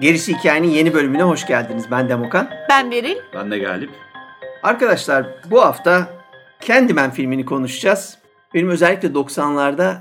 Gerisi 0.00 0.34
Hikayenin 0.34 0.68
yeni 0.68 0.94
bölümüne 0.94 1.22
hoş 1.22 1.46
geldiniz. 1.46 1.84
Ben 1.90 2.08
Demokan. 2.08 2.50
Ben 2.70 2.90
Beril. 2.90 3.16
Ben 3.34 3.50
de 3.50 3.58
Galip. 3.58 3.90
Arkadaşlar 4.62 5.26
bu 5.50 5.60
hafta 5.60 6.08
Candyman 6.60 7.10
filmini 7.10 7.44
konuşacağız. 7.44 8.18
Benim 8.54 8.68
özellikle 8.68 9.08
90'larda 9.08 9.96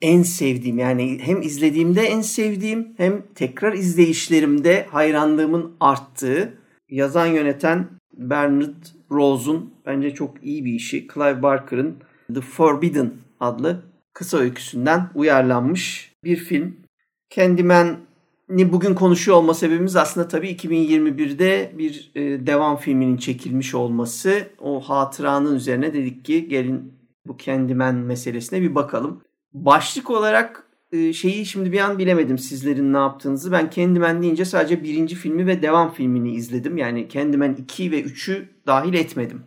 en 0.00 0.22
sevdiğim 0.22 0.78
yani 0.78 1.18
hem 1.22 1.42
izlediğimde 1.42 2.02
en 2.02 2.20
sevdiğim 2.20 2.94
hem 2.96 3.22
tekrar 3.34 3.72
izleyişlerimde 3.72 4.86
hayranlığımın 4.90 5.76
arttığı 5.80 6.58
yazan 6.88 7.26
yöneten 7.26 7.86
Bernard 8.12 8.84
Rose'un 9.10 9.74
bence 9.86 10.14
çok 10.14 10.44
iyi 10.44 10.64
bir 10.64 10.72
işi. 10.72 11.08
Clive 11.14 11.42
Barker'ın 11.42 11.96
The 12.34 12.40
Forbidden 12.40 13.12
adlı 13.40 13.82
kısa 14.12 14.38
öyküsünden 14.38 15.10
uyarlanmış 15.14 16.12
bir 16.24 16.36
film. 16.36 16.76
Candyman 17.30 17.96
ni 18.48 18.72
bugün 18.72 18.94
konuşuyor 18.94 19.36
olma 19.36 19.54
sebebimiz 19.54 19.96
aslında 19.96 20.28
tabii 20.28 20.50
2021'de 20.50 21.72
bir 21.78 22.10
e, 22.14 22.46
devam 22.46 22.76
filminin 22.76 23.16
çekilmiş 23.16 23.74
olması. 23.74 24.48
O 24.60 24.80
hatıranın 24.80 25.56
üzerine 25.56 25.94
dedik 25.94 26.24
ki 26.24 26.48
gelin 26.48 26.92
bu 27.26 27.36
Candyman 27.38 27.94
meselesine 27.94 28.62
bir 28.62 28.74
bakalım. 28.74 29.22
Başlık 29.52 30.10
olarak 30.10 30.66
e, 30.92 31.12
şeyi 31.12 31.46
şimdi 31.46 31.72
bir 31.72 31.80
an 31.80 31.98
bilemedim 31.98 32.38
sizlerin 32.38 32.92
ne 32.92 32.96
yaptığınızı. 32.96 33.52
Ben 33.52 33.70
Candyman 33.70 34.22
deyince 34.22 34.44
sadece 34.44 34.82
birinci 34.82 35.14
filmi 35.14 35.46
ve 35.46 35.62
devam 35.62 35.92
filmini 35.92 36.32
izledim. 36.32 36.76
Yani 36.76 37.08
Candyman 37.08 37.54
2 37.54 37.90
ve 37.90 38.02
3'ü 38.02 38.48
dahil 38.66 38.94
etmedim. 38.94 39.42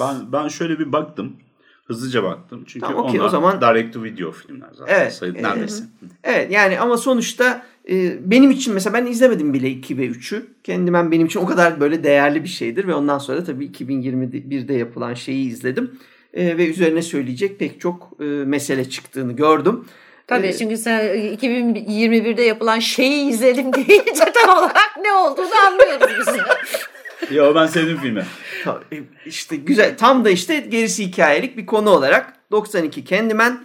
Ben 0.00 0.32
ben 0.32 0.48
şöyle 0.48 0.78
bir 0.78 0.92
baktım. 0.92 1.36
Hızlıca 1.86 2.22
baktım. 2.22 2.64
Çünkü 2.66 2.86
Tamam, 2.86 3.04
okey, 3.04 3.20
onlar 3.20 3.28
o 3.28 3.30
zaman- 3.30 3.60
direct 3.60 3.94
to 3.94 4.04
video 4.04 4.32
filmler 4.32 4.68
zaten. 4.74 4.94
Evet, 4.94 5.12
Sayı 5.12 5.34
e, 5.34 5.42
neredeyse. 5.42 5.84
Evet 6.24 6.52
yani 6.52 6.80
ama 6.80 6.96
sonuçta 6.96 7.62
e, 7.90 8.16
benim 8.30 8.50
için 8.50 8.74
mesela 8.74 8.94
ben 8.94 9.06
izlemedim 9.06 9.52
bile 9.54 9.70
2 9.70 9.98
ve 9.98 10.06
3'ü. 10.06 10.46
Candyman 10.64 11.12
benim 11.12 11.26
için 11.26 11.40
o 11.40 11.46
kadar 11.46 11.80
böyle 11.80 12.04
değerli 12.04 12.42
bir 12.42 12.48
şeydir 12.48 12.86
ve 12.88 12.94
ondan 12.94 13.18
sonra 13.18 13.44
tabii 13.44 13.66
2021'de 13.66 14.74
yapılan 14.74 15.14
şeyi 15.14 15.48
izledim. 15.48 15.90
E, 16.34 16.56
ve 16.58 16.66
üzerine 16.70 17.02
söyleyecek 17.02 17.58
pek 17.58 17.80
çok 17.80 18.12
e, 18.20 18.24
mesele 18.24 18.90
çıktığını 18.90 19.32
gördüm. 19.32 19.84
Tabii 20.26 20.46
Ee, 20.46 20.52
çünkü 20.52 20.76
sen 20.76 21.00
2021'de 21.34 22.42
yapılan 22.42 22.78
şeyi 22.78 23.28
izledim 23.30 23.72
deyince 23.72 24.24
tam 24.34 24.58
olarak 24.58 24.96
ne 25.02 25.12
olduğunu 25.12 25.54
anlıyoruz 25.66 26.08
biz. 26.18 27.36
Yo 27.36 27.54
ben 27.54 27.66
sevdim 27.66 27.96
filmi. 28.02 28.24
E, 28.92 28.96
işte 29.26 29.56
güzel 29.56 29.96
tam 29.98 30.24
da 30.24 30.30
işte 30.30 30.60
gerisi 30.60 31.06
hikayelik 31.06 31.56
bir 31.56 31.66
konu 31.66 31.90
olarak 31.90 32.32
92 32.50 33.04
Candyman 33.04 33.64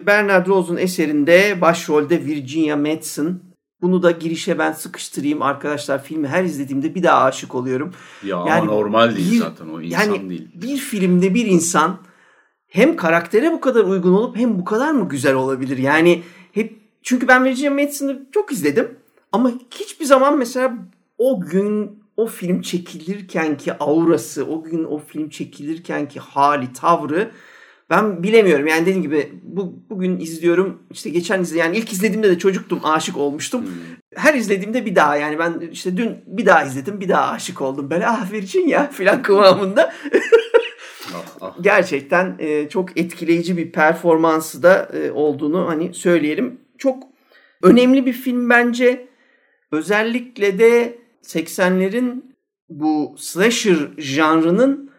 Bernard 0.00 0.46
Rose'un 0.46 0.76
eserinde 0.76 1.60
başrolde 1.60 2.24
Virginia 2.24 2.76
Madsen. 2.76 3.40
Bunu 3.82 4.02
da 4.02 4.10
girişe 4.10 4.58
ben 4.58 4.72
sıkıştırayım 4.72 5.42
arkadaşlar. 5.42 6.04
Filmi 6.04 6.28
her 6.28 6.44
izlediğimde 6.44 6.94
bir 6.94 7.02
daha 7.02 7.24
aşık 7.24 7.54
oluyorum. 7.54 7.92
Ya 8.22 8.36
Yani 8.38 8.50
ama 8.52 8.64
normal 8.72 9.16
değil 9.16 9.32
bir- 9.32 9.38
zaten 9.38 9.68
o 9.68 9.80
insan 9.80 10.00
yani 10.04 10.30
değil. 10.30 10.48
bir 10.54 10.76
filmde 10.76 11.34
bir 11.34 11.46
insan 11.46 11.98
hem 12.68 12.96
karaktere 12.96 13.52
bu 13.52 13.60
kadar 13.60 13.84
uygun 13.84 14.12
olup 14.12 14.36
hem 14.36 14.58
bu 14.58 14.64
kadar 14.64 14.90
mı 14.90 15.08
güzel 15.08 15.34
olabilir? 15.34 15.78
Yani 15.78 16.22
hep 16.52 16.78
çünkü 17.02 17.28
ben 17.28 17.44
Virginia 17.44 17.72
Madsen'ı 17.72 18.26
çok 18.32 18.52
izledim 18.52 18.88
ama 19.32 19.52
hiçbir 19.70 20.04
zaman 20.04 20.38
mesela 20.38 20.74
o 21.18 21.40
gün 21.40 22.02
o 22.18 22.26
film 22.26 22.62
çekilirken 22.62 23.56
ki 23.56 23.72
aurası, 23.80 24.46
o 24.46 24.62
gün 24.62 24.84
o 24.84 24.98
film 24.98 25.28
çekilirken 25.28 26.08
ki 26.08 26.20
hali, 26.20 26.72
tavrı 26.72 27.30
ben 27.90 28.22
bilemiyorum. 28.22 28.66
Yani 28.66 28.82
dediğim 28.82 29.02
gibi 29.02 29.32
bu, 29.42 29.82
bugün 29.90 30.20
izliyorum. 30.20 30.82
İşte 30.90 31.10
geçen 31.10 31.42
izle 31.42 31.58
yani 31.58 31.76
ilk 31.76 31.92
izlediğimde 31.92 32.30
de 32.30 32.38
çocuktum, 32.38 32.80
aşık 32.84 33.16
olmuştum. 33.16 33.66
Her 34.14 34.34
izlediğimde 34.34 34.86
bir 34.86 34.94
daha 34.94 35.16
yani 35.16 35.38
ben 35.38 35.60
işte 35.72 35.96
dün 35.96 36.16
bir 36.26 36.46
daha 36.46 36.64
izledim, 36.64 37.00
bir 37.00 37.08
daha 37.08 37.30
aşık 37.32 37.62
oldum. 37.62 37.90
Böyle 37.90 38.06
ah 38.06 38.32
Virginia 38.32 38.86
filan 38.86 39.22
kıvamında. 39.22 39.94
Ah, 41.14 41.24
ah. 41.40 41.54
gerçekten 41.60 42.36
e, 42.38 42.68
çok 42.68 43.00
etkileyici 43.00 43.56
bir 43.56 43.72
performansı 43.72 44.62
da 44.62 44.90
e, 44.92 45.10
olduğunu 45.10 45.68
hani 45.68 45.94
söyleyelim. 45.94 46.60
Çok 46.78 47.02
önemli 47.62 48.06
bir 48.06 48.12
film 48.12 48.50
bence. 48.50 49.08
Özellikle 49.72 50.58
de 50.58 50.97
80'lerin 51.22 52.22
bu 52.68 53.14
slasher 53.18 53.78
janrının 53.98 54.90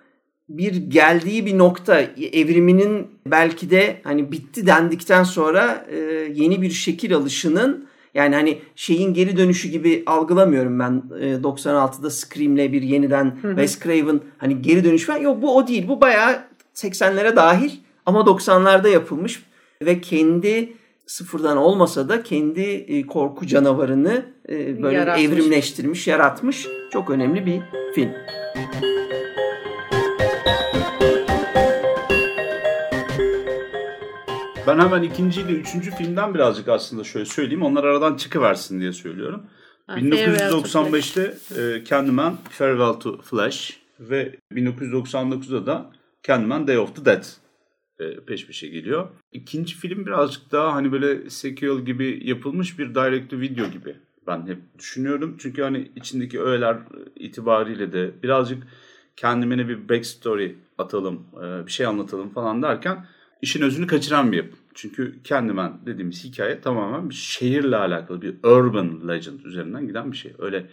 bir 0.49 0.75
geldiği 0.75 1.45
bir 1.45 1.57
nokta. 1.57 2.01
Evriminin 2.31 3.07
belki 3.25 3.69
de 3.69 4.01
hani 4.03 4.31
bitti 4.31 4.67
dendikten 4.67 5.23
sonra 5.23 5.85
e, 5.91 5.97
yeni 6.33 6.61
bir 6.61 6.69
şekil 6.69 7.15
alışının 7.15 7.89
yani 8.13 8.35
hani 8.35 8.59
şeyin 8.75 9.13
geri 9.13 9.37
dönüşü 9.37 9.69
gibi 9.69 10.03
algılamıyorum 10.05 10.79
ben 10.79 11.03
e, 11.19 11.33
96'da 11.35 12.09
Scream'le 12.09 12.73
bir 12.73 12.81
yeniden 12.81 13.37
Wes 13.41 13.79
Craven 13.79 14.19
hani 14.37 14.61
geri 14.61 14.83
dönüş 14.83 15.03
falan. 15.03 15.19
Yok 15.19 15.41
bu 15.41 15.57
o 15.57 15.67
değil. 15.67 15.87
Bu 15.87 16.01
bayağı 16.01 16.39
80'lere 16.75 17.35
dahil 17.35 17.71
ama 18.05 18.19
90'larda 18.19 18.89
yapılmış 18.89 19.43
ve 19.81 20.01
kendi 20.01 20.73
sıfırdan 21.09 21.57
olmasa 21.57 22.09
da 22.09 22.23
kendi 22.23 22.61
e, 22.61 23.07
korku 23.07 23.47
canavarını 23.47 24.25
e, 24.49 24.83
böyle 24.83 24.97
Yaratmış. 24.97 25.25
evrimleştirmiş, 25.25 26.07
yaratmış 26.07 26.67
çok 26.91 27.09
önemli 27.09 27.45
bir 27.45 27.61
film. 27.95 28.11
Ben 34.67 34.79
hemen 34.79 35.03
ikinci 35.03 35.41
ile 35.41 35.51
üçüncü 35.51 35.91
filmden 35.91 36.33
birazcık 36.33 36.67
aslında 36.67 37.03
şöyle 37.03 37.25
söyleyeyim. 37.25 37.63
Onlar 37.63 37.83
aradan 37.83 38.15
çıkıversin 38.15 38.79
diye 38.79 38.93
söylüyorum. 38.93 39.43
Ha, 39.87 39.97
1995'te 39.97 41.33
e, 41.61 41.85
Candyman 41.85 42.37
Farewell 42.49 42.93
to 42.93 43.21
Flash 43.21 43.79
ve 43.99 44.35
1999'da 44.51 45.65
da 45.65 45.91
Candyman 46.23 46.67
Day 46.67 46.77
of 46.77 46.95
the 46.95 47.05
Dead 47.05 47.23
peş 48.27 48.47
peşe 48.47 48.67
geliyor. 48.67 49.07
İkinci 49.31 49.75
film 49.75 50.05
birazcık 50.05 50.51
daha 50.51 50.73
hani 50.73 50.91
böyle 50.91 51.29
sequel 51.29 51.79
gibi 51.79 52.21
yapılmış 52.23 52.79
bir 52.79 52.95
direct 52.95 53.33
video 53.33 53.69
gibi 53.71 53.95
ben 54.27 54.47
hep 54.47 54.57
düşünüyorum. 54.79 55.35
Çünkü 55.39 55.61
hani 55.61 55.91
içindeki 55.95 56.41
öğeler 56.41 56.77
itibariyle 57.15 57.93
de 57.93 58.11
birazcık 58.23 58.63
kendime 59.15 59.67
bir 59.67 59.89
backstory 59.89 60.51
atalım, 60.77 61.25
e, 61.43 61.65
bir 61.65 61.71
şey 61.71 61.85
anlatalım 61.85 62.29
falan 62.29 62.63
derken 62.63 63.05
işin 63.41 63.61
özünü 63.61 63.87
kaçıran 63.87 64.31
bir 64.31 64.37
yapım. 64.37 64.59
Çünkü 64.73 65.15
Candyman 65.23 65.81
dediğimiz 65.85 66.23
hikaye 66.23 66.61
tamamen 66.61 67.09
bir 67.09 67.15
şehirle 67.15 67.75
alakalı 67.75 68.21
bir 68.21 68.35
urban 68.43 69.07
legend 69.07 69.39
üzerinden 69.39 69.87
giden 69.87 70.11
bir 70.11 70.17
şey. 70.17 70.33
Öyle 70.39 70.65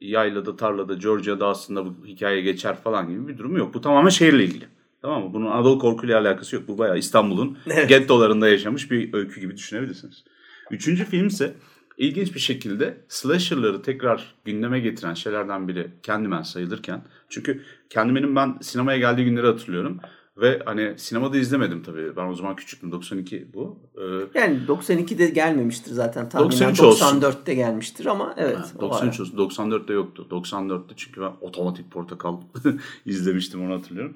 yaylada, 0.00 0.56
tarlada, 0.56 0.94
Georgia'da 0.94 1.46
aslında 1.46 1.86
bu 1.86 2.06
hikaye 2.06 2.40
geçer 2.40 2.76
falan 2.76 3.08
gibi 3.08 3.28
bir 3.28 3.38
durum 3.38 3.56
yok. 3.56 3.74
Bu 3.74 3.80
tamamen 3.80 4.08
şehirle 4.08 4.44
ilgili. 4.44 4.73
Tamam 5.04 5.24
mı? 5.24 5.32
Bunun 5.32 5.46
Anadolu 5.46 5.78
korkuyla 5.78 6.20
alakası 6.20 6.56
yok. 6.56 6.68
Bu 6.68 6.78
bayağı 6.78 6.98
İstanbul'un 6.98 7.58
Evet. 7.66 7.88
gettolarında 7.88 8.48
yaşamış 8.48 8.90
bir 8.90 9.14
öykü 9.14 9.40
gibi 9.40 9.56
düşünebilirsiniz. 9.56 10.24
Üçüncü 10.70 11.04
film 11.04 11.26
ise 11.26 11.54
ilginç 11.98 12.34
bir 12.34 12.40
şekilde 12.40 12.96
slasher'ları 13.08 13.82
tekrar 13.82 14.34
gündeme 14.44 14.80
getiren 14.80 15.14
şeylerden 15.14 15.68
biri 15.68 15.90
Candyman 16.02 16.42
sayılırken. 16.42 17.02
Çünkü 17.28 17.62
Candyman'in 17.90 18.36
ben 18.36 18.58
sinemaya 18.60 18.98
geldiği 18.98 19.24
günleri 19.24 19.46
hatırlıyorum. 19.46 20.00
Ve 20.36 20.62
hani 20.66 20.94
sinemada 20.96 21.36
izlemedim 21.36 21.82
tabii. 21.82 22.16
Ben 22.16 22.26
o 22.26 22.34
zaman 22.34 22.56
küçüktüm. 22.56 22.92
92 22.92 23.48
bu. 23.54 23.78
Ee, 23.98 24.38
Yani 24.40 24.58
92'de 24.68 25.26
gelmemiştir 25.30 25.90
zaten 25.92 26.28
tahminen 26.28 26.50
93 26.50 26.80
olsun. 26.80 27.20
94'te 27.20 27.54
gelmiştir 27.54 28.06
ama 28.06 28.34
evet. 28.36 28.56
Ha, 28.56 28.66
o 28.78 28.80
93 28.80 29.20
ara. 29.20 29.22
olsun. 29.42 29.70
94'te 29.70 29.92
yoktu. 29.92 30.26
94'te 30.30 30.94
çünkü 30.96 31.20
ben 31.20 31.32
Otomatik 31.40 31.90
Portakal 31.90 32.40
izlemiştim 33.06 33.64
onu 33.66 33.74
hatırlıyorum. 33.74 34.14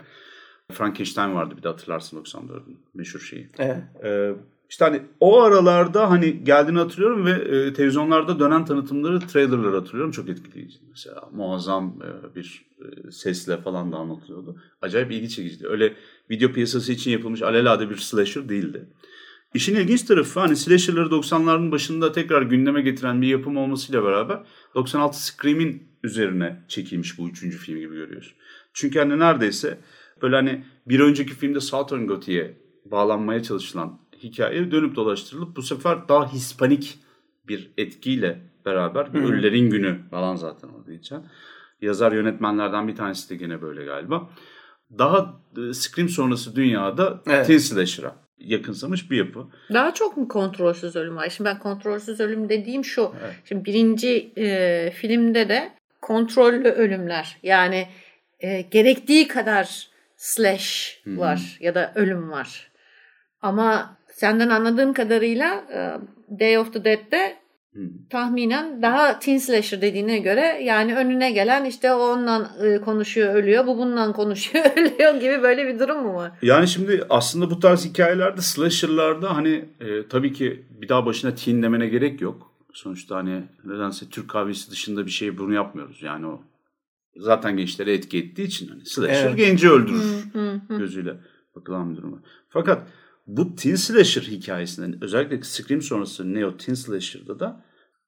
Frankenstein 0.73 1.35
vardı 1.35 1.55
bir 1.57 1.63
de 1.63 1.69
hatırlarsın 1.69 2.25
94'ün 2.25 2.79
meşhur 2.95 3.21
şeyi. 3.21 3.49
Evet. 3.59 3.83
Ee, 4.05 4.33
işte 4.71 4.85
hani 4.85 5.03
o 5.21 5.41
aralarda 5.43 6.11
hani 6.11 6.45
geldiğini 6.45 6.79
hatırlıyorum 6.79 7.27
ve 7.27 7.31
e, 7.31 7.73
televizyonlarda 7.73 8.41
dönen 8.41 8.65
tanıtımları, 8.65 9.21
trailerları 9.21 9.77
hatırlıyorum. 9.77 10.13
Çok 10.13 10.29
etkileyici. 10.29 10.79
Mesela 10.91 11.29
muazzam 11.33 12.03
e, 12.03 12.35
bir 12.35 12.67
e, 12.81 13.11
sesle 13.11 13.57
falan 13.57 13.93
da 13.93 13.97
anlatılıyordu. 13.97 14.63
Acayip 14.83 15.13
ilgi 15.13 15.29
çekiciydi. 15.29 15.69
Öyle 15.69 15.95
video 16.31 16.53
piyasası 16.53 16.93
için 16.93 17.11
yapılmış 17.11 17.43
alelade 17.43 17.91
bir 17.91 17.97
slasher 17.97 18.49
değildi. 18.49 18.89
İşin 19.55 19.77
ilginç 19.77 20.03
tarafı 20.03 20.41
hani 20.41 20.57
slasher'ları 20.57 21.09
90'ların 21.09 21.71
başında 21.71 22.13
tekrar 22.13 22.43
gündeme 22.43 22.83
getiren 22.83 23.23
bir 23.23 23.27
yapım 23.27 23.57
olmasıyla 23.57 24.05
beraber 24.05 24.43
96 24.75 25.25
Scream'in 25.25 25.89
üzerine 26.05 26.65
çekilmiş 26.69 27.19
bu 27.19 27.29
üçüncü 27.29 27.59
film 27.59 27.79
gibi 27.79 27.95
görüyoruz. 27.95 28.35
Çünkü 28.73 28.99
hani 28.99 29.19
neredeyse 29.19 29.79
böyle 30.23 30.37
hani 30.37 30.65
bir 30.87 31.01
önceki 31.01 31.35
filmde 31.35 31.61
Southern 31.61 32.07
Gothi'ye 32.07 32.57
bağlanmaya 32.85 33.43
çalışılan 33.43 33.99
hikaye 34.23 34.71
dönüp 34.71 34.97
dolaştırılıp 34.97 35.57
bu 35.57 35.63
sefer 35.63 36.09
daha 36.09 36.33
hispanik 36.33 36.99
bir 37.49 37.71
etkiyle 37.79 38.41
beraber 38.65 39.15
bir 39.15 39.19
Ölülerin 39.19 39.71
Günü 39.71 39.99
falan 40.11 40.37
zaten 40.37 40.69
orada 40.69 40.93
geçen. 40.93 41.25
Yazar 41.81 42.13
yönetmenlerden 42.13 42.89
bir 42.89 42.97
tanesi 42.97 43.31
de 43.31 43.37
gene 43.37 43.63
böyle 43.63 43.85
galiba. 43.85 44.31
Daha 44.99 45.41
e, 45.57 45.73
Scream 45.73 46.09
sonrası 46.09 46.57
dünyada 46.57 47.23
Evet. 47.27 47.47
teen 47.47 47.59
slasher'a 47.59 48.17
yakınsamış 48.39 49.11
bir 49.11 49.17
yapı. 49.17 49.47
Daha 49.73 49.95
çok 49.95 50.17
mu 50.17 50.29
kontrolsüz 50.29 50.97
ölüm 50.97 51.17
var? 51.17 51.29
Şimdi 51.29 51.51
ben 51.51 51.59
kontrolsüz 51.59 52.21
ölüm 52.21 52.49
dediğim 52.49 52.85
şu. 52.85 53.13
Şimdi 53.45 53.65
birinci 53.65 54.33
e, 54.37 54.91
filmde 54.91 55.49
de 55.49 55.73
kontrollü 56.03 56.69
ölümler. 56.69 57.39
Yani 57.43 57.89
e, 58.41 58.61
gerektiği 58.61 59.29
kadar 59.29 59.89
slash 60.19 61.01
var 61.07 61.59
ya 61.61 61.75
da 61.75 61.93
ölüm 61.95 62.31
var. 62.31 62.71
Ama 63.43 63.97
senden 64.13 64.49
anladığım 64.49 64.93
kadarıyla 64.93 65.65
e, 65.73 65.79
Day 66.41 66.59
of 66.59 66.73
the 66.73 66.85
Dead'de 66.85 67.37
tahminen 68.11 68.83
daha 68.83 69.19
teen 69.19 69.39
slasher 69.39 69.83
dediğine 69.83 70.19
göre 70.19 70.61
yani 70.63 70.95
önüne 70.97 71.33
gelen 71.33 71.65
işte 71.65 71.93
o 71.93 71.99
onunla 71.99 72.51
e, 72.65 72.81
konuşuyor 72.81 73.35
ölüyor 73.35 73.67
bu 73.67 73.79
bununla 73.79 74.13
konuşuyor 74.13 74.65
ölüyor 74.77 75.15
gibi 75.15 75.43
böyle 75.43 75.67
bir 75.67 75.79
durum 75.79 76.03
mu 76.03 76.15
var? 76.15 76.33
Yani 76.43 76.69
şimdi 76.69 77.05
aslında 77.11 77.51
bu 77.51 77.61
tarz 77.61 77.85
hikayelerde 77.85 78.41
slasher'larda 78.41 79.37
hani 79.37 79.65
e, 79.81 80.09
tabii 80.09 80.33
ki 80.33 80.65
bir 80.71 80.89
daha 80.89 81.07
başına 81.07 81.35
teen 81.35 81.63
demene 81.63 81.89
gerek 81.89 82.21
yok. 82.21 82.53
Sonuçta 82.73 83.17
hani 83.17 83.43
nedense 83.65 84.09
Türk 84.11 84.31
kahvesi 84.31 84.71
dışında 84.71 85.07
bir 85.07 85.11
şey 85.11 85.39
bunu 85.39 85.55
yapmıyoruz. 85.55 86.03
Yani 86.03 86.27
o 86.27 86.41
zaten 87.19 87.57
gençlere 87.57 87.93
etki 87.93 88.19
ettiği 88.19 88.43
için 88.43 88.69
hani 88.69 88.87
slasher 88.87 89.27
Evet. 89.27 89.37
genci 89.37 89.71
öldürür 89.71 90.25
gözüyle 90.69 91.15
bakılan 91.57 91.91
bir 91.91 91.97
durum. 91.97 92.23
Fakat 92.49 92.89
bu 93.27 93.55
teen 93.55 93.75
slasher 93.75 94.23
hikayesinden 94.23 95.05
özellikle 95.05 95.43
Scream 95.43 95.83
sonrası 95.83 96.35
Neo 96.35 96.57
teen 96.57 96.75
slasher'da 96.75 97.41
da 97.41 97.65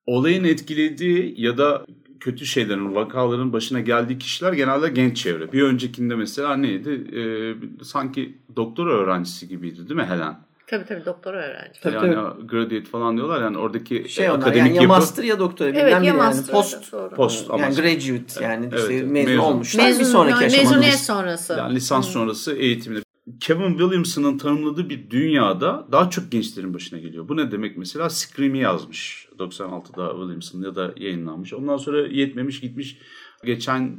olayın 0.06 0.44
etkilediği 0.44 1.34
ya 1.40 1.58
da 1.58 1.86
kötü 2.20 2.46
şeylerin, 2.46 2.94
vakaların 2.94 3.52
başına 3.52 3.80
geldiği 3.80 4.18
kişiler 4.18 4.52
genelde 4.52 4.88
genç 4.88 5.16
çevre. 5.16 5.52
Bir 5.52 5.62
öncekinde 5.62 6.14
mesela 6.14 6.56
neydi? 6.56 6.90
Ee, 6.90 7.54
sanki 7.84 8.38
doktor 8.56 8.86
öğrencisi 8.86 9.48
gibiydi 9.48 9.76
değil 9.88 10.00
mi 10.00 10.06
Helen? 10.06 10.49
Tabii 10.70 10.84
tabii 10.84 11.04
doktora 11.04 11.36
öğrenci. 11.36 11.80
Tabii, 11.80 11.94
yani 11.94 12.14
tabii. 12.14 12.46
graduate 12.46 12.84
falan 12.84 13.16
diyorlar 13.16 13.42
yani 13.42 13.58
oradaki 13.58 14.08
Şey 14.08 14.26
e, 14.26 14.30
onlar 14.30 14.40
akademik 14.40 14.58
yani 14.58 14.76
ya 14.76 14.82
yapı 14.82 14.88
master 14.88 15.24
ya 15.24 15.38
doktora 15.38 15.68
Evet 15.68 15.76
bilmem 15.78 15.92
ya 15.92 16.00
ne 16.00 16.06
yani 16.06 16.16
master 16.16 16.54
post 16.54 16.84
sonra. 16.84 17.14
post 17.14 17.50
ama 17.50 17.62
yani 17.62 17.74
graduate 17.74 18.44
yani 18.44 18.68
Evet, 18.72 18.80
işte 18.80 18.94
evet, 18.94 19.06
mezun, 19.10 19.30
mezun. 19.30 19.42
olmuşlar 19.44 19.84
Mezun, 19.84 20.00
bir 20.00 20.04
sonraki 20.04 20.32
yani 20.32 20.46
aşamada. 20.46 20.70
mezuniyet 20.70 21.00
sonrası. 21.00 21.52
yani 21.58 21.74
lisans 21.74 22.08
sonrası 22.08 22.52
eğitimini 22.52 23.02
Kevin 23.40 23.68
Williamson'ın 23.78 24.38
tanımladığı 24.38 24.88
bir 24.90 25.10
dünyada 25.10 25.86
daha 25.92 26.10
çok 26.10 26.32
gençlerin 26.32 26.74
başına 26.74 26.98
geliyor. 26.98 27.28
Bu 27.28 27.36
ne 27.36 27.50
demek 27.52 27.76
mesela? 27.76 28.10
Scream'i 28.10 28.58
yazmış 28.58 29.28
96'da 29.38 30.10
Williamson 30.10 30.62
ya 30.62 30.74
da 30.74 30.92
yayınlanmış. 30.96 31.52
Ondan 31.54 31.76
sonra 31.76 32.06
yetmemiş 32.06 32.60
gitmiş 32.60 32.98
geçen 33.44 33.96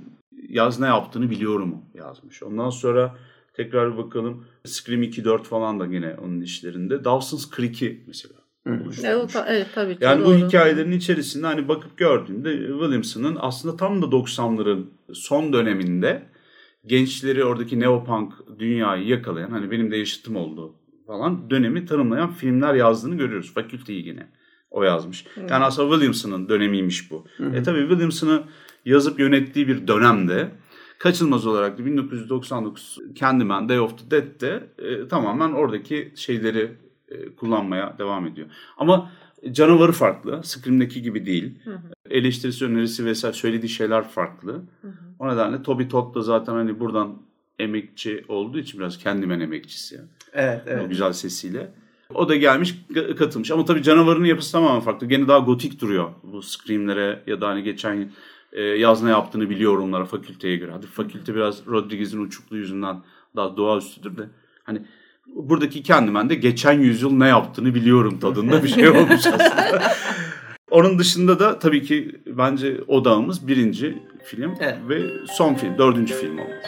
yaz 0.50 0.80
ne 0.80 0.86
yaptığını 0.86 1.30
biliyorum 1.30 1.76
yazmış. 1.94 2.44
Ondan 2.44 2.70
sonra 2.70 3.16
tekrar 3.54 3.94
bir 3.94 3.98
bakalım 3.98 4.46
Scream 4.66 5.04
2-4 5.04 5.44
falan 5.44 5.80
da 5.80 5.86
yine 5.86 6.16
onun 6.24 6.42
işlerinde. 6.42 7.04
Dawson's 7.04 7.52
Creek'i 7.56 8.04
mesela 8.08 8.36
oluşturmuş. 8.68 9.00
Evet, 9.04 9.36
evet 9.48 9.68
tabii. 9.76 9.98
Yani 10.02 10.26
bu 10.26 10.26
doğru. 10.26 10.48
hikayelerin 10.48 10.92
içerisinde 10.92 11.48
hani 11.48 11.68
bakıp 11.68 11.98
gördüğümde 11.98 12.58
Williamson'ın 12.58 13.38
aslında 13.40 13.78
tam 13.78 14.02
da 14.02 14.06
90'ların 14.06 14.86
son 15.14 15.54
döneminde 15.54 16.24
gençleri 16.86 17.44
oradaki 17.44 17.80
neopunk 17.80 18.34
dünyayı 18.60 19.08
yakalayan 19.08 19.50
hani 19.52 19.72
benim 19.72 19.92
de 19.92 19.98
yaşıtım 19.98 20.36
oldu 20.36 20.76
falan 21.08 21.50
dönemi 21.50 21.86
tanımlayan 21.86 22.32
filmler 22.32 22.74
yazdığını 22.74 23.16
görüyoruz. 23.16 23.54
Fakülteyi 23.54 24.08
yine 24.08 24.28
o 24.72 24.84
yazmış. 24.84 25.26
Yani 25.50 25.64
aslında 25.64 25.90
Williamson'ın 25.90 26.50
dönemiymiş 26.50 27.12
bu. 27.12 27.26
E 27.54 27.64
tabii 27.64 27.82
Williamson'ı 27.82 28.44
yazıp 28.86 29.20
yönettiği 29.20 29.68
bir 29.68 29.88
dönemde 29.88 30.52
kaçınılmaz 31.04 31.48
olarak 31.48 31.78
da 31.78 31.86
1999 31.86 32.98
Candyman 33.14 33.70
Day 33.70 33.80
of 33.80 33.98
the 33.98 34.12
Dead'de 34.12 34.64
e, 34.80 35.08
tamamen 35.08 35.52
oradaki 35.52 36.12
şeyleri 36.16 36.72
e, 37.10 37.36
kullanmaya 37.36 37.96
devam 37.98 38.28
ediyor. 38.28 38.48
Ama 38.78 39.12
canavarı 39.52 39.92
farklı. 39.92 40.42
Scream'deki 40.44 41.02
gibi 41.02 41.26
değil. 41.26 41.60
Eleştirisi, 42.10 42.66
önerisi 42.66 43.06
vesaire 43.06 43.36
söylediği 43.36 43.70
şeyler 43.70 44.08
farklı. 44.08 44.62
O 45.20 45.30
nedenle 45.30 45.64
Toby 45.64 45.84
Todd 45.84 46.16
da 46.16 46.22
zaten 46.22 46.54
hani 46.54 46.80
buradan 46.80 47.18
emekçi 47.60 48.26
olduğu 48.28 48.60
için 48.60 48.80
biraz 48.80 48.98
kendimen 48.98 49.40
emekçisi. 49.40 50.02
Evet 50.34 50.62
evet. 50.68 50.86
O 50.86 50.90
güzel 50.90 51.14
sesiyle. 51.14 51.72
O 52.14 52.30
da 52.30 52.36
gelmiş 52.36 52.76
katılmış. 53.18 53.52
Ama 53.52 53.66
tabii 53.66 53.84
canavarın 53.84 54.26
yapısı 54.26 54.52
tamamen 54.52 54.82
farklı. 54.82 55.08
Gene 55.08 55.28
daha 55.28 55.40
gotik 55.40 55.82
duruyor 55.82 56.12
bu 56.24 56.42
Scream'lere 56.42 57.24
ya 57.28 57.42
da 57.42 57.48
hani 57.48 57.64
geçen 57.64 58.12
e, 58.54 58.62
yaz 58.62 59.04
ne 59.04 59.10
yaptığını 59.10 59.50
biliyor 59.50 59.78
onlara 59.78 60.06
fakülteye 60.06 60.56
göre. 60.56 60.72
Hadi 60.72 60.88
fakülte 60.88 61.36
biraz 61.36 61.68
Rodriguez'in 61.68 62.22
uçukluğu 62.22 62.58
yüzünden 62.58 62.98
daha 63.36 63.58
doğaüstüdür 63.58 64.18
de. 64.18 64.24
Hani 64.64 64.82
buradaki 65.28 65.84
kendimen 65.84 66.30
de 66.30 66.36
geçen 66.36 66.80
yüzyıl 66.80 67.12
ne 67.12 67.28
yaptığını 67.28 67.76
biliyorum 67.76 68.20
tadında 68.20 68.64
bir 68.64 68.68
şey 68.68 68.90
olmuş 68.90 69.28
aslında. 69.28 69.82
Onun 70.72 71.00
dışında 71.00 71.40
da 71.40 71.60
tabii 71.60 71.84
ki 71.84 72.22
bence 72.28 72.82
odağımız 72.88 73.48
birinci 73.48 73.98
film 74.24 74.54
Evet. 74.60 74.78
ve 74.90 75.02
son 75.28 75.54
film, 75.54 75.78
dördüncü 75.78 76.14
film 76.14 76.38
olmalı. 76.38 76.62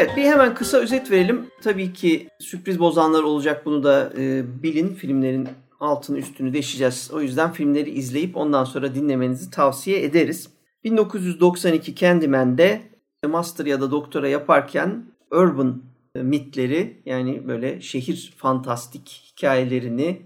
Evet 0.00 0.16
bir 0.16 0.24
hemen 0.24 0.54
kısa 0.54 0.78
özet 0.78 1.10
verelim. 1.10 1.46
Tabii 1.62 1.92
ki 1.92 2.28
sürpriz 2.38 2.78
bozanlar 2.78 3.22
olacak 3.22 3.66
bunu 3.66 3.82
da 3.82 4.12
e, 4.18 4.42
bilin. 4.62 4.94
Filmlerin 4.94 5.48
altını 5.80 6.18
üstünü 6.18 6.54
deşeceğiz. 6.54 7.10
O 7.14 7.20
yüzden 7.20 7.52
filmleri 7.52 7.90
izleyip 7.90 8.36
ondan 8.36 8.64
sonra 8.64 8.94
dinlemenizi 8.94 9.50
tavsiye 9.50 10.04
ederiz. 10.04 10.50
1992 10.84 11.94
Candyman'de 11.94 12.82
master 13.28 13.66
ya 13.66 13.80
da 13.80 13.90
doktora 13.90 14.28
yaparken 14.28 15.04
urban 15.30 15.82
mitleri 16.14 17.02
yani 17.06 17.48
böyle 17.48 17.80
şehir 17.80 18.34
fantastik 18.36 19.32
hikayelerini 19.32 20.22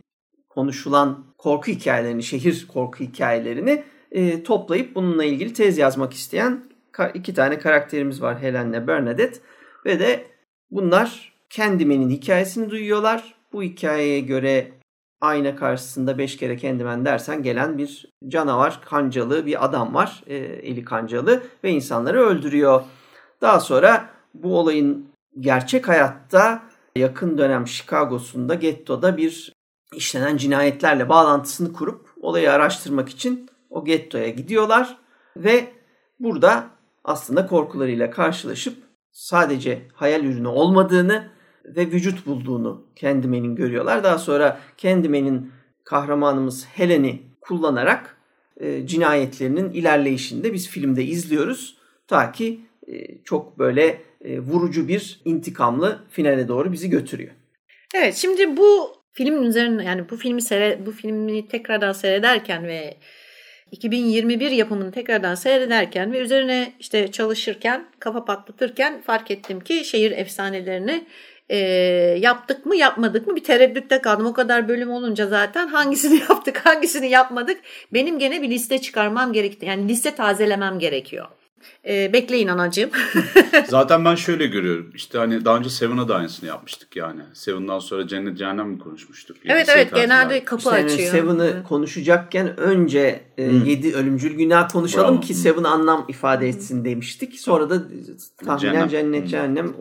konuşulan 0.49 1.25
korku 1.38 1.71
hikayelerini, 1.71 2.23
şehir 2.23 2.66
korku 2.73 3.04
hikayelerini 3.04 3.85
e, 4.12 4.43
toplayıp 4.43 4.95
bununla 4.95 5.25
ilgili 5.25 5.52
tez 5.52 5.78
yazmak 5.78 6.12
isteyen 6.12 6.64
iki 7.14 7.35
tane 7.35 7.59
karakterimiz 7.59 8.23
var 8.23 8.43
Helen'le 8.43 8.87
Bernadette 8.87 9.40
ve 9.87 9.99
de 9.99 10.26
bunlar 10.71 11.33
Candyman'in 11.50 12.11
hikayesini 12.11 12.71
duyuyorlar. 12.71 13.35
Bu 13.53 13.62
hikayeye 13.62 14.21
göre 14.21 14.73
ayna 15.21 15.57
karşısında 15.57 16.19
beş 16.19 16.37
kere 16.37 16.59
Candyman 16.59 17.05
dersen 17.05 17.43
gelen 17.43 17.79
bir 17.79 18.11
canavar, 18.29 18.81
kancalı 18.85 19.47
bir 19.47 19.64
adam 19.64 19.95
var. 19.95 20.23
e, 20.26 20.37
eli 20.37 20.85
kancalı 20.85 21.43
ve 21.64 21.71
insanları 21.71 22.21
öldürüyor. 22.21 22.83
Daha 23.41 23.61
sonra 23.61 24.09
bu 24.35 24.59
olayın 24.59 25.09
gerçek 25.41 25.88
hayatta 25.88 26.62
yakın 26.97 27.38
dönem 27.38 27.67
Chicago'sunda 27.67 28.55
gettoda 28.55 29.17
bir 29.17 29.53
işlenen 29.95 30.37
cinayetlerle 30.37 31.09
bağlantısını 31.09 31.73
kurup 31.73 32.09
olayı 32.21 32.53
araştırmak 32.53 33.09
için 33.09 33.49
o 33.71 33.85
gettoya 33.85 34.29
gidiyorlar 34.29 34.99
ve 35.37 35.73
burada 36.21 36.67
aslında 37.05 37.47
korkularıyla 37.47 38.11
karşılaşıp 38.11 38.76
sadece 39.14 39.83
hayal 39.94 40.25
ürünü 40.25 40.49
olmadığını 40.49 41.28
ve 41.64 41.87
vücut 41.87 42.26
bulduğunu 42.26 42.87
Candyman'in 42.97 43.56
görüyorlar. 43.56 44.04
Daha 44.04 44.18
sonra 44.18 44.61
Candyman'in 44.76 45.52
kahramanımız 45.85 46.66
Helen'i 46.66 47.23
kullanarak 47.40 48.16
e, 48.61 48.87
cinayetlerinin 48.87 49.71
ilerleyişinde 49.71 50.52
biz 50.52 50.68
filmde 50.68 51.04
izliyoruz. 51.04 51.76
Ta 52.06 52.33
ki 52.33 52.61
e, 52.87 53.23
çok 53.25 53.59
böyle 53.59 54.02
e, 54.25 54.38
vurucu 54.38 54.88
bir 54.88 55.21
intikamlı 55.25 56.04
finale 56.11 56.49
doğru 56.49 56.73
bizi 56.73 56.90
götürüyor. 56.90 57.33
Evet 57.94 58.14
şimdi 58.14 58.56
bu 58.56 58.92
filmin 59.12 59.42
üzerine 59.42 59.85
yani 59.85 60.11
bu 60.11 60.16
filmi 60.16 60.42
seyre, 60.42 60.87
bu 60.87 60.90
filmi 60.90 61.49
tekrardan 61.49 61.92
seyrederken 61.92 62.64
ve 62.64 62.97
2021 63.75 64.50
yapımını 64.50 64.93
tekrardan 64.93 65.35
seyrederken 65.35 66.12
ve 66.12 66.19
üzerine 66.19 66.73
işte 66.81 67.12
çalışırken 67.12 67.87
kafa 67.99 68.25
patlatırken 68.25 69.00
fark 69.00 69.31
ettim 69.31 69.61
ki 69.61 69.85
şehir 69.85 70.11
efsanelerini 70.11 71.07
e, 71.49 71.59
yaptık 72.21 72.66
mı 72.66 72.76
yapmadık 72.76 73.26
mı 73.26 73.37
bir 73.37 73.45
tereddütte 73.45 74.00
kaldım. 74.00 74.26
O 74.26 74.33
kadar 74.33 74.69
bölüm 74.69 74.90
olunca 74.90 75.26
zaten 75.26 75.69
hangisini 75.69 76.21
yaptık 76.31 76.66
hangisini 76.66 77.11
yapmadık 77.11 77.61
benim 77.93 78.19
gene 78.19 78.43
bir 78.43 78.50
liste 78.50 78.81
çıkarmam 78.81 79.33
gerekti. 79.33 79.66
Yani 79.66 79.88
liste 79.88 80.14
tazelemem 80.14 80.78
gerekiyor. 80.78 81.26
E, 81.88 82.12
bekleyin 82.12 82.49
anacığım. 82.49 82.90
Zaten 83.68 84.04
ben 84.04 84.14
şöyle 84.14 84.47
görüyorum. 84.47 84.90
İşte 84.94 85.18
hani 85.18 85.44
daha 85.44 85.56
önce 85.56 85.71
Seven'a 85.71 86.09
da 86.09 86.16
aynısını 86.16 86.49
yapmıştık 86.49 86.97
yani. 86.97 87.21
Seven'dan 87.33 87.78
sonra 87.78 88.09
Cennet 88.09 88.38
Cehennem 88.38 88.68
mi 88.68 88.78
konuşmuştuk? 88.78 89.37
Evet 89.44 89.68
Yedi 89.68 89.78
evet 89.78 89.94
genelde 89.94 90.44
kapı 90.44 90.62
İşte 90.62 90.76
yani 90.80 90.92
açıyor. 90.92 91.11
Seven'ı 91.12 91.62
konuşacakken 91.68 92.61
önce 92.61 93.21
e, 93.38 93.42
yedi 93.42 93.94
ölümcül 93.94 94.35
günah 94.35 94.68
konuşalım 94.68 95.14
Bravo. 95.14 95.21
ki 95.21 95.35
Seven 95.35 95.64
anlam 95.64 96.04
ifade 96.09 96.49
etsin 96.49 96.85
demiştik. 96.85 97.40
Sonra 97.40 97.71
da 97.71 97.83
tahminen 98.47 98.59
Cehennem. 98.59 98.88
cennet 98.88 99.28
cehennem 99.28 99.75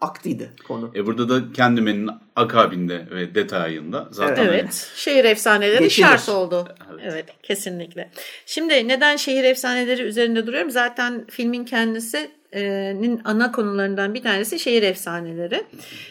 aktıydı 0.00 0.50
konu. 0.68 0.90
E 0.94 1.06
burada 1.06 1.28
da 1.28 1.52
kendimenin 1.52 2.10
akabinde 2.36 3.06
ve 3.10 3.34
detayında 3.34 4.08
zaten 4.10 4.36
hani 4.46 4.48
Evet. 4.48 4.92
Şehir 4.96 5.24
efsaneleri 5.24 5.78
Geçilir. 5.82 6.06
şart 6.06 6.28
oldu. 6.28 6.68
Evet. 6.92 7.02
Evet. 7.12 7.26
kesinlikle. 7.42 8.10
Şimdi 8.46 8.88
neden 8.88 9.16
şehir 9.16 9.44
efsaneleri 9.44 10.02
üzerinde 10.02 10.46
duruyorum? 10.46 10.70
Zaten 10.70 11.26
filmin 11.30 11.64
kendisinin 11.64 13.20
ana 13.24 13.52
konularından 13.52 14.14
bir 14.14 14.22
tanesi 14.22 14.58
şehir 14.58 14.82
efsaneleri. 14.82 15.64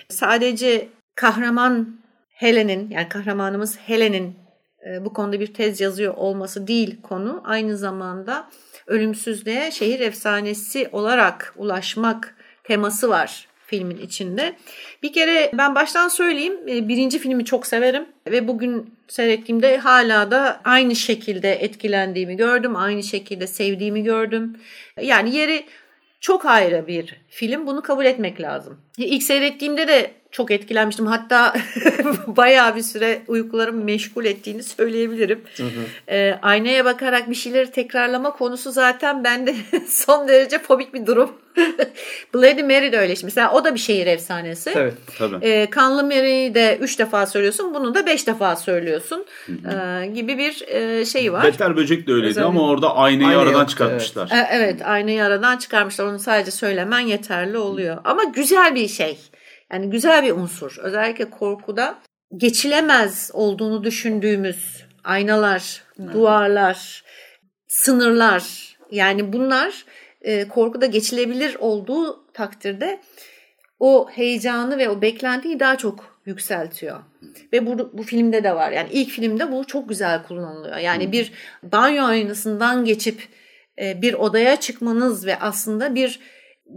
Sadece 0.09 0.87
kahraman 1.15 1.99
Helen'in 2.29 2.89
yani 2.89 3.09
kahramanımız 3.09 3.77
Helen'in 3.77 4.35
e, 4.89 5.05
bu 5.05 5.13
konuda 5.13 5.39
bir 5.39 5.53
tez 5.53 5.81
yazıyor 5.81 6.13
olması 6.17 6.67
değil 6.67 7.01
konu. 7.01 7.41
Aynı 7.45 7.77
zamanda 7.77 8.49
ölümsüzlüğe 8.87 9.71
şehir 9.71 9.99
efsanesi 9.99 10.89
olarak 10.91 11.53
ulaşmak 11.57 12.35
teması 12.63 13.09
var 13.09 13.47
filmin 13.67 13.97
içinde. 13.97 14.55
Bir 15.03 15.13
kere 15.13 15.51
ben 15.53 15.75
baştan 15.75 16.07
söyleyeyim 16.07 16.57
e, 16.67 16.87
birinci 16.87 17.19
filmi 17.19 17.45
çok 17.45 17.67
severim 17.67 18.05
ve 18.27 18.47
bugün 18.47 18.93
seyrettiğimde 19.07 19.77
hala 19.77 20.31
da 20.31 20.61
aynı 20.63 20.95
şekilde 20.95 21.53
etkilendiğimi 21.53 22.37
gördüm. 22.37 22.75
Aynı 22.75 23.03
şekilde 23.03 23.47
sevdiğimi 23.47 24.03
gördüm. 24.03 24.57
Yani 25.01 25.35
yeri 25.35 25.65
çok 26.19 26.45
ayrı 26.45 26.87
bir 26.87 27.15
film. 27.27 27.67
Bunu 27.67 27.81
kabul 27.81 28.05
etmek 28.05 28.41
lazım. 28.41 28.81
İlk 28.97 29.23
seyrettiğimde 29.23 29.87
de 29.87 30.11
çok 30.31 30.51
etkilenmiştim. 30.51 31.05
Hatta 31.05 31.53
bayağı 32.27 32.75
bir 32.75 32.81
süre 32.81 33.21
uykularımı 33.27 33.83
meşgul 33.83 34.25
ettiğini 34.25 34.63
söyleyebilirim. 34.63 35.41
Ee, 36.09 36.39
aynaya 36.41 36.85
bakarak 36.85 37.29
bir 37.29 37.35
şeyleri 37.35 37.71
tekrarlama 37.71 38.31
konusu 38.31 38.71
zaten 38.71 39.23
bende 39.23 39.55
son 39.87 40.27
derece 40.27 40.59
fobik 40.59 40.93
bir 40.93 41.05
durum. 41.05 41.31
Bloody 42.33 42.63
Mary 42.63 42.91
de 42.91 42.99
öyle. 42.99 43.13
Mesela 43.23 43.51
o 43.51 43.63
da 43.63 43.73
bir 43.73 43.79
şehir 43.79 44.07
efsanesi. 44.07 44.71
Evet. 44.75 44.93
Tabii. 45.17 45.45
Ee, 45.45 45.69
Kanlı 45.69 46.03
Mary'i 46.03 46.55
de 46.55 46.77
3 46.81 46.99
defa 46.99 47.25
söylüyorsun. 47.25 47.73
Bunu 47.73 47.95
da 47.95 48.05
5 48.05 48.27
defa 48.27 48.55
söylüyorsun. 48.55 49.25
Ee, 49.49 50.05
gibi 50.05 50.37
bir 50.37 50.67
e, 50.67 51.05
şey 51.05 51.33
var. 51.33 51.43
Beter 51.43 51.77
Böcek 51.77 52.07
de 52.07 52.11
öyleydi 52.11 52.29
Özellikle. 52.29 52.49
ama 52.49 52.69
orada 52.69 52.95
aynayı 52.95 53.29
Ayna 53.29 53.39
aradan 53.41 53.59
yoktu, 53.59 53.71
çıkartmışlar. 53.71 54.29
E, 54.31 54.47
Evet 54.51 54.81
aynayı 54.85 55.23
aradan 55.23 55.57
çıkarmışlar. 55.57 56.05
Onu 56.05 56.19
sadece 56.19 56.51
söylemen 56.51 56.99
yeterli 56.99 57.57
oluyor. 57.57 57.97
Ama 58.03 58.23
güzel 58.23 58.75
bir 58.75 58.87
şey. 58.87 59.17
Yani 59.71 59.89
güzel 59.89 60.23
bir 60.23 60.31
unsur. 60.31 60.77
Özellikle 60.81 61.29
korkuda 61.29 61.99
geçilemez 62.37 63.31
olduğunu 63.33 63.83
düşündüğümüz 63.83 64.85
aynalar, 65.03 65.83
duvarlar, 66.13 67.03
sınırlar 67.67 68.75
yani 68.91 69.33
bunlar 69.33 69.85
e, 70.21 70.47
korkuda 70.47 70.85
geçilebilir 70.85 71.55
olduğu 71.59 72.31
takdirde 72.33 73.01
o 73.79 74.09
heyecanı 74.09 74.77
ve 74.77 74.89
o 74.89 75.01
beklentiyi 75.01 75.59
daha 75.59 75.77
çok 75.77 76.21
yükseltiyor. 76.25 76.99
Ve 77.53 77.65
bu, 77.65 77.97
bu 77.97 78.03
filmde 78.03 78.43
de 78.43 78.55
var. 78.55 78.71
Yani 78.71 78.89
ilk 78.91 79.09
filmde 79.09 79.51
bu 79.51 79.67
çok 79.67 79.89
güzel 79.89 80.23
kullanılıyor. 80.23 80.77
Yani 80.77 81.11
bir 81.11 81.31
banyo 81.63 82.03
aynasından 82.03 82.85
geçip 82.85 83.27
e, 83.81 84.01
bir 84.01 84.13
odaya 84.13 84.55
çıkmanız 84.55 85.25
ve 85.25 85.39
aslında 85.39 85.95
bir 85.95 86.19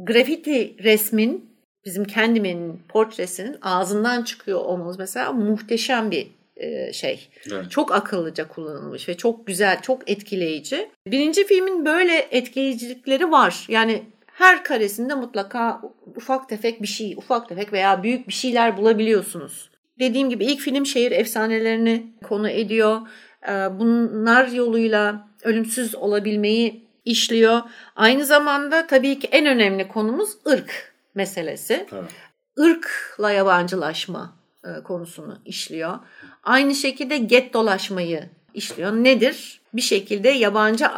grafiti 0.06 0.76
resmin 0.84 1.49
bizim 1.84 2.04
kendimin 2.04 2.82
portresinin 2.88 3.56
ağzından 3.62 4.22
çıkıyor 4.22 4.60
olmanız 4.60 4.98
mesela 4.98 5.32
muhteşem 5.32 6.10
bir 6.10 6.26
e, 6.56 6.92
şey. 6.92 7.28
Evet. 7.52 7.70
Çok 7.70 7.92
akıllıca 7.92 8.48
kullanılmış 8.48 9.08
ve 9.08 9.16
çok 9.16 9.46
güzel, 9.46 9.82
çok 9.82 10.10
etkileyici. 10.10 10.90
Birinci 11.06 11.46
filmin 11.46 11.84
böyle 11.86 12.18
etkileyicilikleri 12.30 13.30
var. 13.30 13.66
Yani 13.68 14.02
her 14.26 14.64
karesinde 14.64 15.14
mutlaka 15.14 15.80
ufak 16.16 16.48
tefek 16.48 16.82
bir 16.82 16.86
şey, 16.86 17.14
ufak 17.16 17.48
tefek 17.48 17.72
veya 17.72 18.02
büyük 18.02 18.28
bir 18.28 18.32
şeyler 18.32 18.76
bulabiliyorsunuz. 18.76 19.70
Dediğim 19.98 20.30
gibi 20.30 20.44
ilk 20.44 20.60
film 20.60 20.86
şehir 20.86 21.12
efsanelerini 21.12 22.06
konu 22.24 22.50
ediyor. 22.50 23.00
Ee, 23.48 23.52
Bunlar 23.52 24.48
yoluyla 24.48 25.28
ölümsüz 25.42 25.94
olabilmeyi 25.94 26.84
işliyor. 27.04 27.60
Aynı 27.96 28.24
zamanda 28.24 28.86
tabii 28.86 29.18
ki 29.18 29.28
en 29.32 29.46
önemli 29.46 29.88
konumuz 29.88 30.30
ırk 30.46 30.89
meselesi. 31.14 31.86
Tabii. 31.90 32.08
Irkla 32.56 33.30
yabancılaşma 33.30 34.36
e, 34.64 34.82
konusunu 34.82 35.38
işliyor. 35.44 35.98
Aynı 36.42 36.74
şekilde 36.74 37.18
gettolaşmayı 37.18 38.28
işliyor. 38.54 38.92
Nedir? 38.92 39.60
Bir 39.74 39.80
şekilde 39.80 40.28
yabancı 40.28 40.84
e, 40.84 40.88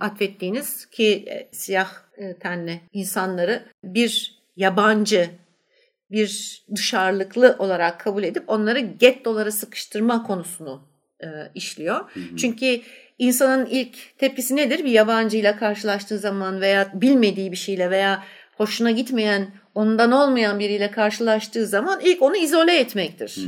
atfettiğiniz 0.00 0.86
ki 0.86 1.24
e, 1.28 1.48
siyah 1.52 1.90
e, 2.16 2.34
tenli 2.34 2.80
insanları 2.92 3.62
bir 3.84 4.38
yabancı, 4.56 5.30
bir 6.10 6.62
dışarılıklı 6.74 7.56
olarak 7.58 8.00
kabul 8.00 8.22
edip 8.22 8.44
onları 8.46 8.78
gettolara 8.78 9.50
sıkıştırma 9.50 10.22
konusunu 10.22 10.82
e, 11.22 11.26
işliyor. 11.54 12.10
Çünkü 12.36 12.80
insanın 13.18 13.66
ilk 13.66 14.18
tepkisi 14.18 14.56
nedir? 14.56 14.84
Bir 14.84 14.90
yabancıyla 14.90 15.56
karşılaştığı 15.56 16.18
zaman 16.18 16.60
veya 16.60 16.90
bilmediği 16.94 17.52
bir 17.52 17.56
şeyle 17.56 17.90
veya 17.90 18.24
hoşuna 18.58 18.90
gitmeyen, 18.90 19.50
ondan 19.74 20.12
olmayan 20.12 20.58
biriyle 20.58 20.90
karşılaştığı 20.90 21.66
zaman 21.66 22.00
ilk 22.00 22.22
onu 22.22 22.36
izole 22.36 22.78
etmektir. 22.78 23.38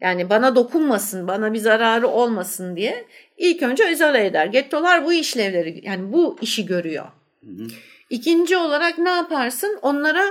Yani 0.00 0.30
bana 0.30 0.56
dokunmasın, 0.56 1.28
bana 1.28 1.52
bir 1.52 1.58
zararı 1.58 2.08
olmasın 2.08 2.76
diye 2.76 3.04
ilk 3.36 3.62
önce 3.62 3.92
izole 3.92 4.26
eder. 4.26 4.46
Gettolar 4.46 5.04
bu 5.04 5.12
işlevleri, 5.12 5.80
yani 5.82 6.12
bu 6.12 6.38
işi 6.40 6.66
görüyor. 6.66 7.06
İkinci 8.10 8.56
olarak 8.56 8.98
ne 8.98 9.10
yaparsın? 9.10 9.78
Onlara 9.82 10.24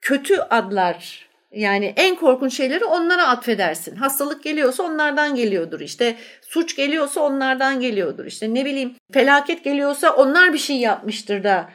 kötü 0.00 0.36
adlar 0.36 1.28
yani 1.52 1.94
en 1.96 2.16
korkunç 2.16 2.56
şeyleri 2.56 2.84
onlara 2.84 3.28
atfedersin. 3.28 3.96
Hastalık 3.96 4.42
geliyorsa 4.42 4.82
onlardan 4.82 5.34
geliyordur 5.34 5.80
işte. 5.80 6.16
Suç 6.42 6.76
geliyorsa 6.76 7.20
onlardan 7.20 7.80
geliyordur 7.80 8.24
işte. 8.24 8.54
Ne 8.54 8.64
bileyim 8.64 8.94
felaket 9.12 9.64
geliyorsa 9.64 10.10
onlar 10.10 10.52
bir 10.52 10.58
şey 10.58 10.76
yapmıştır 10.76 11.44
da 11.44 11.68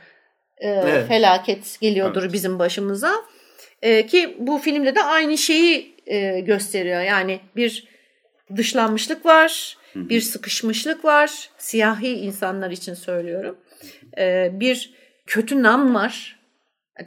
e, 0.58 0.68
Evet. 0.70 1.08
felaket 1.08 1.78
geliyordur 1.82 2.22
Evet. 2.24 2.34
bizim 2.34 2.60
başımıza. 2.60 3.16
E, 3.82 4.06
ki 4.06 4.36
bu 4.40 4.58
filmde 4.58 4.96
de 4.96 5.04
aynı 5.04 5.38
şeyi 5.38 5.96
e, 6.08 6.40
gösteriyor. 6.40 7.02
Yani 7.02 7.40
bir 7.56 7.88
dışlanmışlık 8.56 9.26
var, 9.26 9.78
bir 9.96 10.22
sıkışmışlık 10.22 11.06
var. 11.06 11.50
Siyahi 11.58 12.08
insanlar 12.10 12.72
için 12.72 12.94
söylüyorum. 12.94 13.58
E, 14.18 14.50
bir 14.54 14.94
kötü 15.28 15.64
nam 15.64 15.96
var. 15.96 16.40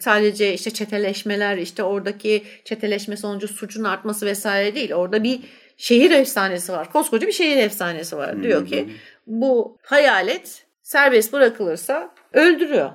Sadece 0.01 0.55
işte 0.55 0.71
çeteleşmeler, 0.71 1.57
işte 1.57 1.83
oradaki 1.83 2.43
çeteleşme 2.65 3.17
sonucu 3.17 3.49
suçun 3.49 3.85
artması 3.85 4.27
vesaire 4.27 4.75
değil. 4.75 4.93
Orada 4.93 5.23
bir 5.23 5.41
şehir 5.77 6.11
efsanesi 6.11 6.73
var. 6.73 6.93
Koskoca 6.93 7.27
bir 7.27 7.33
şehir 7.33 7.57
efsanesi 7.57 8.17
var. 8.17 8.43
Diyor 8.43 8.67
ki 8.67 8.89
bu 9.27 9.79
hayalet 9.83 10.67
serbest 10.83 11.33
bırakılırsa 11.33 12.15
öldürüyor. 12.33 12.91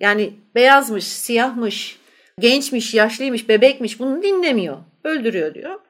Yani 0.00 0.34
beyazmış, 0.54 1.04
siyahmış, 1.04 1.98
gençmiş, 2.38 2.94
yaşlıymış, 2.94 3.48
bebekmiş 3.48 4.00
bunu 4.00 4.22
dinlemiyor. 4.22 4.76
Öldürüyor 5.04 5.54
diyor. 5.54 5.80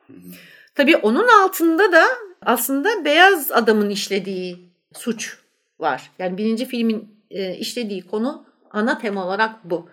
Tabii 0.74 0.96
onun 0.96 1.28
altında 1.44 1.92
da 1.92 2.04
aslında 2.42 3.04
beyaz 3.04 3.52
adamın 3.52 3.90
işlediği 3.90 4.58
suç 4.92 5.38
var. 5.78 6.10
Yani 6.18 6.38
birinci 6.38 6.66
filmin 6.66 7.14
e, 7.30 7.54
işlediği 7.54 8.06
konu 8.06 8.44
ana 8.70 8.98
tema 8.98 9.26
olarak 9.26 9.64
bu. 9.64 9.88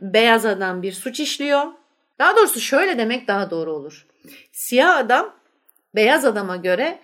Beyaz 0.00 0.46
adam 0.46 0.82
bir 0.82 0.92
suç 0.92 1.20
işliyor. 1.20 1.66
Daha 2.18 2.36
doğrusu 2.36 2.60
şöyle 2.60 2.98
demek 2.98 3.28
daha 3.28 3.50
doğru 3.50 3.72
olur. 3.72 4.06
Siyah 4.52 4.96
adam 4.96 5.34
beyaz 5.94 6.24
adama 6.24 6.56
göre 6.56 6.98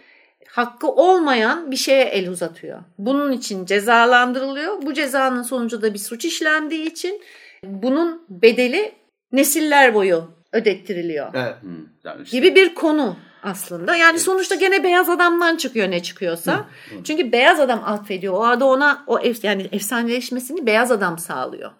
hakkı 0.50 0.88
olmayan 0.88 1.71
bir 1.71 1.76
şeye 1.76 2.05
el 2.05 2.28
uzatıyor. 2.28 2.78
Bunun 2.99 3.33
için 3.33 3.67
cezalandırılıyor. 3.67 4.83
Bu 4.83 4.95
cezanın 4.95 5.43
sonucu 5.43 5.83
da 5.83 5.95
bir 5.95 5.99
suç 5.99 6.25
işlendiği 6.25 6.87
için 6.87 7.23
bunun 7.64 8.23
bedeli 8.28 8.93
nesiller 9.33 9.95
boyu 9.95 10.31
ödettiriliyor 10.52 11.31
Evet. 11.35 11.55
Hı. 11.62 11.69
Yani 12.05 12.23
işte- 12.23 12.37
gibi 12.38 12.55
bir 12.55 12.75
konu 12.75 13.17
aslında. 13.43 13.97
Yani 13.97 14.19
sonuçta 14.19 14.55
gene 14.55 14.85
beyaz 14.85 15.11
adamdan 15.11 15.57
çıkıyor 15.57 15.90
ne 15.90 16.02
çıkıyorsa. 16.02 16.67
Çünkü 17.05 17.33
beyaz 17.33 17.61
adam 17.61 17.83
atfediyor. 17.85 18.35
O 18.35 18.45
adı 18.45 18.64
ona 18.64 19.05
o 19.07 19.19
ef, 19.19 19.45
yani 19.45 19.69
efsaneleşmesini 19.73 20.67
beyaz 20.67 20.93
adam 20.93 21.19
sağlıyor. 21.19 21.71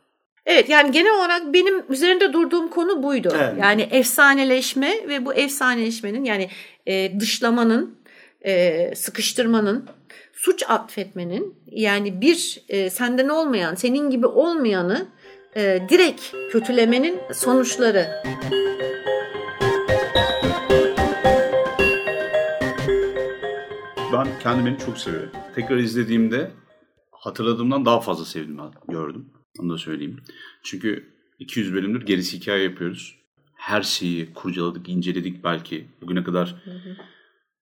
Evet 0.47 0.69
yani 0.69 0.91
genel 0.91 1.15
olarak 1.15 1.53
benim 1.53 1.85
üzerinde 1.89 2.33
durduğum 2.33 2.69
konu 2.69 3.03
buydu. 3.03 3.33
Evet. 3.37 3.55
Yani 3.63 3.83
efsaneleşme 3.83 5.09
ve 5.09 5.25
bu 5.25 5.35
efsaneleşmenin 5.35 6.25
yani 6.25 6.49
e, 6.87 7.21
dışlamanın, 7.21 7.98
e, 8.45 8.95
sıkıştırmanın, 8.95 9.89
suç 10.33 10.63
atfetmenin 10.69 11.55
yani 11.67 12.21
bir 12.21 12.63
e, 12.69 12.91
senden 12.91 13.29
olmayan, 13.29 13.75
senin 13.75 14.11
gibi 14.11 14.27
olmayanı 14.27 15.07
e, 15.57 15.81
direkt 15.89 16.23
kötülemenin 16.53 17.21
sonuçları. 17.33 18.23
Ben 24.13 24.29
kendimi 24.43 24.79
çok 24.79 24.99
seviyorum. 24.99 25.31
Tekrar 25.55 25.77
izlediğimde 25.77 26.51
hatırladığımdan 27.11 27.85
daha 27.85 28.01
fazla 28.01 28.25
sevdim 28.25 28.59
gördüm. 28.89 29.31
Onu 29.59 29.73
da 29.73 29.79
söyleyeyim. 29.79 30.21
Çünkü 30.63 31.15
200 31.39 31.75
bölümdür 31.75 32.07
gerisi 32.07 32.37
hikaye 32.37 32.65
yapıyoruz. 32.65 33.19
Her 33.55 33.83
şeyi 33.83 34.33
kurcaladık, 34.35 34.89
inceledik 34.89 35.45
belki. 35.45 35.89
Bugüne 36.01 36.25
kadar 36.25 36.55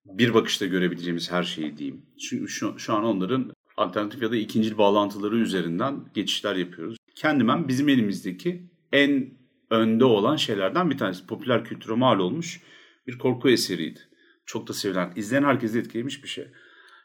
bir 0.09 0.35
bakışta 0.35 0.67
görebileceğimiz 0.67 1.33
her 1.33 1.43
şeyi 1.43 1.77
diyeyim. 1.77 2.03
Çünkü 2.19 2.49
şu, 2.49 2.79
şu 2.79 2.95
an 2.95 3.05
onların 3.05 3.53
alternatif 3.77 4.23
ya 4.23 4.31
da 4.31 4.37
ikincil 4.37 4.79
bağlantıları 4.79 5.37
üzerinden 5.37 6.05
geçişler 6.15 6.57
yapıyoruz. 6.57 6.97
Kendimen 7.15 7.69
bizim 7.69 7.89
elimizdeki 7.89 8.63
en 8.93 9.31
önde 9.71 10.05
olan 10.05 10.37
şeylerden 10.37 10.91
bir 10.91 10.99
tanesi. 10.99 11.27
Popüler 11.27 11.65
kültüre 11.65 11.95
mal 11.95 12.19
olmuş 12.19 12.61
bir 13.07 13.19
korku 13.19 13.49
eseriydi. 13.49 14.01
Çok 14.47 14.69
da 14.69 14.73
sevilen, 14.73 15.13
izleyen 15.17 15.43
herkesi 15.43 15.79
etkilemiş 15.79 16.23
bir 16.25 16.29
şey. 16.29 16.49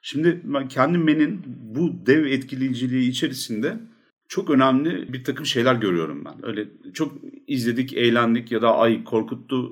Şimdi 0.01 0.41
ben 0.43 0.67
kendimenin 0.67 1.41
bu 1.45 2.05
dev 2.05 2.25
etkileyiciliği 2.25 3.09
içerisinde 3.09 3.77
çok 4.31 4.49
önemli 4.49 5.13
bir 5.13 5.23
takım 5.23 5.45
şeyler 5.45 5.75
görüyorum 5.75 6.25
ben. 6.25 6.33
Öyle 6.49 6.65
çok 6.93 7.13
izledik, 7.47 7.93
eğlendik 7.93 8.51
ya 8.51 8.61
da 8.61 8.75
ay 8.75 9.03
korkuttu 9.03 9.71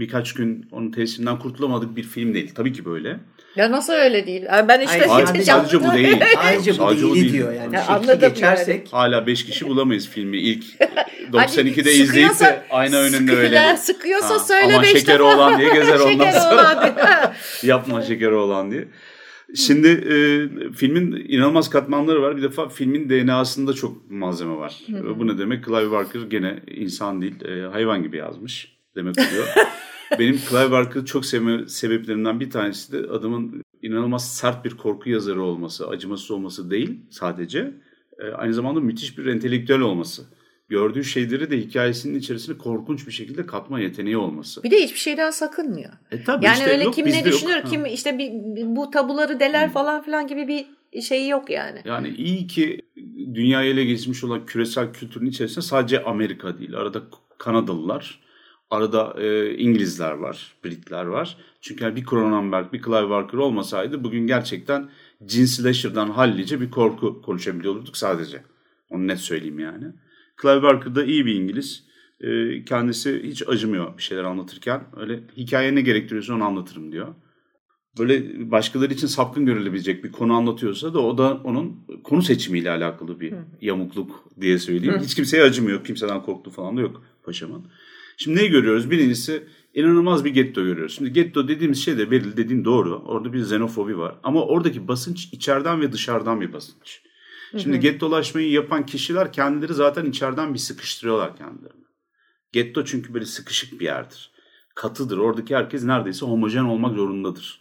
birkaç 0.00 0.34
gün 0.34 0.66
onun 0.70 0.90
tesirinden 0.90 1.38
kurtulamadık 1.38 1.96
bir 1.96 2.02
film 2.02 2.34
değil. 2.34 2.52
Tabii 2.54 2.72
ki 2.72 2.84
böyle. 2.84 3.20
Ya 3.56 3.70
nasıl 3.70 3.92
öyle 3.92 4.26
değil? 4.26 4.44
Ben 4.68 4.80
işte 4.80 5.06
Hayır, 5.08 5.26
hiç 5.26 5.44
sadece 5.44 5.84
bu 5.84 5.92
değil. 5.92 6.20
Ayrıca 6.38 6.72
bu 6.72 6.76
Sadece 6.76 7.02
değil, 7.02 7.14
değil. 7.14 7.32
diyor 7.32 7.52
yani. 7.52 7.74
Ya 7.74 7.86
anladım 7.86 8.28
geçersek 8.28 8.88
Hala 8.92 9.26
5 9.26 9.44
kişi 9.44 9.68
bulamayız 9.68 10.08
filmi 10.08 10.38
ilk 10.38 10.64
Hani 11.32 11.46
92'de 11.46 11.92
izleyip 11.92 12.40
de 12.40 12.62
ayna 12.70 12.96
önünde 12.96 13.36
öyle. 13.36 13.76
Sıkıyorsa, 13.76 13.76
sıkıyorsa 13.92 14.34
Ha, 14.34 14.38
söyle 14.38 14.72
aman 14.72 14.82
beş 14.82 14.92
şekeri 14.92 15.18
defa. 15.18 15.36
olan 15.36 15.58
diye 15.58 15.72
gezer 15.74 15.94
ondan 15.94 16.08
Şekeri 16.10 16.32
sonra. 16.32 17.34
Yapma 17.62 18.02
şekeri 18.02 18.34
olan 18.34 18.70
diye. 18.70 18.88
Şimdi 19.54 19.88
e, 19.88 20.14
filmin 20.72 21.24
inanılmaz 21.28 21.70
katmanları 21.70 22.22
var. 22.22 22.36
Bir 22.36 22.42
defa 22.42 22.68
filmin 22.68 23.08
DNA'sında 23.08 23.72
çok 23.72 24.10
malzeme 24.10 24.56
var. 24.56 24.80
E, 24.88 25.18
Bu 25.18 25.26
ne 25.26 25.38
demek? 25.38 25.64
Clive 25.64 25.90
Barker 25.90 26.20
gene 26.20 26.62
insan 26.66 27.22
değil, 27.22 27.44
e, 27.44 27.66
hayvan 27.66 28.02
gibi 28.02 28.16
yazmış 28.16 28.76
demek 28.96 29.18
oluyor. 29.18 29.46
Benim 30.18 30.36
Clive 30.50 30.70
Barker'ı 30.70 31.04
çok 31.04 31.26
sevme 31.26 31.68
sebeplerimden 31.68 32.40
bir 32.40 32.50
tanesi 32.50 32.92
de 32.92 33.10
adamın 33.10 33.62
inanılmaz 33.82 34.34
sert 34.34 34.64
bir 34.64 34.70
korku 34.70 35.10
yazarı 35.10 35.42
olması, 35.42 35.88
acımasız 35.88 36.30
olması 36.30 36.70
değil 36.70 37.00
sadece. 37.10 37.74
E, 38.18 38.28
aynı 38.28 38.54
zamanda 38.54 38.80
müthiş 38.80 39.18
bir 39.18 39.26
entelektüel 39.26 39.80
olması. 39.80 40.22
Gördüğü 40.72 41.04
şeyleri 41.04 41.50
de 41.50 41.58
hikayesinin 41.58 42.18
içerisine 42.18 42.58
korkunç 42.58 43.06
bir 43.06 43.12
şekilde 43.12 43.46
katma 43.46 43.80
yeteneği 43.80 44.16
olması. 44.16 44.62
Bir 44.62 44.70
de 44.70 44.82
hiçbir 44.82 44.98
şeyden 44.98 45.30
sakınmıyor. 45.30 45.92
E 46.10 46.24
tabii 46.24 46.44
Yani 46.44 46.54
işte 46.58 46.70
öyle 46.70 46.84
yok, 46.84 46.94
kim 46.94 47.06
ne 47.06 47.16
yok. 47.16 47.26
düşünür, 47.26 47.52
Ha. 47.52 47.62
kim 47.70 47.86
işte 47.86 48.18
bir, 48.18 48.30
bu 48.76 48.90
tabuları 48.90 49.40
deler 49.40 49.72
falan 49.72 50.02
filan 50.02 50.26
gibi 50.26 50.48
bir 50.48 51.00
şeyi 51.00 51.28
yok 51.28 51.50
yani. 51.50 51.80
Yani 51.84 52.08
iyi 52.08 52.46
ki 52.46 52.80
dünyayı 53.34 53.72
ele 53.72 53.84
geçirmiş 53.84 54.24
olan 54.24 54.46
küresel 54.46 54.92
kültürün 54.92 55.26
içerisinde 55.26 55.64
sadece 55.64 56.04
Amerika 56.04 56.58
değil. 56.58 56.76
Arada 56.76 57.02
Kanadalılar, 57.38 58.20
arada 58.70 59.14
e, 59.20 59.54
İngilizler 59.54 60.12
var, 60.12 60.54
Britler 60.64 61.04
var. 61.04 61.36
Çünkü 61.60 61.84
yani 61.84 61.96
bir 61.96 62.04
Cronenberg, 62.04 62.72
bir 62.72 62.82
Clive 62.82 63.10
Barker 63.10 63.38
olmasaydı 63.38 64.04
bugün 64.04 64.26
gerçekten 64.26 64.88
cin 65.26 65.44
slasher'dan 65.44 66.10
hallice 66.10 66.60
bir 66.60 66.70
korku 66.70 67.22
konuşabiliyor 67.22 67.74
olurduk 67.74 67.96
sadece. 67.96 68.42
Onu 68.90 69.06
net 69.06 69.18
söyleyeyim 69.18 69.58
yani. 69.58 69.84
Clive 70.42 70.62
Barker 70.62 70.94
da 70.94 71.04
iyi 71.04 71.26
bir 71.26 71.34
İngiliz. 71.34 71.84
E, 72.20 72.64
kendisi 72.64 73.22
hiç 73.22 73.48
acımıyor 73.48 73.98
bir 73.98 74.02
şeyler 74.02 74.24
anlatırken. 74.24 74.84
Öyle 74.96 75.20
hikaye 75.36 75.74
ne 75.74 75.80
gerektiriyorsa 75.80 76.34
onu 76.34 76.44
anlatırım 76.44 76.92
diyor 76.92 77.14
böyle 77.98 78.50
başkaları 78.50 78.94
için 78.94 79.06
sapkın 79.06 79.46
görülebilecek 79.46 80.04
bir 80.04 80.12
konu 80.12 80.34
anlatıyorsa 80.34 80.94
da 80.94 81.00
o 81.00 81.18
da 81.18 81.40
onun 81.44 81.86
konu 82.04 82.22
seçimiyle 82.22 82.70
alakalı 82.70 83.20
bir 83.20 83.34
yamukluk 83.60 84.24
diye 84.40 84.58
söyleyeyim. 84.58 85.00
Hiç 85.02 85.14
kimseye 85.14 85.42
acımıyor. 85.42 85.84
Kimseden 85.84 86.22
korktu 86.22 86.50
falan 86.50 86.76
da 86.76 86.80
yok 86.80 87.02
paşamın. 87.24 87.66
Şimdi 88.16 88.36
neyi 88.36 88.50
görüyoruz? 88.50 88.90
Birincisi 88.90 89.42
inanılmaz 89.74 90.24
bir 90.24 90.30
getto 90.30 90.64
görüyoruz. 90.64 90.94
Şimdi 90.96 91.12
getto 91.12 91.48
dediğimiz 91.48 91.84
şey 91.84 91.98
de 91.98 92.10
Beril 92.10 92.36
dediğin 92.36 92.64
doğru. 92.64 93.02
Orada 93.06 93.32
bir 93.32 93.40
xenofobi 93.40 93.98
var. 93.98 94.14
Ama 94.22 94.44
oradaki 94.44 94.88
basınç 94.88 95.28
içeriden 95.32 95.80
ve 95.80 95.92
dışarıdan 95.92 96.40
bir 96.40 96.52
basınç. 96.52 97.02
Şimdi 97.58 97.80
gettolaşmayı 97.80 98.50
yapan 98.50 98.86
kişiler 98.86 99.32
kendileri 99.32 99.74
zaten 99.74 100.04
içeriden 100.04 100.54
bir 100.54 100.58
sıkıştırıyorlar 100.58 101.36
kendilerini. 101.36 101.82
Getto 102.52 102.84
çünkü 102.84 103.14
böyle 103.14 103.24
sıkışık 103.24 103.80
bir 103.80 103.84
yerdir. 103.84 104.32
Katıdır. 104.74 105.18
Oradaki 105.18 105.56
herkes 105.56 105.84
neredeyse 105.84 106.26
homojen 106.26 106.64
olmak 106.64 106.96
zorundadır. 106.96 107.60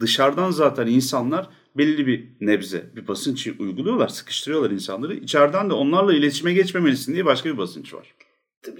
Dışarıdan 0.00 0.50
zaten 0.50 0.86
insanlar 0.86 1.48
belli 1.76 2.06
bir 2.06 2.28
nebze, 2.40 2.90
bir 2.96 3.08
basınç 3.08 3.46
uyguluyorlar, 3.46 4.08
sıkıştırıyorlar 4.08 4.70
insanları. 4.70 5.14
İçeriden 5.14 5.70
de 5.70 5.74
onlarla 5.74 6.14
iletişime 6.14 6.52
geçmemelisin 6.52 7.12
diye 7.12 7.24
başka 7.24 7.52
bir 7.52 7.58
basınç 7.58 7.94
var. 7.94 8.14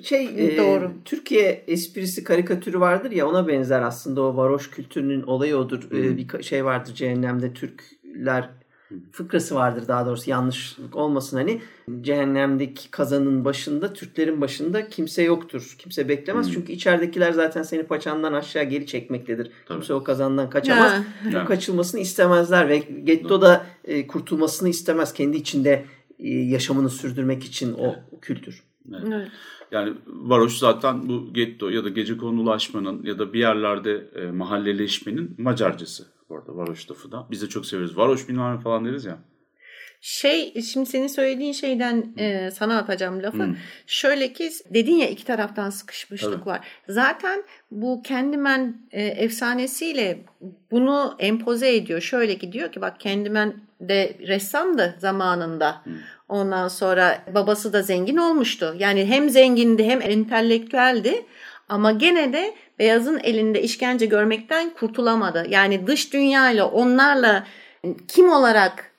şey 0.03 0.25
e, 0.25 0.59
Doğru. 0.59 0.92
Türkiye 1.05 1.64
esprisi 1.66 2.25
karikatürü 2.25 2.81
vardır 2.81 3.11
ya 3.11 3.29
ona 3.29 3.48
benzer 3.48 3.83
aslında 3.83 4.22
o 4.22 4.37
varoş 4.37 4.70
kültürünün 4.70 5.22
olayı 5.22 5.57
odur. 5.57 5.90
E, 5.92 6.16
bir 6.16 6.42
şey 6.42 6.64
vardır 6.64 6.94
cehennemde 6.94 7.53
Türkler 7.53 8.51
fıkrası 9.13 9.55
vardır 9.55 9.89
daha 9.89 10.07
doğrusu 10.07 10.31
yanlışlık 10.31 10.97
olmasın 10.97 11.37
hani 11.37 11.61
cehennemdeki 12.01 12.91
kazanın 12.91 13.45
başında 13.45 13.93
Türklerin 13.93 14.41
başında 14.41 14.89
kimse 14.89 15.23
yoktur. 15.23 15.77
Kimse 15.79 16.09
beklemez 16.09 16.53
çünkü 16.53 16.73
içeridekiler 16.73 17.33
zaten 17.33 17.63
seni 17.63 17.83
paçandan 17.83 18.33
aşağı 18.33 18.65
geri 18.65 18.87
çekmektedir. 18.87 19.51
Kimse 19.69 19.95
o 19.95 20.05
kazandan 20.05 20.51
kaçamaz. 20.51 20.93
Ha. 20.93 21.05
Ya. 21.33 21.45
Kaçılmasını 21.45 22.01
istemezler 22.01 22.69
ve 22.69 22.79
getto 22.79 23.43
da 23.43 23.67
e, 23.85 24.07
kurtulmasını 24.07 24.69
istemez. 24.69 25.13
Kendi 25.13 25.37
içinde 25.37 25.85
e, 26.19 26.29
yaşamını 26.29 26.91
sürdürmek 26.91 27.45
için 27.45 27.73
o 27.73 27.95
kültür. 28.21 28.63
Evet. 29.07 29.29
Yani 29.73 29.93
varoş 30.07 30.59
zaten 30.59 31.09
bu 31.09 31.33
getto 31.33 31.69
ya 31.69 31.85
da 31.85 31.89
gece 31.89 32.17
konulaşmanın 32.17 33.03
ya 33.03 33.19
da 33.19 33.33
bir 33.33 33.39
yerlerde 33.39 34.09
e, 34.15 34.31
mahalleleşmenin 34.31 35.35
Macarcası. 35.39 36.07
Bu 36.29 36.37
arada 36.37 36.57
varoş 36.57 36.91
lafı 36.91 37.13
da. 37.13 37.27
Biz 37.31 37.43
de 37.43 37.49
çok 37.49 37.67
severiz. 37.67 37.97
Varoş 37.97 38.29
bilmem 38.29 38.61
falan 38.61 38.85
deriz 38.85 39.05
ya. 39.05 39.19
Şey 40.05 40.63
şimdi 40.63 40.87
senin 40.87 41.07
söylediğin 41.07 41.53
şeyden 41.53 42.15
e, 42.19 42.51
sana 42.51 42.79
atacağım 42.79 43.23
lafı. 43.23 43.57
Şöyle 43.87 44.33
ki 44.33 44.51
dedin 44.71 44.95
ya 44.95 45.09
iki 45.09 45.25
taraftan 45.25 45.71
sıkışmışlık 45.71 46.33
Tabii. 46.33 46.47
var. 46.47 46.67
Zaten 46.89 47.43
bu 47.71 48.03
Candyman 48.09 48.77
e, 48.91 49.05
efsanesiyle 49.05 50.25
bunu 50.71 51.17
empoze 51.19 51.77
ediyor. 51.77 52.01
Şöyle 52.01 52.39
ki 52.39 52.53
diyor 52.53 52.73
ki 52.73 52.81
bak 52.81 53.01
Candyman 53.01 53.55
de 53.81 54.17
ressamdı 54.27 54.97
zamanında. 54.99 55.83
Ondan 56.29 56.69
sonra 56.69 57.25
babası 57.35 57.73
da 57.73 57.83
zengin 57.83 58.17
olmuştu. 58.17 58.75
Yani 58.79 59.05
hem 59.07 59.31
zengindi 59.31 59.85
hem 59.85 60.03
entelektüeldi. 60.03 61.27
Ama 61.73 61.93
gene 61.93 62.33
de 62.33 62.55
beyazın 62.79 63.21
elinde 63.23 63.63
işkence 63.63 64.07
görmekten 64.07 64.71
kurtulamadı. 64.71 65.47
Yani 65.49 65.87
dış 65.87 66.13
dünyayla 66.13 66.67
onlarla 66.67 67.47
kim 68.09 68.33
olarak 68.33 68.93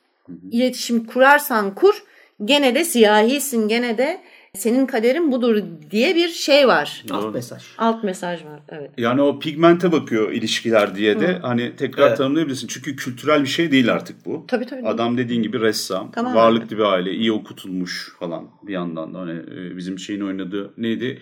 iletişim 0.51 1.05
kurarsan 1.05 1.75
kur 1.75 2.03
gene 2.45 2.75
de 2.75 2.83
siyahisin 2.83 3.67
gene 3.67 3.97
de 3.97 4.21
senin 4.57 4.85
kaderin 4.85 5.31
budur 5.31 5.63
diye 5.91 6.15
bir 6.15 6.27
şey 6.29 6.67
var. 6.67 7.03
Doğru. 7.09 7.17
Alt 7.17 7.33
mesaj. 7.33 7.63
Alt 7.77 8.03
mesaj 8.03 8.45
var 8.45 8.59
evet. 8.69 8.91
Yani 8.97 9.21
o 9.21 9.39
pigmente 9.39 9.91
bakıyor 9.91 10.31
ilişkiler 10.31 10.95
diye 10.95 11.19
de 11.19 11.39
hani 11.41 11.75
tekrar 11.75 12.07
Evet. 12.07 12.17
tanımlayabilirsin. 12.17 12.67
Çünkü 12.67 12.95
kültürel 12.95 13.41
bir 13.41 13.47
şey 13.47 13.71
değil 13.71 13.93
artık 13.93 14.25
bu. 14.25 14.45
Tabii 14.47 14.65
tabii. 14.65 14.87
Adam 14.87 15.17
dediğin 15.17 15.43
gibi 15.43 15.59
ressam, 15.61 16.11
Tamam. 16.11 16.35
varlıklı 16.35 16.77
bir 16.77 16.83
aile, 16.83 17.11
iyi 17.11 17.31
okutulmuş 17.31 18.15
falan 18.19 18.47
bir 18.63 18.73
yandan 18.73 19.13
da. 19.13 19.19
Hani 19.19 19.31
e, 19.31 19.77
bizim 19.77 19.99
şeyin 19.99 20.21
oynadığı 20.21 20.73
neydi? 20.77 21.19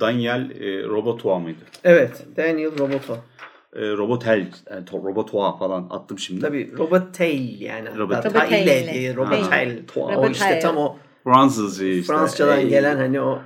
Daniel 0.00 0.50
e, 0.60 0.82
Robotoa 0.84 1.38
mıydı? 1.38 1.58
Evet. 1.84 2.26
Daniel 2.36 2.78
Roboto. 2.78 3.18
E, 3.76 3.80
Robotel, 3.80 4.46
e, 4.66 4.74
to- 4.74 5.04
Robotoa 5.04 5.56
falan 5.56 5.86
attım 5.90 6.18
şimdi. 6.18 6.40
Tabii 6.40 6.70
Robotail 6.78 7.60
yani. 7.60 7.88
Robot- 7.88 8.14
Hatta 8.14 8.28
Robotail. 8.30 8.66
ile 8.66 8.94
diye 8.94 9.14
Robotail. 9.16 9.78
O 9.96 10.28
işte 10.30 10.58
tam 10.58 10.76
o 10.76 10.96
Fransızca 11.24 11.86
işte. 11.86 12.12
Fransızcadan 12.12 12.58
Ey, 12.58 12.68
gelen 12.68 12.96
hani 12.96 13.20
o 13.20 13.42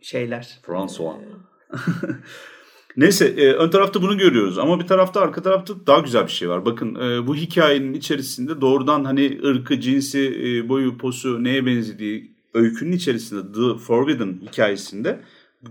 şeyler. 0.00 0.58
François. 0.66 1.16
Neyse 2.96 3.26
e, 3.26 3.52
ön 3.52 3.70
tarafta 3.70 4.02
bunu 4.02 4.18
görüyoruz 4.18 4.58
ama 4.58 4.80
bir 4.80 4.86
tarafta 4.86 5.20
arka 5.20 5.42
tarafta 5.42 5.74
daha 5.86 5.98
güzel 5.98 6.26
bir 6.26 6.32
şey 6.32 6.48
var. 6.48 6.64
Bakın 6.64 6.94
e, 6.94 7.26
bu 7.26 7.36
hikayenin 7.36 7.94
içerisinde 7.94 8.60
doğrudan 8.60 9.04
hani 9.04 9.40
ırkı, 9.44 9.80
cinsi, 9.80 10.40
e, 10.44 10.68
boyu, 10.68 10.98
posu 10.98 11.44
neye 11.44 11.66
benzediği 11.66 12.30
öykünün 12.54 12.92
içerisinde 12.92 13.52
The 13.52 13.78
Forbidden 13.78 14.40
hikayesinde 14.42 15.20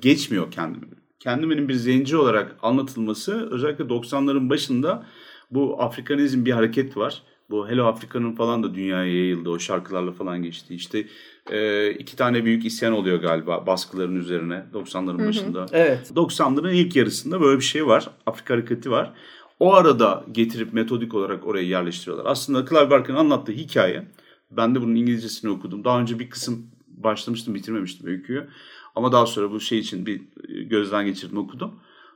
geçmiyor 0.02 0.52
kendimin. 0.52 1.00
Kendimin 1.19 1.69
bir 1.69 1.74
zenci 1.74 2.17
olarak 2.17 2.56
anlatılması 2.62 3.50
özellikle 3.52 3.84
90'ların 3.84 4.50
başında 4.50 5.06
bu 5.52 5.82
Afrikanizm 5.82 6.45
bir 6.45 6.52
hareket 6.52 6.98
var. 6.98 7.24
Bu 7.50 7.69
Hello 7.69 7.86
Afrika'nın 7.86 8.36
falan 8.36 8.63
da 8.63 8.76
dünyaya 8.76 9.13
yayıldı. 9.13 9.50
O 9.50 9.60
şarkılarla 9.60 10.12
falan 10.12 10.43
geçti. 10.43 10.76
İşte 10.76 11.08
e, 11.51 11.91
iki 11.91 12.15
tane 12.15 12.45
büyük 12.45 12.65
isyan 12.65 12.93
oluyor 12.93 13.21
galiba 13.21 13.67
baskıların 13.67 14.15
üzerine 14.15 14.63
90'ların 14.73 15.27
başında. 15.27 15.65
Evet. 15.71 16.12
90'ların 16.15 16.73
ilk 16.73 16.95
yarısında 16.95 17.41
böyle 17.41 17.59
bir 17.59 17.65
şey 17.65 17.88
var. 17.88 18.09
Afrika 18.25 18.53
hareketi 18.53 18.91
var. 18.91 19.13
O 19.59 19.73
arada 19.73 20.25
getirip 20.31 20.73
metodik 20.73 21.15
olarak 21.15 21.47
oraya 21.47 21.65
yerleştiriyorlar. 21.65 22.31
Aslında 22.31 22.65
Clive 22.65 22.89
Barker'ın 22.89 23.17
anlattığı 23.17 23.51
hikaye, 23.51 24.07
ben 24.51 24.75
de 24.75 24.81
bunun 24.81 24.95
İngilizcesini 24.95 25.51
okudum. 25.51 25.83
Daha 25.83 25.99
önce 25.99 26.19
bir 26.19 26.29
kısım 26.29 26.67
başlamıştım, 26.88 27.55
bitirmemiştim 27.55 28.07
öyküyü. 28.07 28.47
Ama 28.95 29.12
daha 29.12 29.25
sonra 29.25 29.51
bu 29.51 29.59
şey 29.59 29.79
için 29.79 30.05
bir 30.05 30.21
gözden 30.65 31.05
geçirdim, 31.05 31.38
okudum. 31.38 31.71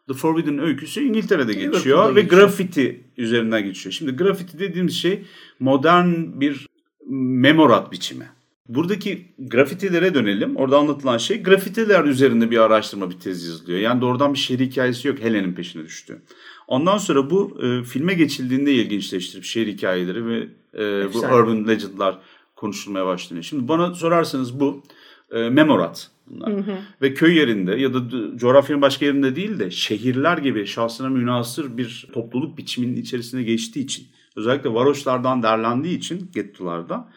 The 0.08 0.13
Forbidden 0.13 0.60
öyküsü 0.60 1.02
İngiltere'de 1.02 1.54
geçiyor 1.54 2.15
ve 2.15 2.22
geçiyor. 2.22 2.41
grafiti 2.41 3.04
üzerinden 3.17 3.63
geçiyor. 3.63 3.93
Şimdi 3.93 4.12
grafiti 4.12 4.60
dediğimiz 4.60 4.93
şey 4.93 5.24
modern 5.60 6.41
bir 6.41 6.67
memorat 7.10 7.91
biçimi. 7.91 8.26
Buradaki 8.67 9.34
grafitilere 9.38 10.13
dönelim. 10.13 10.56
Orada 10.56 10.78
anlatılan 10.78 11.17
şey 11.17 11.43
grafitiler 11.43 12.04
üzerinde 12.04 12.52
bir 12.52 12.58
araştırma, 12.58 13.10
bir 13.10 13.19
tez 13.19 13.45
yazılıyor. 13.45 13.80
Yani 13.80 14.02
doğrudan 14.02 14.34
bir 14.34 14.39
şehir 14.39 14.60
hikayesi 14.60 15.08
yok. 15.08 15.19
Helen'in 15.19 15.54
peşine 15.54 15.84
düştü. 15.84 16.21
Ondan 16.67 16.97
sonra 16.97 17.30
bu 17.30 17.58
e, 17.63 17.84
filme 17.84 18.13
geçildiğinde 18.13 18.73
ilginçleştirip 18.73 19.43
şehir 19.43 19.67
hikayeleri 19.67 20.26
ve 20.26 20.47
e, 20.73 21.13
bu 21.13 21.19
urban 21.19 21.67
legendlar 21.67 22.19
konuşulmaya 22.56 23.06
başlanıyor. 23.06 23.43
Şimdi 23.43 23.67
bana 23.67 23.93
sorarsanız 23.93 24.60
bu 24.60 24.84
e, 25.32 25.49
memorat 25.49 26.12
bunlar. 26.28 26.54
Hı 26.54 26.58
hı. 26.58 26.78
Ve 27.02 27.13
köy 27.13 27.38
yerinde 27.38 27.71
ya 27.71 27.93
da 27.93 27.99
coğrafyanın 28.38 28.82
başka 28.82 29.06
yerinde 29.06 29.36
değil 29.36 29.60
de 29.60 29.71
şehirler 29.71 30.38
gibi 30.38 30.65
şahsına 30.65 31.10
münasır 31.10 31.78
bir 31.78 32.08
topluluk 32.13 32.58
biçiminin 32.58 33.02
içerisine 33.02 33.43
geçtiği 33.43 33.80
için 33.80 34.08
özellikle 34.36 34.73
varoşlardan 34.73 35.43
derlendiği 35.43 35.97
için 35.97 36.30
gettolarda 36.34 37.10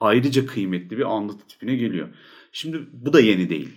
ayrıca 0.00 0.46
kıymetli 0.46 0.98
bir 0.98 1.16
anlatı 1.16 1.46
tipine 1.48 1.76
geliyor. 1.76 2.08
Şimdi 2.52 2.80
bu 2.92 3.12
da 3.12 3.20
yeni 3.20 3.48
değil. 3.48 3.68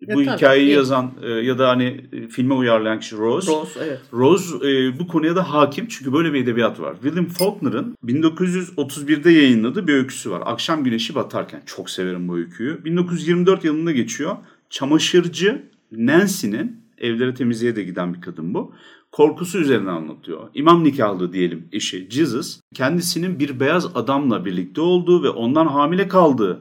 Ya 0.00 0.14
bu 0.14 0.24
tabii, 0.24 0.36
hikayeyi 0.36 0.66
değil. 0.66 0.76
yazan 0.76 1.12
e, 1.22 1.30
ya 1.30 1.58
da 1.58 1.68
hani 1.68 2.04
e, 2.12 2.28
filme 2.28 2.54
uyarlayan 2.54 3.00
kişi 3.00 3.16
Rose. 3.16 3.52
Rose, 3.52 3.80
evet. 3.84 4.00
Rose 4.12 4.70
e, 4.70 4.98
bu 4.98 5.06
konuya 5.06 5.36
da 5.36 5.52
hakim 5.52 5.88
çünkü 5.88 6.12
böyle 6.12 6.32
bir 6.32 6.42
edebiyat 6.42 6.80
var. 6.80 6.94
William 7.02 7.26
Faulkner'ın 7.26 7.96
1931'de 8.04 9.30
yayınladığı 9.30 9.86
bir 9.86 9.94
öyküsü 9.94 10.30
var. 10.30 10.42
Akşam 10.44 10.84
güneşi 10.84 11.14
batarken. 11.14 11.62
Çok 11.66 11.90
severim 11.90 12.28
bu 12.28 12.36
öyküyü. 12.36 12.84
1924 12.84 13.64
yılında 13.64 13.92
geçiyor. 13.92 14.36
Çamaşırcı 14.70 15.62
Nancy'nin 15.92 16.80
evlere 16.98 17.34
temizliğe 17.34 17.76
de 17.76 17.82
giden 17.82 18.14
bir 18.14 18.20
kadın 18.20 18.54
bu. 18.54 18.72
Korkusu 19.16 19.58
üzerine 19.58 19.90
anlatıyor. 19.90 20.48
İmam 20.54 20.84
nikahlı 20.84 21.32
diyelim 21.32 21.68
eşi 21.72 22.10
Jesus 22.10 22.60
kendisinin 22.74 23.38
bir 23.38 23.60
beyaz 23.60 23.96
adamla 23.96 24.44
birlikte 24.44 24.80
olduğu 24.80 25.22
ve 25.22 25.28
ondan 25.28 25.66
hamile 25.66 26.08
kaldığı 26.08 26.60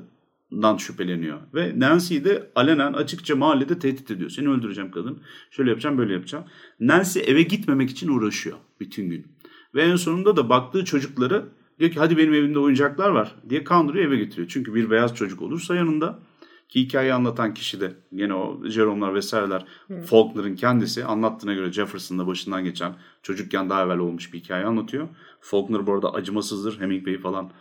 dan 0.52 0.78
şüpheleniyor. 0.78 1.40
Ve 1.54 1.80
Nancy 1.80 2.18
de 2.24 2.52
alenen 2.56 2.94
açıkça 2.94 3.36
mahallede 3.36 3.80
tehdit 3.80 4.12
ediyor. 4.12 4.30
Seni 4.30 4.50
öldüreceğim 4.50 4.92
kadın. 4.92 5.22
Şöyle 5.52 5.70
yapacağım 5.70 5.98
böyle 5.98 6.14
yapacağım. 6.14 6.46
Nancy 6.80 7.20
eve 7.20 7.42
gitmemek 7.42 7.90
için 7.90 8.08
uğraşıyor 8.08 8.58
bütün 8.80 9.10
gün. 9.10 9.28
Ve 9.76 9.84
en 9.84 9.96
sonunda 9.96 10.36
da 10.36 10.50
baktığı 10.50 10.86
çocukları 10.86 11.46
diyor 11.80 11.92
ki 11.92 12.00
hadi 12.00 12.18
benim 12.18 12.34
evimde 12.34 12.60
oyuncaklar 12.60 13.10
var 13.10 13.36
diye 13.50 13.64
kandırıyor 13.64 14.06
eve 14.06 14.18
getiriyor. 14.18 14.48
Çünkü 14.48 14.74
bir 14.74 14.90
beyaz 14.90 15.16
çocuk 15.16 15.42
olursa 15.42 15.76
yanında 15.76 16.20
ki 16.70 16.82
hikayeyi 16.82 17.14
anlatan 17.14 17.54
kişi 17.54 17.82
de 17.82 17.94
gene 18.16 18.34
o 18.34 18.68
Jerome'lar 18.68 19.14
vesaireler 19.14 19.66
hmm. 19.88 20.02
Faulkner'ın 20.02 20.56
kendisi 20.56 21.06
anlattığına 21.06 21.54
göre 21.54 21.72
Jefferson'da 21.72 22.28
başından 22.28 22.64
geçen 22.64 22.96
çocukken 23.24 23.70
daha 23.70 23.84
evvel 23.84 23.98
olmuş 23.98 24.34
bir 24.34 24.40
hikaye 24.40 24.66
anlatıyor. 24.66 25.08
Faulkner 25.42 25.88
bu 25.88 25.94
arada 25.94 26.14
acımasızdır. 26.14 26.80
Hemingway 26.80 27.18
falan 27.18 27.52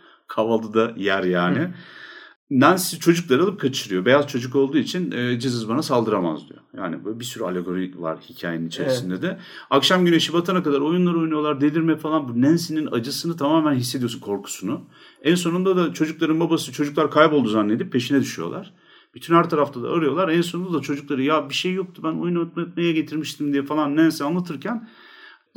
da 0.73 0.93
yer 0.97 1.23
yani. 1.23 1.59
Hmm. 1.59 1.73
Nancy 2.51 2.97
çocukları 2.97 3.43
alıp 3.43 3.59
kaçırıyor. 3.59 4.05
Beyaz 4.05 4.27
çocuk 4.27 4.55
olduğu 4.55 4.77
için 4.77 5.11
e, 5.11 5.39
Jesus 5.39 5.69
bana 5.69 5.81
saldıramaz 5.81 6.49
diyor. 6.49 6.59
Yani 6.77 7.05
böyle 7.05 7.19
bir 7.19 7.25
sürü 7.25 7.43
alegori 7.43 8.01
var 8.01 8.19
hikayenin 8.29 8.67
içerisinde 8.67 9.13
evet. 9.13 9.23
de. 9.23 9.39
Akşam 9.69 10.05
güneşi 10.05 10.33
batana 10.33 10.63
kadar 10.63 10.81
oyunlar 10.81 11.13
oynuyorlar, 11.13 11.61
delirme 11.61 11.97
falan. 11.97 12.29
Bu 12.29 12.41
Nancy'nin 12.41 12.89
acısını 12.91 13.37
tamamen 13.37 13.73
hissediyorsun, 13.73 14.19
korkusunu. 14.19 14.81
En 15.23 15.35
sonunda 15.35 15.77
da 15.77 15.93
çocukların 15.93 16.39
babası 16.39 16.71
çocuklar 16.71 17.11
kayboldu 17.11 17.49
zannedip 17.49 17.91
peşine 17.91 18.21
düşüyorlar. 18.21 18.73
Bütün 19.15 19.35
her 19.35 19.49
tarafta 19.49 19.83
da 19.83 19.89
arıyorlar. 19.89 20.29
En 20.29 20.41
sonunda 20.41 20.77
da 20.77 20.81
çocukları 20.81 21.23
ya 21.23 21.49
bir 21.49 21.53
şey 21.53 21.73
yoktu 21.73 22.01
ben 22.03 22.13
oyun 22.13 22.35
oynatmaya 22.35 22.91
getirmiştim 22.91 23.53
diye 23.53 23.63
falan 23.63 23.95
Nancy 23.95 24.23
anlatırken 24.23 24.89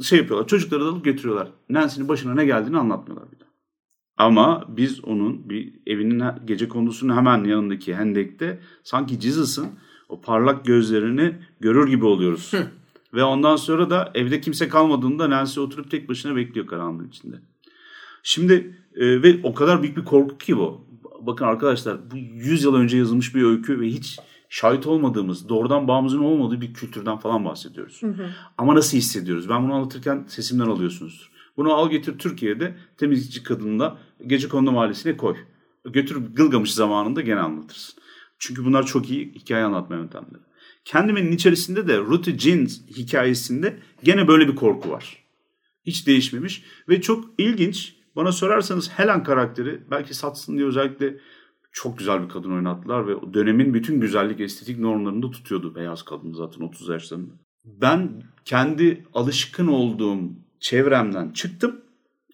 şey 0.03 0.19
yapıyorlar. 0.19 0.47
Çocukları 0.49 0.85
da 0.85 0.89
alıp 0.89 1.05
getiriyorlar. 1.05 1.49
Nancy'nin 1.69 2.09
başına 2.09 2.35
ne 2.35 2.45
geldiğini 2.45 2.79
anlatmıyorlar 2.79 3.33
bir 3.33 3.41
de. 3.41 3.45
Ama 4.17 4.65
biz 4.69 5.05
onun 5.05 5.51
bir 5.51 5.75
evinin 5.87 6.23
gece 6.45 6.69
kondusunun 6.69 7.17
hemen 7.17 7.45
yanındaki 7.45 7.95
hendekte 7.95 8.61
sanki 8.85 9.21
Jesus'ın 9.21 9.69
o 10.09 10.21
parlak 10.21 10.65
gözlerini 10.65 11.35
görür 11.61 11.89
gibi 11.89 12.05
oluyoruz. 12.05 12.53
Ve 13.15 13.25
ondan 13.25 13.57
sonra 13.57 13.91
da 13.91 14.11
evde 14.15 14.41
kimse 14.41 14.69
kalmadığında 14.69 15.31
Nancy 15.31 15.61
oturup 15.61 15.91
tek 15.91 16.09
başına 16.09 16.37
bekliyor 16.37 16.67
karanlığın 16.67 17.09
içinde. 17.09 17.37
Şimdi 18.23 18.77
e, 18.95 19.23
ve 19.23 19.41
o 19.43 19.55
kadar 19.55 19.83
büyük 19.83 19.97
bir 19.97 20.05
korku 20.05 20.39
ki 20.39 20.57
bu. 20.57 20.87
Bakın 21.21 21.45
arkadaşlar 21.45 22.11
bu 22.11 22.17
100 22.17 22.65
yıl 22.65 22.75
önce 22.75 22.97
yazılmış 22.97 23.35
bir 23.35 23.43
öykü 23.43 23.81
ve 23.81 23.89
hiç 23.89 24.19
şahit 24.49 24.87
olmadığımız, 24.87 25.49
doğrudan 25.49 25.89
bağımızın 25.89 26.19
olmadığı 26.19 26.61
bir 26.61 26.75
kültürden 26.75 27.19
falan 27.19 27.45
bahsediyoruz. 27.45 28.03
Hı 28.03 28.07
hı. 28.07 28.31
Ama 28.59 28.75
nasıl 28.75 28.97
hissediyoruz? 28.97 29.49
Ben 29.49 29.65
bunu 29.65 29.75
anlatırken 29.75 30.25
sesimden 30.29 30.67
alıyorsunuzdur. 30.67 31.31
Bunu 31.57 31.73
al 31.73 31.91
getir 31.91 32.19
Türkiye'de 32.19 32.77
temizlikçi 32.97 33.43
kadınla 33.43 33.99
gece 34.27 34.49
kondu 34.49 34.73
mahallesine 34.73 35.17
koy. 35.17 35.37
Götür 35.85 36.17
Gılgamış 36.35 36.75
zamanında 36.75 37.21
gene 37.21 37.41
anlatırsın. 37.41 38.03
Çünkü 38.39 38.65
bunlar 38.65 38.87
çok 38.87 39.11
iyi 39.11 39.33
hikaye 39.35 39.65
anlatma 39.65 39.97
yöntemleri. 39.97 40.43
Kendimenin 40.85 41.33
içerisinde 41.33 41.89
de 41.89 41.99
Ruthie 41.99 42.39
Jeans 42.39 42.81
hikayesinde 42.97 43.79
gene 44.05 44.29
böyle 44.29 44.49
bir 44.49 44.57
korku 44.57 44.91
var. 44.91 45.25
Hiç 45.87 46.07
değişmemiş 46.07 46.65
ve 46.89 47.01
çok 47.01 47.25
ilginç. 47.39 47.98
Bana 48.19 48.33
sorarsanız 48.33 48.91
Helen 48.91 49.23
karakteri 49.23 49.81
belki 49.91 50.15
satsın 50.15 50.57
diye 50.57 50.67
özellikle 50.67 51.17
çok 51.73 51.99
güzel 51.99 52.23
bir 52.23 52.29
kadın 52.29 52.53
oynattılar 52.53 53.07
ve 53.09 53.35
dönemin 53.35 53.75
bütün 53.75 54.01
güzellik 54.01 54.41
estetik 54.41 54.79
normlarını 54.79 55.23
da 55.23 55.31
tutuyordu 55.31 55.75
beyaz 55.75 56.03
kadın 56.03 56.33
zaten 56.33 56.61
30 56.61 56.89
yaşlarında. 56.89 57.33
Ben 57.65 58.23
kendi 58.45 59.05
alışkın 59.15 59.67
olduğum 59.67 60.19
çevremden 60.61 61.31
çıktım. 61.31 61.81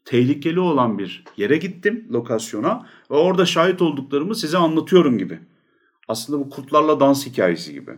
Tehlikeli 0.05 0.61
olan 0.61 0.99
bir 0.99 1.25
yere 1.37 1.57
gittim, 1.57 2.07
lokasyona 2.13 2.87
ve 3.11 3.15
orada 3.15 3.47
şahit 3.47 3.83
olduklarımı 3.83 4.35
size 4.35 4.59
anlatıyorum 4.59 5.19
gibi. 5.19 5.39
Aslında 6.09 6.39
bu 6.39 6.51
kurtlarla 6.51 7.01
dans 7.01 7.27
hikayesi 7.27 7.73
gibi. 7.73 7.91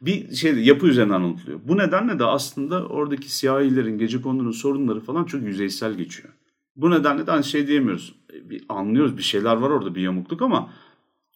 Bir 0.00 0.34
şey 0.34 0.54
yapı 0.54 0.86
üzerinden 0.86 1.14
anlatılıyor. 1.14 1.60
Bu 1.64 1.76
nedenle 1.76 2.18
de 2.18 2.24
aslında 2.24 2.86
oradaki 2.86 3.32
siyahilerin, 3.36 3.98
gece 3.98 4.22
konunun 4.22 4.52
sorunları 4.52 5.00
falan 5.00 5.24
çok 5.24 5.42
yüzeysel 5.42 5.94
geçiyor. 5.94 6.34
Bu 6.76 6.90
nedenle 6.90 7.26
de 7.26 7.30
hani 7.30 7.44
şey 7.44 7.66
diyemiyoruz. 7.66 8.14
E, 8.32 8.50
bir 8.50 8.64
anlıyoruz 8.68 9.16
bir 9.16 9.22
şeyler 9.22 9.56
var 9.56 9.70
orada 9.70 9.94
bir 9.94 10.00
yamukluk 10.00 10.42
ama 10.42 10.72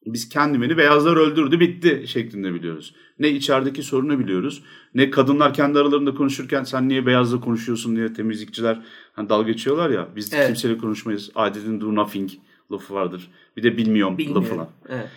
biz 0.06 0.28
kendimini 0.28 0.78
beyazlar 0.78 1.16
öldürdü 1.16 1.60
bitti 1.60 2.04
şeklinde 2.06 2.54
biliyoruz. 2.54 2.94
Ne 3.18 3.28
içerideki 3.28 3.82
sorunu 3.82 4.18
biliyoruz. 4.18 4.62
Ne 4.94 5.10
kadınlar 5.10 5.54
kendi 5.54 5.78
aralarında 5.78 6.14
konuşurken 6.14 6.64
sen 6.64 6.88
niye 6.88 7.06
beyazla 7.06 7.40
konuşuyorsun 7.40 7.96
diye 7.96 8.12
temizlikçiler 8.12 8.82
hani 9.12 9.28
dalga 9.28 9.50
geçiyorlar 9.50 9.90
ya. 9.90 10.08
Biz 10.16 10.32
evet. 10.34 10.46
kimseyle 10.46 10.78
konuşmayız. 10.78 11.28
I 11.28 11.54
didn't 11.54 11.80
do 11.80 11.94
nothing 11.94 12.30
lafı 12.72 12.94
vardır. 12.94 13.30
Bir 13.56 13.62
de 13.62 13.76
bilmiyorum, 13.76 14.18
bilmiyorum. 14.18 14.44
lafı 14.44 14.58
var. 14.58 14.68
Evet. 14.88 15.08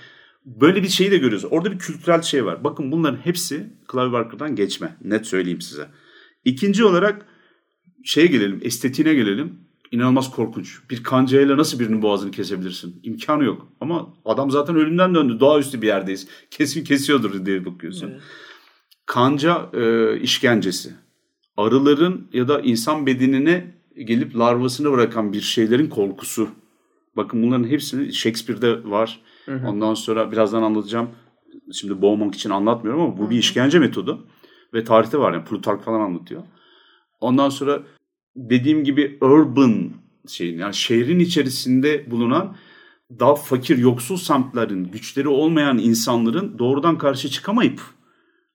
Böyle 0.45 0.83
bir 0.83 0.87
şeyi 0.87 1.11
de 1.11 1.17
görüyoruz. 1.17 1.45
Orada 1.51 1.71
bir 1.71 1.79
kültürel 1.79 2.21
şey 2.21 2.45
var. 2.45 2.63
Bakın 2.63 2.91
bunların 2.91 3.17
hepsi 3.17 3.73
Clive 3.91 4.11
Barker'dan 4.11 4.55
geçme. 4.55 4.95
Net 5.03 5.27
söyleyeyim 5.27 5.61
size. 5.61 5.87
İkinci 6.45 6.83
olarak 6.83 7.25
şeye 8.03 8.27
gelelim, 8.27 8.59
estetiğine 8.63 9.13
gelelim 9.13 9.59
inanılmaz 9.93 10.31
korkunç. 10.31 10.79
Bir 10.89 11.03
kancayla 11.03 11.57
nasıl 11.57 11.79
birinin 11.79 12.01
boğazını 12.01 12.31
kesebilirsin? 12.31 12.99
İmkanı 13.03 13.43
yok. 13.43 13.67
Ama 13.81 14.13
adam 14.25 14.51
zaten 14.51 14.75
ölümden 14.75 15.15
döndü. 15.15 15.39
Doğaüstü 15.39 15.81
bir 15.81 15.87
yerdeyiz. 15.87 16.27
Kesin 16.51 16.83
kesiyordur 16.83 17.45
diye 17.45 17.65
bakıyorsun. 17.65 18.09
Evet. 18.09 18.21
Kanca 19.05 19.69
e, 19.73 20.19
işkencesi. 20.19 20.93
Arıların 21.57 22.27
ya 22.33 22.47
da 22.47 22.61
insan 22.61 23.05
bedenine 23.05 23.75
gelip 23.97 24.37
larvasını 24.37 24.91
bırakan 24.91 25.33
bir 25.33 25.41
şeylerin 25.41 25.89
korkusu. 25.89 26.49
Bakın 27.17 27.43
bunların 27.43 27.67
hepsini 27.67 28.13
Shakespeare'de 28.13 28.89
var. 28.89 29.19
Hı 29.45 29.55
hı. 29.55 29.67
Ondan 29.67 29.93
sonra 29.93 30.31
birazdan 30.31 30.63
anlatacağım. 30.63 31.09
Şimdi 31.73 32.01
boğmak 32.01 32.35
için 32.35 32.49
anlatmıyorum 32.49 33.01
ama 33.01 33.17
bu 33.17 33.21
hı 33.21 33.25
hı. 33.25 33.29
bir 33.29 33.37
işkence 33.37 33.79
metodu. 33.79 34.27
Ve 34.73 34.83
tarihte 34.83 35.17
var 35.17 35.33
yani 35.33 35.45
Plutark 35.45 35.83
falan 35.83 35.99
anlatıyor. 35.99 36.43
Ondan 37.21 37.49
sonra 37.49 37.83
dediğim 38.35 38.83
gibi 38.83 39.17
urban 39.21 39.91
şeyin 40.27 40.57
yani 40.57 40.73
şehrin 40.73 41.19
içerisinde 41.19 42.11
bulunan 42.11 42.55
daha 43.19 43.35
fakir 43.35 43.77
yoksul 43.77 44.17
semtlerin 44.17 44.83
güçleri 44.83 45.27
olmayan 45.27 45.77
insanların 45.77 46.59
doğrudan 46.59 46.97
karşı 46.97 47.29
çıkamayıp 47.29 47.81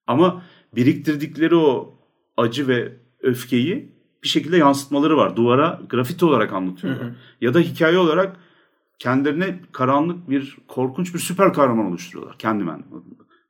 ama 0.07 0.43
biriktirdikleri 0.75 1.57
o 1.57 1.95
acı 2.37 2.69
ve 2.69 2.93
öfkeyi 3.21 3.93
bir 4.23 4.29
şekilde 4.29 4.57
yansıtmaları 4.57 5.17
var. 5.17 5.37
Duvara 5.37 5.81
grafiti 5.89 6.25
olarak 6.25 6.53
anlatıyorlar. 6.53 7.05
Hı 7.05 7.09
hı. 7.09 7.15
Ya 7.41 7.55
da 7.55 7.61
hikaye 7.61 7.99
olarak 7.99 8.37
kendilerine 8.99 9.61
karanlık 9.73 10.31
bir, 10.31 10.57
korkunç 10.69 11.15
bir 11.15 11.19
süper 11.19 11.53
kahraman 11.53 11.87
oluşturuyorlar. 11.87 12.39
Kendimen 12.39 12.85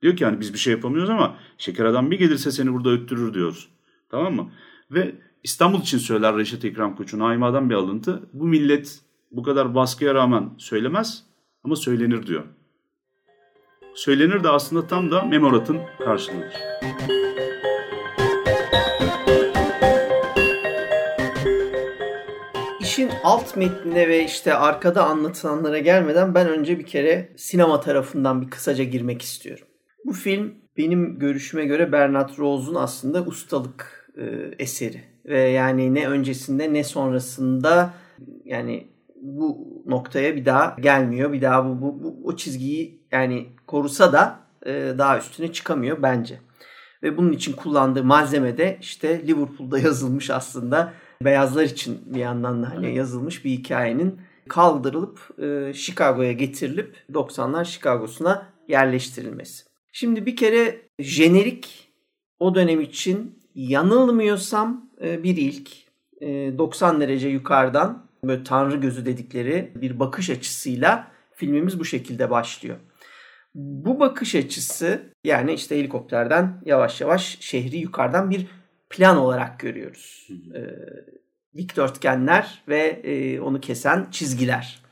Diyor 0.03 0.17
ki 0.17 0.25
yani 0.25 0.41
biz 0.41 0.53
bir 0.53 0.59
şey 0.59 0.73
yapamıyoruz 0.73 1.11
ama 1.11 1.37
şeker 1.59 1.85
adam 1.85 2.11
bir 2.11 2.19
gelirse 2.19 2.51
seni 2.51 2.73
burada 2.73 2.91
öttürür 2.91 3.35
diyoruz. 3.35 3.69
Tamam 4.11 4.35
mı? 4.35 4.51
Ve 4.91 5.15
İstanbul 5.43 5.81
için 5.81 5.99
söyler 5.99 6.37
Reşat 6.37 6.65
Ekrem 6.65 6.97
Koç'un 6.97 7.21
Ayma'dan 7.21 7.71
bir 7.71 7.75
alıntı. 7.75 8.23
Bu 8.33 8.45
millet 8.47 9.01
bu 9.31 9.43
kadar 9.43 9.75
baskıya 9.75 10.15
rağmen 10.15 10.51
söylemez 10.59 11.25
ama 11.65 11.77
söylenir 11.77 12.27
diyor. 12.27 12.45
Söylenir 13.95 14.45
de 14.45 14.49
aslında 14.49 14.87
tam 14.87 15.11
da 15.11 15.23
memoratın 15.23 15.79
karşılığıdır. 16.05 16.55
İşin 22.81 23.11
alt 23.25 23.57
metnine 23.57 24.09
ve 24.09 24.25
işte 24.25 24.55
arkada 24.55 25.05
anlatılanlara 25.05 25.79
gelmeden 25.79 26.35
ben 26.35 26.49
önce 26.49 26.79
bir 26.79 26.87
kere 26.87 27.33
sinema 27.37 27.81
tarafından 27.81 28.43
bir 28.43 28.51
kısaca 28.51 28.85
girmek 28.85 29.23
istiyorum. 29.23 29.67
Bu 30.05 30.13
film 30.13 30.55
benim 30.77 31.19
görüşüme 31.19 31.65
göre 31.65 31.93
Bernard 31.93 32.39
Rose'un 32.39 32.75
aslında 32.75 33.23
ustalık 33.23 34.11
e, 34.17 34.55
eseri 34.59 35.18
ve 35.25 35.41
yani 35.41 35.95
ne 35.95 36.09
öncesinde 36.09 36.73
ne 36.73 36.85
sonrasında 36.85 37.95
yani 38.45 38.87
bu 39.23 39.69
noktaya 39.87 40.37
bir 40.37 40.45
daha 40.45 40.77
gelmiyor. 40.81 41.33
Bir 41.33 41.43
daha 41.43 41.69
bu, 41.69 41.81
bu, 41.81 42.03
bu 42.03 42.21
o 42.25 42.37
çizgiyi 42.37 43.03
yani 43.13 43.47
korusa 43.67 44.13
da 44.13 44.41
e, 44.67 44.73
daha 44.99 45.19
üstüne 45.19 45.53
çıkamıyor 45.53 46.03
bence. 46.03 46.41
Ve 47.03 47.17
bunun 47.17 47.33
için 47.33 47.53
kullandığı 47.53 48.05
malzeme 48.05 48.59
de 48.59 48.79
işte 48.81 49.27
Liverpool'da 49.27 49.79
yazılmış 49.85 50.31
aslında 50.31 50.93
beyazlar 51.25 51.63
için 51.63 52.01
bir 52.07 52.21
yandan 52.21 52.63
da 52.63 52.71
hani 52.71 52.95
yazılmış 52.95 53.45
bir 53.45 53.51
hikayenin 53.51 54.21
kaldırılıp 54.49 55.41
e, 55.43 55.73
Chicago'ya 55.75 56.33
getirilip 56.33 56.97
90'lar 57.13 57.65
Chicago'suna 57.65 58.47
yerleştirilmesi. 58.69 59.65
Şimdi 59.93 60.27
bir 60.27 60.37
kere 60.37 60.81
jenerik 60.99 61.93
o 62.39 62.55
dönem 62.55 62.81
için 62.81 63.39
yanılmıyorsam 63.55 64.88
bir 65.01 65.37
ilk 65.37 65.71
e, 66.21 66.59
90 66.59 67.01
derece 67.01 67.29
yukarıdan 67.29 68.09
böyle 68.25 68.45
tanrı 68.45 68.77
gözü 68.77 69.07
dedikleri 69.07 69.73
bir 69.75 70.01
bakış 70.01 70.31
açısıyla 70.31 71.11
filmimiz 71.35 71.81
bu 71.81 71.85
şekilde 71.85 72.31
başlıyor. 72.31 72.77
Bu 73.55 74.01
bakış 74.01 74.35
açısı 74.35 75.03
yani 75.25 75.53
işte 75.53 75.79
helikopterden 75.79 76.63
yavaş 76.65 77.01
yavaş 77.01 77.39
şehri 77.41 77.77
yukarıdan 77.77 78.31
bir 78.31 78.47
plan 78.91 79.17
olarak 79.17 79.61
görüyoruz. 79.61 80.29
Ee, 80.55 80.61
dikdörtgenler 81.57 82.63
ve 82.69 82.81
e, 83.05 83.41
onu 83.41 83.61
kesen 83.61 84.07
çizgiler. 84.11 84.83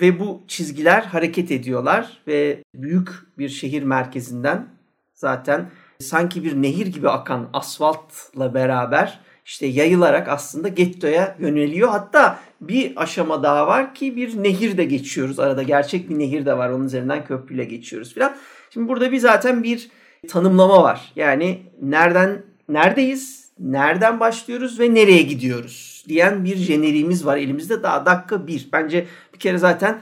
Ve 0.00 0.20
bu 0.20 0.44
çizgiler 0.48 1.02
hareket 1.02 1.50
ediyorlar 1.50 2.22
ve 2.26 2.62
büyük 2.74 3.38
bir 3.38 3.48
şehir 3.48 3.82
merkezinden 3.82 4.68
zaten 5.14 5.70
sanki 6.00 6.44
bir 6.44 6.62
nehir 6.62 6.86
gibi 6.86 7.08
akan 7.08 7.50
asfaltla 7.52 8.54
beraber 8.54 9.20
işte 9.48 9.66
yayılarak 9.66 10.28
aslında 10.28 10.68
gettoya 10.68 11.36
yöneliyor. 11.40 11.88
Hatta 11.88 12.38
bir 12.60 12.92
aşama 12.96 13.42
daha 13.42 13.66
var 13.66 13.94
ki 13.94 14.16
bir 14.16 14.42
nehir 14.42 14.76
de 14.76 14.84
geçiyoruz 14.84 15.38
arada. 15.38 15.62
Gerçek 15.62 16.10
bir 16.10 16.18
nehir 16.18 16.46
de 16.46 16.58
var. 16.58 16.70
Onun 16.70 16.84
üzerinden 16.84 17.24
köprüyle 17.24 17.64
geçiyoruz 17.64 18.14
filan. 18.14 18.36
Şimdi 18.70 18.88
burada 18.88 19.12
bir 19.12 19.18
zaten 19.18 19.62
bir 19.62 19.90
tanımlama 20.28 20.82
var. 20.82 21.12
Yani 21.16 21.62
nereden 21.82 22.42
neredeyiz? 22.68 23.48
Nereden 23.58 24.20
başlıyoruz 24.20 24.80
ve 24.80 24.94
nereye 24.94 25.22
gidiyoruz 25.22 26.04
diyen 26.08 26.44
bir 26.44 26.56
jeneriğimiz 26.56 27.26
var 27.26 27.36
elimizde 27.36 27.82
daha 27.82 28.06
dakika 28.06 28.46
bir. 28.46 28.68
Bence 28.72 29.06
bir 29.34 29.38
kere 29.38 29.58
zaten 29.58 30.00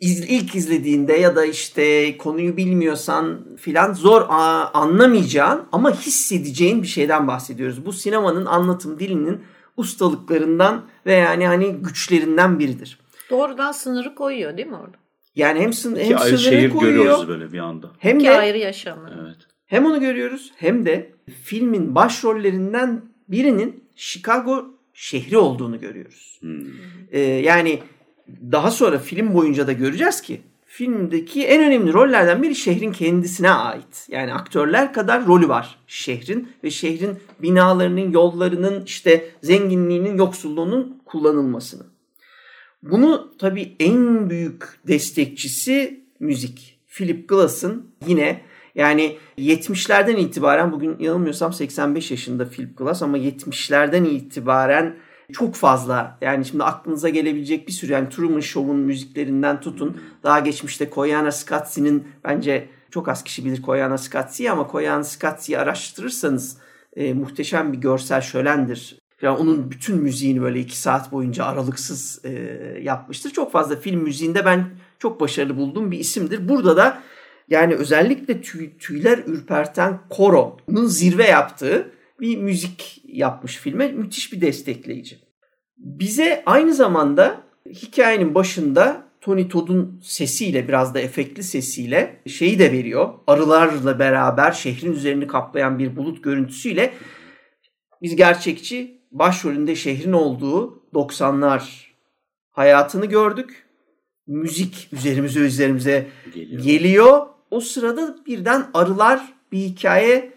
iz, 0.00 0.20
ilk 0.20 0.54
izlediğinde 0.54 1.12
ya 1.12 1.36
da 1.36 1.44
işte 1.44 2.16
konuyu 2.18 2.56
bilmiyorsan 2.56 3.40
filan 3.56 3.92
zor 3.92 4.22
a, 4.28 4.70
anlamayacağın 4.74 5.62
ama 5.72 6.00
hissedeceğin 6.00 6.82
bir 6.82 6.88
şeyden 6.88 7.28
bahsediyoruz. 7.28 7.86
Bu 7.86 7.92
sinemanın 7.92 8.46
anlatım 8.46 8.98
dilinin 8.98 9.40
ustalıklarından 9.76 10.84
ve 11.06 11.12
yani 11.12 11.46
hani 11.46 11.72
güçlerinden 11.72 12.58
biridir. 12.58 12.98
Doğrudan 13.30 13.72
sınırı 13.72 14.14
koyuyor 14.14 14.56
değil 14.56 14.68
mi 14.68 14.76
orada? 14.76 14.96
Yani 15.36 15.60
hem, 15.60 15.72
sın, 15.72 15.96
hem 15.96 16.18
ayrı 16.18 16.38
sınırı 16.38 16.38
şehir 16.38 16.70
koyuyor. 16.70 16.96
görüyoruz 16.96 17.28
böyle 17.28 17.52
bir 17.52 17.58
anda. 17.58 17.90
Hem 17.98 18.18
İki 18.18 18.26
de 18.26 18.38
ayrı 18.38 18.58
yaşamı. 18.58 19.10
Evet. 19.22 19.36
Hem 19.66 19.86
onu 19.86 20.00
görüyoruz 20.00 20.52
hem 20.56 20.86
de 20.86 21.12
filmin 21.42 21.94
başrollerinden 21.94 23.02
birinin 23.28 23.84
Chicago 23.96 24.64
şehri 24.94 25.38
olduğunu 25.38 25.80
görüyoruz. 25.80 26.38
Hmm. 26.40 26.60
Ee, 27.10 27.20
yani 27.20 27.82
daha 28.28 28.70
sonra 28.70 28.98
film 28.98 29.34
boyunca 29.34 29.66
da 29.66 29.72
göreceğiz 29.72 30.20
ki 30.20 30.40
filmdeki 30.66 31.46
en 31.46 31.64
önemli 31.64 31.92
rollerden 31.92 32.42
biri 32.42 32.54
şehrin 32.54 32.92
kendisine 32.92 33.50
ait. 33.50 34.06
Yani 34.08 34.34
aktörler 34.34 34.92
kadar 34.92 35.26
rolü 35.26 35.48
var 35.48 35.78
şehrin 35.86 36.48
ve 36.64 36.70
şehrin 36.70 37.18
binalarının, 37.42 38.10
yollarının, 38.10 38.84
işte 38.84 39.24
zenginliğinin, 39.42 40.18
yoksulluğunun 40.18 41.02
kullanılmasını. 41.04 41.82
Bunu 42.82 43.32
tabii 43.38 43.76
en 43.80 44.30
büyük 44.30 44.64
destekçisi 44.86 46.04
müzik. 46.20 46.80
Philip 46.88 47.28
Glass'ın 47.28 47.90
yine 48.06 48.40
yani 48.74 49.16
70'lerden 49.38 50.16
itibaren 50.16 50.72
bugün 50.72 50.98
yanılmıyorsam 50.98 51.52
85 51.52 52.10
yaşında 52.10 52.48
Philip 52.48 52.78
Glass 52.78 53.02
ama 53.02 53.18
70'lerden 53.18 54.04
itibaren 54.04 54.96
çok 55.32 55.54
fazla 55.54 56.18
yani 56.20 56.44
şimdi 56.44 56.64
aklınıza 56.64 57.08
gelebilecek 57.08 57.68
bir 57.68 57.72
sürü 57.72 57.92
yani 57.92 58.08
Truman 58.08 58.40
Show'un 58.40 58.76
müziklerinden 58.76 59.60
tutun 59.60 60.00
daha 60.22 60.40
geçmişte 60.40 60.90
Koyana 60.90 61.32
Scotzi'nin 61.32 62.08
bence 62.24 62.68
çok 62.90 63.08
az 63.08 63.24
kişi 63.24 63.44
bilir 63.44 63.62
Koyana 63.62 63.98
Scotzi'yi 63.98 64.50
ama 64.50 64.66
Koyana 64.66 65.04
Scotzi'yi 65.04 65.58
araştırırsanız 65.58 66.58
e, 66.96 67.12
muhteşem 67.12 67.72
bir 67.72 67.78
görsel 67.78 68.20
şölendir. 68.20 68.98
Yani 69.22 69.38
onun 69.38 69.70
bütün 69.70 69.96
müziğini 69.96 70.42
böyle 70.42 70.60
iki 70.60 70.78
saat 70.78 71.12
boyunca 71.12 71.44
aralıksız 71.44 72.24
e, 72.24 72.30
yapmıştır. 72.82 73.30
Çok 73.30 73.52
fazla 73.52 73.76
film 73.76 74.00
müziğinde 74.00 74.44
ben 74.44 74.66
çok 74.98 75.20
başarılı 75.20 75.56
bulduğum 75.56 75.90
bir 75.90 75.98
isimdir. 75.98 76.48
Burada 76.48 76.76
da 76.76 77.02
yani 77.48 77.74
özellikle 77.74 78.40
tüy, 78.40 78.78
tüyler 78.78 79.18
ürperten 79.26 79.98
Koro'nun 80.10 80.86
zirve 80.86 81.24
yaptığı 81.24 81.90
bir 82.24 82.36
müzik 82.36 83.02
yapmış 83.04 83.56
filme. 83.56 83.92
Müthiş 83.92 84.32
bir 84.32 84.40
destekleyici. 84.40 85.18
Bize 85.76 86.42
aynı 86.46 86.74
zamanda 86.74 87.40
hikayenin 87.68 88.34
başında 88.34 89.04
Tony 89.20 89.48
Todd'un 89.48 90.00
sesiyle 90.04 90.68
biraz 90.68 90.94
da 90.94 91.00
efektli 91.00 91.42
sesiyle 91.42 92.22
şeyi 92.26 92.58
de 92.58 92.72
veriyor. 92.72 93.14
Arılarla 93.26 93.98
beraber 93.98 94.52
şehrin 94.52 94.92
üzerini 94.92 95.26
kaplayan 95.26 95.78
bir 95.78 95.96
bulut 95.96 96.24
görüntüsüyle 96.24 96.92
biz 98.02 98.16
gerçekçi 98.16 99.00
başrolünde 99.12 99.76
şehrin 99.76 100.12
olduğu 100.12 100.82
90'lar 100.94 101.62
hayatını 102.50 103.06
gördük. 103.06 103.66
Müzik 104.26 104.88
üzerimize 104.92 105.40
üzerimize 105.40 106.06
geliyor. 106.34 106.62
geliyor. 106.62 107.26
O 107.50 107.60
sırada 107.60 108.16
birden 108.26 108.66
arılar 108.74 109.34
bir 109.52 109.58
hikaye 109.58 110.32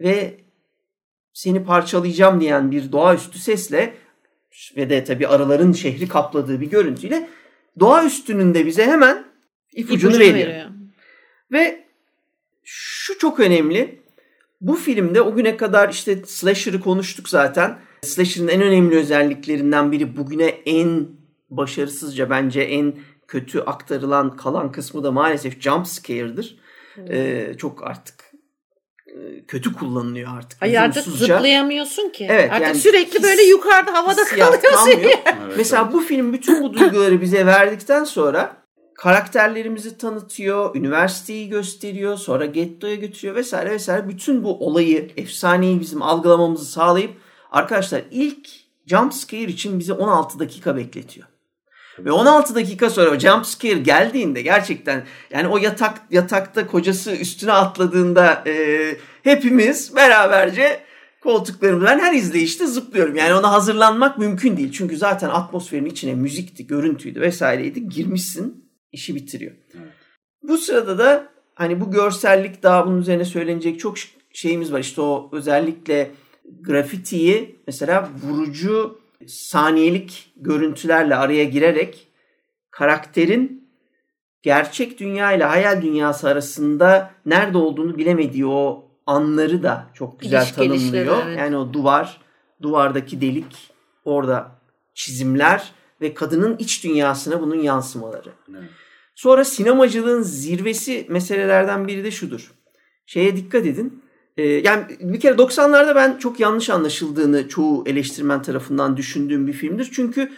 ve 0.00 0.40
seni 1.32 1.64
parçalayacağım 1.64 2.40
diyen 2.40 2.70
bir 2.70 2.92
doğaüstü 2.92 3.38
sesle 3.38 3.94
ve 4.76 4.90
de 4.90 5.04
tabi 5.04 5.26
arıların 5.26 5.72
şehri 5.72 6.08
kapladığı 6.08 6.60
bir 6.60 6.70
görüntüyle 6.70 7.28
doğaüstünün 7.80 8.54
de 8.54 8.66
bize 8.66 8.86
hemen 8.86 9.24
ipucunu, 9.72 10.12
ipucunu 10.12 10.20
veriyor. 10.20 10.48
veriyor. 10.48 10.70
Ve 11.52 11.84
şu 12.64 13.18
çok 13.18 13.40
önemli. 13.40 14.00
Bu 14.60 14.74
filmde 14.74 15.22
o 15.22 15.34
güne 15.34 15.56
kadar 15.56 15.88
işte 15.88 16.22
slasher'ı 16.26 16.80
konuştuk 16.80 17.28
zaten. 17.28 17.78
Slasher'ın 18.02 18.48
en 18.48 18.62
önemli 18.62 18.96
özelliklerinden 18.96 19.92
biri 19.92 20.16
bugüne 20.16 20.46
en 20.46 21.08
başarısızca 21.50 22.30
bence 22.30 22.60
en 22.60 22.94
kötü 23.28 23.60
aktarılan 23.60 24.36
kalan 24.36 24.72
kısmı 24.72 25.04
da 25.04 25.10
maalesef 25.10 25.60
jump 25.60 25.86
scare'dır. 25.86 26.56
Evet. 26.96 27.10
Ee, 27.10 27.54
çok 27.58 27.86
artık 27.86 28.29
kötü 29.48 29.72
kullanılıyor 29.72 30.36
artık. 30.38 30.62
Ay 30.62 30.78
artık 30.78 31.04
zıplayamıyorsun 31.04 32.08
ki. 32.08 32.26
Evet, 32.30 32.50
artık 32.52 32.66
yani 32.66 32.78
sürekli 32.78 33.22
böyle 33.22 33.42
yukarıda 33.42 33.92
havada 33.92 34.24
kalıyorsun. 34.24 34.90
evet, 34.90 35.18
Mesela 35.56 35.82
evet. 35.82 35.92
bu 35.92 36.00
film 36.00 36.32
bütün 36.32 36.62
bu 36.62 36.74
duyguları 36.74 37.20
bize 37.20 37.46
verdikten 37.46 38.04
sonra 38.04 38.56
karakterlerimizi 38.94 39.98
tanıtıyor, 39.98 40.76
üniversiteyi 40.76 41.48
gösteriyor, 41.48 42.16
sonra 42.16 42.46
gettoya 42.46 42.94
götürüyor 42.94 43.36
vesaire 43.36 43.70
vesaire. 43.70 44.08
Bütün 44.08 44.44
bu 44.44 44.66
olayı, 44.66 45.10
efsaneyi 45.16 45.80
bizim 45.80 46.02
algılamamızı 46.02 46.64
sağlayıp 46.64 47.10
arkadaşlar 47.50 48.02
ilk 48.10 48.48
jump 48.86 49.14
scare 49.14 49.42
için 49.42 49.78
bizi 49.78 49.92
16 49.92 50.38
dakika 50.38 50.76
bekletiyor. 50.76 51.26
Ve 52.04 52.12
16 52.12 52.54
dakika 52.54 52.90
sonra 52.90 53.10
o 53.10 53.18
jump 53.18 53.46
scare 53.46 53.78
geldiğinde 53.78 54.42
gerçekten 54.42 55.04
yani 55.30 55.48
o 55.48 55.58
yatak 55.58 56.02
yatakta 56.10 56.66
kocası 56.66 57.16
üstüne 57.16 57.52
atladığında 57.52 58.44
e, 58.46 58.96
hepimiz 59.22 59.96
beraberce 59.96 60.80
koltuklarımda 61.20 61.84
ben 61.84 61.98
her 61.98 62.14
izleyişte 62.14 62.66
zıplıyorum. 62.66 63.16
Yani 63.16 63.34
ona 63.34 63.52
hazırlanmak 63.52 64.18
mümkün 64.18 64.56
değil. 64.56 64.72
Çünkü 64.72 64.96
zaten 64.96 65.28
atmosferin 65.28 65.84
içine 65.84 66.14
müzikti, 66.14 66.66
görüntüydü 66.66 67.20
vesaireydi. 67.20 67.88
Girmişsin, 67.88 68.70
işi 68.92 69.14
bitiriyor. 69.14 69.52
Evet. 69.74 69.92
Bu 70.42 70.58
sırada 70.58 70.98
da 70.98 71.28
hani 71.54 71.80
bu 71.80 71.90
görsellik 71.90 72.62
daha 72.62 72.86
bunun 72.86 73.00
üzerine 73.00 73.24
söylenecek 73.24 73.80
çok 73.80 73.94
şeyimiz 74.32 74.72
var. 74.72 74.80
İşte 74.80 75.00
o 75.00 75.28
özellikle 75.32 76.10
grafitiyi 76.60 77.60
mesela 77.66 78.08
vurucu 78.24 78.99
saniyelik 79.26 80.32
görüntülerle 80.36 81.16
araya 81.16 81.44
girerek 81.44 82.08
karakterin 82.70 83.70
gerçek 84.42 85.00
dünya 85.00 85.32
ile 85.32 85.44
hayal 85.44 85.82
dünyası 85.82 86.28
arasında 86.28 87.10
nerede 87.26 87.58
olduğunu 87.58 87.98
bilemediği 87.98 88.46
o 88.46 88.90
anları 89.06 89.62
da 89.62 89.86
çok 89.94 90.20
güzel 90.20 90.42
İliş 90.42 90.52
tanımlıyor. 90.52 91.22
Evet. 91.26 91.38
Yani 91.38 91.56
o 91.56 91.72
duvar, 91.72 92.20
duvardaki 92.62 93.20
delik, 93.20 93.70
orada 94.04 94.60
çizimler 94.94 95.72
ve 96.00 96.14
kadının 96.14 96.56
iç 96.58 96.84
dünyasına 96.84 97.40
bunun 97.40 97.62
yansımaları. 97.62 98.32
Evet. 98.50 98.70
Sonra 99.14 99.44
sinemacılığın 99.44 100.22
zirvesi 100.22 101.06
meselelerden 101.08 101.88
biri 101.88 102.04
de 102.04 102.10
şudur. 102.10 102.52
Şeye 103.06 103.36
dikkat 103.36 103.66
edin. 103.66 104.02
Ee, 104.36 104.42
yani 104.42 104.84
bir 105.00 105.20
kere 105.20 105.34
90'larda 105.34 105.94
ben 105.94 106.18
çok 106.18 106.40
yanlış 106.40 106.70
anlaşıldığını 106.70 107.48
çoğu 107.48 107.84
eleştirmen 107.86 108.42
tarafından 108.42 108.96
düşündüğüm 108.96 109.46
bir 109.46 109.52
filmdir. 109.52 109.90
Çünkü 109.92 110.30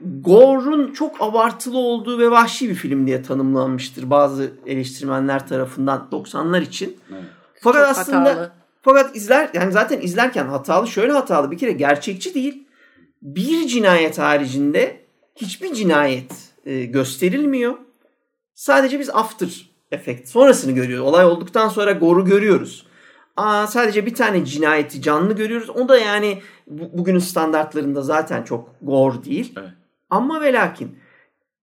Gore'un 0.00 0.92
çok 0.92 1.22
abartılı 1.22 1.78
olduğu 1.78 2.18
ve 2.18 2.30
vahşi 2.30 2.68
bir 2.68 2.74
film 2.74 3.06
diye 3.06 3.22
tanımlanmıştır 3.22 4.10
bazı 4.10 4.50
eleştirmenler 4.66 5.48
tarafından 5.48 6.08
90'lar 6.12 6.62
için. 6.62 6.96
Evet. 7.12 7.24
Fakat 7.60 7.88
çok 7.88 7.98
aslında 7.98 8.30
hatalı. 8.30 8.52
fakat 8.82 9.16
izler 9.16 9.50
yani 9.54 9.72
zaten 9.72 10.00
izlerken 10.00 10.46
hatalı 10.46 10.88
şöyle 10.88 11.12
hatalı 11.12 11.50
bir 11.50 11.58
kere 11.58 11.72
gerçekçi 11.72 12.34
değil. 12.34 12.66
Bir 13.22 13.66
cinayet 13.66 14.18
haricinde 14.18 15.00
hiçbir 15.36 15.74
cinayet 15.74 16.32
e, 16.66 16.84
gösterilmiyor. 16.84 17.74
Sadece 18.54 19.00
biz 19.00 19.10
after 19.10 19.70
efekt 19.92 20.28
sonrasını 20.28 20.72
görüyoruz. 20.72 21.08
Olay 21.08 21.24
olduktan 21.24 21.68
sonra 21.68 21.92
Gore'u 21.92 22.24
görüyoruz. 22.24 22.85
Aa, 23.36 23.66
sadece 23.66 24.06
bir 24.06 24.14
tane 24.14 24.44
cinayeti 24.44 25.02
canlı 25.02 25.36
görüyoruz. 25.36 25.70
O 25.70 25.88
da 25.88 25.98
yani 25.98 26.42
bu, 26.66 26.98
bugünün 26.98 27.18
standartlarında 27.18 28.02
zaten 28.02 28.42
çok 28.42 28.68
gore 28.82 29.24
değil. 29.24 29.54
Evet. 29.58 29.70
Ama 30.10 30.40
ve 30.40 30.52
lakin 30.52 30.98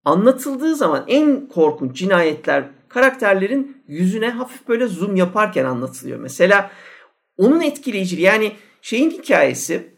anlatıldığı 0.04 0.74
zaman 0.76 1.04
en 1.08 1.48
korkunç 1.48 1.96
cinayetler 1.96 2.64
karakterlerin 2.88 3.82
yüzüne 3.88 4.30
hafif 4.30 4.68
böyle 4.68 4.86
zoom 4.86 5.16
yaparken 5.16 5.64
anlatılıyor. 5.64 6.18
Mesela 6.18 6.70
onun 7.38 7.60
etkileyiciliği 7.60 8.26
yani 8.26 8.52
şeyin 8.82 9.10
hikayesi 9.10 9.94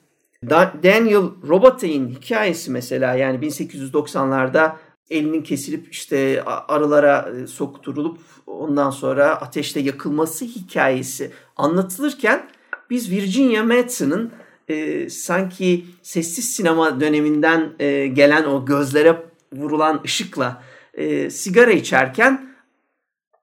Daniel 0.83 1.49
Robitaille'in 1.49 2.09
hikayesi 2.09 2.71
mesela 2.71 3.15
yani 3.15 3.47
1890'larda 3.47 4.73
elinin 5.11 5.43
kesilip 5.43 5.93
işte 5.93 6.43
arılara 6.45 7.31
e, 7.31 7.47
sokturulup 7.47 8.19
ondan 8.47 8.91
sonra 8.91 9.41
ateşte 9.41 9.81
yakılması 9.81 10.45
hikayesi 10.45 11.31
anlatılırken 11.57 12.49
biz 12.91 13.11
Virginia 13.11 13.63
Madsen'ın 13.63 14.33
e, 14.69 15.09
sanki 15.11 15.85
sessiz 16.03 16.55
sinema 16.55 17.01
döneminden 17.01 17.73
e, 17.79 18.07
gelen 18.07 18.45
o 18.45 18.67
gözlere 18.67 19.23
vurulan 19.53 20.01
ışıkla 20.05 20.63
e, 20.95 21.31
sigara 21.31 21.71
içerken 21.71 22.57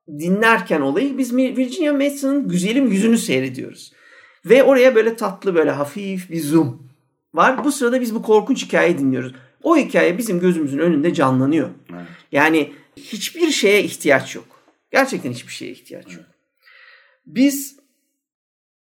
dinlerken 0.07 0.81
olayı 0.81 1.17
biz 1.17 1.35
Virginia 1.35 1.93
Madsen'ın 1.93 2.47
güzelim 2.47 2.91
yüzünü 2.91 3.17
seyrediyoruz. 3.17 3.93
Ve 4.45 4.63
oraya 4.63 4.95
böyle 4.95 5.15
tatlı 5.15 5.55
böyle 5.55 5.71
hafif 5.71 6.29
bir 6.29 6.41
zoom 6.41 6.89
var. 7.33 7.63
Bu 7.63 7.71
sırada 7.71 8.01
biz 8.01 8.15
bu 8.15 8.21
korkunç 8.21 8.65
hikayeyi 8.65 8.97
dinliyoruz. 8.97 9.33
O 9.63 9.77
hikaye 9.77 10.17
bizim 10.17 10.39
gözümüzün 10.39 10.79
önünde 10.79 11.13
canlanıyor. 11.13 11.69
Evet. 11.93 12.05
Yani 12.31 12.73
hiçbir 12.97 13.49
şeye 13.49 13.83
ihtiyaç 13.83 14.35
yok. 14.35 14.45
Gerçekten 14.91 15.31
hiçbir 15.31 15.51
şeye 15.51 15.71
ihtiyaç 15.71 16.13
yok. 16.13 16.25
Biz 17.25 17.79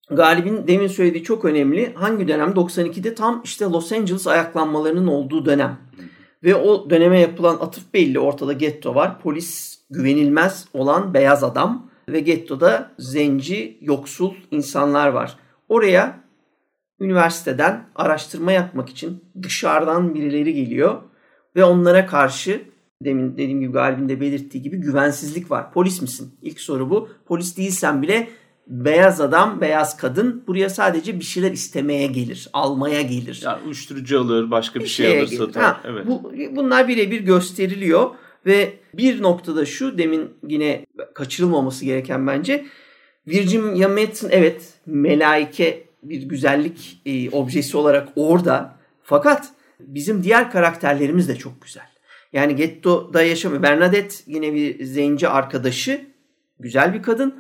Galib'in 0.10 0.68
demin 0.68 0.88
söylediği 0.88 1.24
çok 1.24 1.46
önemli. 1.46 1.94
Hangi 1.94 2.28
dönem? 2.28 2.50
92'de 2.50 3.16
tam 3.16 3.42
işte 3.44 3.66
Los 3.66 3.92
Angeles 3.92 4.28
ayaklanmalarının 4.28 5.08
olduğu 5.08 5.46
dönem. 5.46 5.80
Ve 6.44 6.56
o 6.56 6.90
döneme 6.90 7.20
yapılan 7.20 7.56
atıf 7.56 7.94
belli. 7.94 8.20
Ortada 8.20 8.54
getto 8.54 8.96
var. 8.96 9.22
Polis 9.22 9.80
güvenilmez 9.90 10.66
olan 10.74 11.14
beyaz 11.14 11.44
adam 11.44 11.90
ve 12.10 12.20
gettoda 12.20 12.92
zenci, 13.00 13.78
yoksul 13.82 14.34
insanlar 14.52 15.08
var. 15.08 15.38
Oraya 15.70 16.27
üniversiteden 17.00 17.86
araştırma 17.96 18.52
yapmak 18.52 18.90
için 18.90 19.24
dışarıdan 19.44 20.16
birileri 20.16 20.54
geliyor 20.54 21.02
ve 21.56 21.64
onlara 21.64 22.06
karşı 22.06 22.62
demin 23.04 23.34
dediğim 23.34 23.62
gibi 23.62 23.72
Galib'in 23.72 24.10
de 24.10 24.22
belirttiği 24.22 24.64
gibi 24.64 24.78
güvensizlik 24.78 25.52
var. 25.52 25.74
Polis 25.74 26.02
misin? 26.02 26.36
İlk 26.42 26.60
soru 26.60 26.90
bu. 26.90 27.10
Polis 27.26 27.58
değilsen 27.58 28.02
bile 28.02 28.28
beyaz 28.68 29.22
adam, 29.22 29.62
beyaz 29.62 29.98
kadın 29.98 30.44
buraya 30.48 30.70
sadece 30.70 31.20
bir 31.20 31.26
şeyler 31.26 31.52
istemeye 31.52 32.08
gelir, 32.08 32.50
almaya 32.54 33.02
gelir. 33.02 33.42
Yani 33.44 33.64
uyuşturucu 33.66 34.20
alır, 34.20 34.52
başka 34.52 34.80
bir, 34.80 34.84
bir 34.84 34.90
şey 34.90 35.20
alır, 35.20 35.28
satar. 35.28 35.64
Ha, 35.64 35.82
evet. 35.86 36.08
Bu, 36.08 36.34
bunlar 36.52 36.88
birebir 36.88 37.22
gösteriliyor 37.22 38.10
ve 38.46 38.74
bir 38.94 39.22
noktada 39.22 39.66
şu 39.66 39.98
demin 39.98 40.30
yine 40.48 40.86
kaçırılmaması 41.14 41.86
gereken 41.86 42.28
bence 42.28 42.66
Virginia 43.28 43.90
Madsen 43.90 44.30
evet 44.32 44.74
melaike 44.86 45.87
bir 46.10 46.22
güzellik 46.22 47.02
e, 47.06 47.30
objesi 47.30 47.78
olarak 47.78 48.10
orada 48.16 48.76
fakat 49.04 49.50
bizim 49.80 50.24
diğer 50.24 50.52
karakterlerimiz 50.52 51.30
de 51.30 51.36
çok 51.36 51.62
güzel. 51.62 51.88
Yani 52.34 52.56
Getto'da 52.56 53.22
yaşamıyor. 53.22 53.64
Bernadette 53.64 54.16
yine 54.28 54.54
bir 54.54 54.84
zenci 54.84 55.28
arkadaşı. 55.28 56.02
Güzel 56.60 56.94
bir 56.94 57.02
kadın 57.04 57.36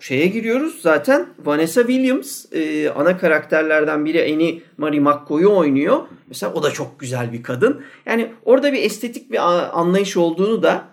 şeye 0.00 0.26
giriyoruz 0.26 0.80
zaten 0.80 1.26
Vanessa 1.44 1.80
Williams 1.86 2.52
e, 2.52 2.90
ana 2.90 3.18
karakterlerden 3.18 4.04
biri 4.04 4.32
Annie 4.32 4.60
Marie 4.78 5.00
McCoy'u 5.00 5.56
oynuyor. 5.56 6.00
Mesela 6.28 6.52
o 6.52 6.62
da 6.62 6.70
çok 6.70 7.00
güzel 7.00 7.32
bir 7.32 7.42
kadın. 7.42 7.82
Yani 8.06 8.32
orada 8.44 8.72
bir 8.72 8.82
estetik 8.82 9.32
bir 9.32 9.38
anlayış 9.80 10.16
olduğunu 10.16 10.62
da 10.62 10.84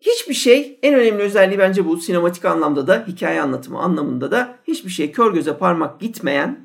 hiçbir 0.00 0.34
şey 0.34 0.78
en 0.82 0.94
önemli 0.94 1.22
özelliği 1.22 1.58
bence 1.58 1.84
bu 1.84 1.96
sinematik 1.96 2.44
anlamda 2.44 2.86
da 2.86 3.04
hikaye 3.08 3.40
anlatımı 3.40 3.78
anlamında 3.78 4.30
da 4.30 4.56
hiçbir 4.68 4.90
şey 4.90 5.12
kör 5.12 5.34
göze 5.34 5.56
parmak 5.56 6.00
gitmeyen 6.00 6.63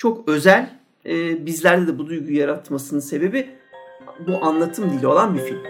çok 0.00 0.28
özel 0.28 0.70
e, 1.06 1.46
bizlerde 1.46 1.86
de 1.86 1.98
bu 1.98 2.06
duyguyu 2.06 2.38
yaratmasının 2.38 3.00
sebebi 3.00 3.50
bu 4.26 4.44
anlatım 4.44 4.90
dili 4.90 5.06
olan 5.06 5.34
bir 5.34 5.40
film. 5.40 5.60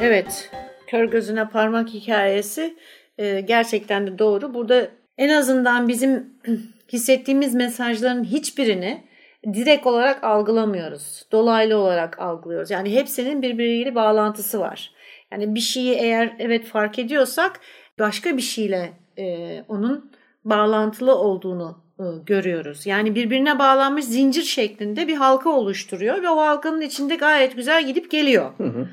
Evet, 0.00 0.50
kör 0.86 1.04
gözüne 1.04 1.48
parmak 1.48 1.88
hikayesi 1.88 2.76
e, 3.18 3.40
gerçekten 3.40 4.06
de 4.06 4.18
doğru. 4.18 4.54
Burada 4.54 4.88
en 5.18 5.28
azından 5.28 5.88
bizim 5.88 6.26
hissettiğimiz 6.92 7.54
mesajların 7.54 8.24
hiçbirini 8.24 9.04
direkt 9.46 9.86
olarak 9.86 10.24
algılamıyoruz. 10.24 11.26
Dolaylı 11.32 11.76
olarak 11.76 12.18
algılıyoruz. 12.18 12.70
Yani 12.70 12.94
hepsinin 12.94 13.42
birbiriyle 13.42 13.94
bağlantısı 13.94 14.60
var. 14.60 14.97
Yani 15.32 15.54
bir 15.54 15.60
şeyi 15.60 15.94
eğer 15.94 16.36
evet 16.38 16.66
fark 16.66 16.98
ediyorsak 16.98 17.60
başka 17.98 18.36
bir 18.36 18.42
şeyle 18.42 18.92
e, 19.18 19.64
onun 19.68 20.12
bağlantılı 20.44 21.14
olduğunu 21.14 21.84
e, 22.00 22.04
görüyoruz. 22.26 22.86
Yani 22.86 23.14
birbirine 23.14 23.58
bağlanmış 23.58 24.04
zincir 24.04 24.42
şeklinde 24.42 25.08
bir 25.08 25.16
halka 25.16 25.50
oluşturuyor 25.50 26.22
ve 26.22 26.28
o 26.28 26.36
halkanın 26.36 26.80
içinde 26.80 27.16
gayet 27.16 27.56
güzel 27.56 27.86
gidip 27.86 28.10
geliyor. 28.10 28.50
Hı 28.58 28.64
hı. 28.64 28.88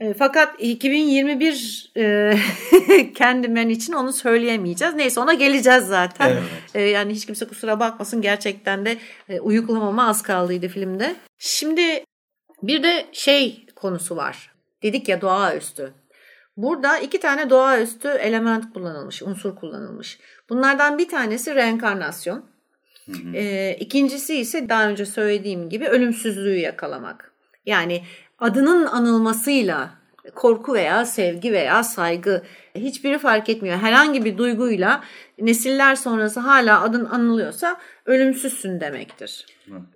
E, 0.00 0.14
fakat 0.14 0.54
2021 0.58 1.92
e, 1.96 2.34
kendimen 3.14 3.68
için 3.68 3.92
onu 3.92 4.12
söyleyemeyeceğiz. 4.12 4.94
Neyse 4.94 5.20
ona 5.20 5.34
geleceğiz 5.34 5.84
zaten. 5.84 6.28
Evet. 6.28 6.42
E, 6.74 6.82
yani 6.82 7.12
hiç 7.12 7.26
kimse 7.26 7.46
kusura 7.46 7.80
bakmasın 7.80 8.22
gerçekten 8.22 8.86
de 8.86 8.96
e, 9.28 9.40
uyuklamama 9.40 10.08
az 10.08 10.22
kaldıydı 10.22 10.68
filmde. 10.68 11.16
Şimdi 11.38 12.04
bir 12.62 12.82
de 12.82 13.06
şey 13.12 13.66
konusu 13.76 14.16
var. 14.16 14.52
Dedik 14.82 15.08
ya 15.08 15.20
doğaüstü. 15.20 15.92
Burada 16.56 16.98
iki 16.98 17.20
tane 17.20 17.50
doğaüstü 17.50 18.08
element 18.08 18.72
kullanılmış, 18.72 19.22
unsur 19.22 19.56
kullanılmış. 19.56 20.18
Bunlardan 20.48 20.98
bir 20.98 21.08
tanesi 21.08 21.54
reenkarnasyon. 21.54 22.44
Hı 23.06 23.12
hı. 23.12 23.36
E, 23.36 23.76
ikincisi 23.80 24.36
ise 24.36 24.68
daha 24.68 24.88
önce 24.88 25.06
söylediğim 25.06 25.68
gibi 25.68 25.88
ölümsüzlüğü 25.88 26.56
yakalamak. 26.56 27.32
Yani 27.66 28.02
adının 28.38 28.86
anılmasıyla 28.86 29.90
korku 30.34 30.74
veya 30.74 31.04
sevgi 31.04 31.52
veya 31.52 31.82
saygı 31.82 32.42
hiçbiri 32.74 33.18
fark 33.18 33.48
etmiyor. 33.48 33.78
Herhangi 33.78 34.24
bir 34.24 34.38
duyguyla 34.38 35.04
nesiller 35.38 35.94
sonrası 35.94 36.40
hala 36.40 36.82
adın 36.82 37.04
anılıyorsa 37.04 37.80
ölümsüzsün 38.06 38.80
demektir. 38.80 39.46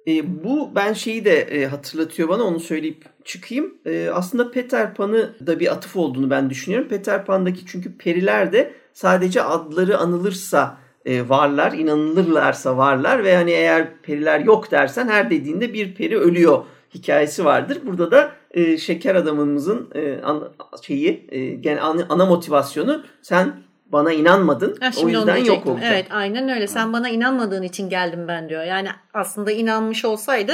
E, 0.06 0.44
bu 0.44 0.74
ben 0.74 0.92
şeyi 0.92 1.24
de 1.24 1.40
e, 1.40 1.66
hatırlatıyor 1.66 2.28
bana 2.28 2.42
onu 2.42 2.60
söyleyip 2.60 3.04
çıkayım. 3.24 3.74
E, 3.86 4.10
aslında 4.14 4.50
Peter 4.50 4.94
Pan'ı 4.94 5.34
da 5.46 5.60
bir 5.60 5.72
atıf 5.72 5.96
olduğunu 5.96 6.30
ben 6.30 6.50
düşünüyorum. 6.50 6.88
Peter 6.88 7.24
Pan'daki 7.24 7.66
çünkü 7.66 7.98
periler 7.98 8.52
de 8.52 8.74
sadece 8.92 9.42
adları 9.42 9.98
anılırsa 9.98 10.76
e, 11.04 11.28
varlar, 11.28 11.72
inanılırlarsa 11.72 12.76
varlar 12.76 13.24
ve 13.24 13.36
hani 13.36 13.50
eğer 13.50 14.00
periler 14.02 14.40
yok 14.40 14.70
dersen 14.70 15.08
her 15.08 15.30
dediğinde 15.30 15.74
bir 15.74 15.94
peri 15.94 16.18
ölüyor 16.18 16.64
hikayesi 16.94 17.44
vardır. 17.44 17.78
Burada 17.84 18.10
da 18.10 18.32
e, 18.50 18.78
şeker 18.78 19.14
adamımızın 19.14 19.90
e, 19.94 20.20
an, 20.22 20.52
şeyi 20.82 21.26
e, 21.28 21.38
yani 21.40 21.80
ana, 21.80 22.06
ana 22.08 22.26
motivasyonu 22.26 23.02
sen 23.22 23.52
bana 23.86 24.12
inanmadın. 24.12 24.76
Ha, 24.80 24.90
o 25.02 25.08
yüzden 25.08 25.36
yok 25.36 25.66
olacak. 25.66 25.88
Evet 25.92 26.06
aynen 26.10 26.48
öyle. 26.48 26.66
Sen 26.66 26.92
bana 26.92 27.08
inanmadığın 27.08 27.62
için 27.62 27.88
geldim 27.88 28.28
ben 28.28 28.48
diyor. 28.48 28.64
Yani 28.64 28.88
aslında 29.14 29.52
inanmış 29.52 30.04
olsaydı 30.04 30.52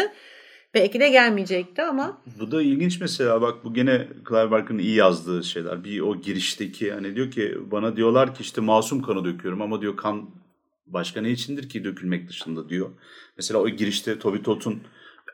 belki 0.75 1.01
de 1.01 1.09
gelmeyecekti 1.09 1.83
ama. 1.83 2.23
Bu 2.41 2.51
da 2.51 2.63
ilginç 2.63 3.01
mesela 3.01 3.43
bak 3.43 3.65
bu 3.65 3.75
gene 3.75 4.09
Clive 4.29 4.51
Barker'ın 4.51 4.79
iyi 4.79 4.95
yazdığı 4.95 5.45
şeyler. 5.45 5.85
Bir 5.85 6.01
o 6.01 6.21
girişteki 6.21 6.93
hani 6.93 7.17
diyor 7.17 7.31
ki 7.31 7.59
bana 7.71 7.97
diyorlar 7.97 8.35
ki 8.35 8.43
işte 8.43 8.61
masum 8.61 9.03
kanı 9.03 9.25
döküyorum 9.25 9.63
ama 9.63 9.81
diyor 9.81 9.97
kan 9.97 10.31
başka 10.87 11.21
ne 11.21 11.31
içindir 11.31 11.69
ki 11.69 11.85
dökülmek 11.85 12.29
dışında 12.29 12.69
diyor. 12.69 12.91
Mesela 13.37 13.61
o 13.61 13.69
girişte 13.69 14.19
Toby 14.19 14.39
Todd'un 14.43 14.83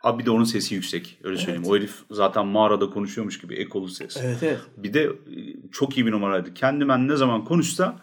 Abi 0.03 0.27
de 0.27 0.31
onun 0.31 0.45
sesi 0.45 0.75
yüksek. 0.75 1.19
Öyle 1.25 1.37
söyleyeyim. 1.37 1.63
Evet. 1.63 1.73
O 1.73 1.77
herif 1.77 1.95
zaten 2.11 2.47
mağarada 2.47 2.91
konuşuyormuş 2.91 3.39
gibi 3.39 3.55
ekolu 3.55 3.89
ses. 3.89 4.17
Evet 4.17 4.43
evet. 4.43 4.59
Bir 4.77 4.95
de 4.95 5.13
çok 5.73 5.97
iyi 5.97 6.07
bir 6.07 6.13
numaraydı. 6.13 6.55
Kendimen 6.55 7.09
ne 7.09 7.17
zaman 7.17 7.45
konuşsa 7.45 7.97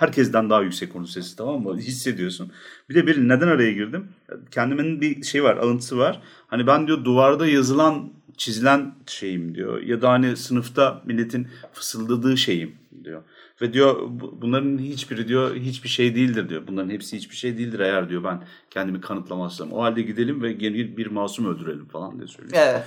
herkesten 0.00 0.50
daha 0.50 0.62
yüksek 0.62 0.92
konu 0.92 1.06
sesi 1.06 1.36
tamam 1.36 1.62
mı? 1.62 1.78
Hissediyorsun. 1.78 2.52
Bir 2.90 2.94
de 2.94 3.06
bir 3.06 3.28
neden 3.28 3.48
araya 3.48 3.72
girdim? 3.72 4.08
Kendimenin 4.50 5.00
bir 5.00 5.22
şey 5.22 5.44
var, 5.44 5.56
alıntısı 5.56 5.98
var. 5.98 6.20
Hani 6.46 6.66
ben 6.66 6.86
diyor 6.86 7.04
duvarda 7.04 7.46
yazılan, 7.46 8.12
çizilen 8.36 8.94
şeyim 9.06 9.54
diyor. 9.54 9.82
Ya 9.82 10.02
da 10.02 10.10
hani 10.10 10.36
sınıfta 10.36 11.02
milletin 11.06 11.48
fısıldadığı 11.72 12.36
şeyim 12.36 12.74
diyor. 13.04 13.22
Ve 13.62 13.72
diyor 13.72 13.96
bunların 14.42 14.78
hiçbiri 14.78 15.28
diyor 15.28 15.56
hiçbir 15.56 15.88
şey 15.88 16.14
değildir 16.14 16.48
diyor. 16.48 16.62
Bunların 16.66 16.90
hepsi 16.90 17.16
hiçbir 17.16 17.36
şey 17.36 17.58
değildir 17.58 17.80
eğer 17.80 18.08
diyor 18.08 18.24
ben 18.24 18.42
kendimi 18.70 19.00
kanıtlamazsam. 19.00 19.72
O 19.72 19.82
halde 19.82 20.02
gidelim 20.02 20.42
ve 20.42 20.60
bir, 20.60 20.96
bir 20.96 21.06
masum 21.06 21.46
öldürelim 21.46 21.88
falan 21.88 22.18
diye 22.18 22.28
söylüyor. 22.28 22.62
Evet. 22.66 22.84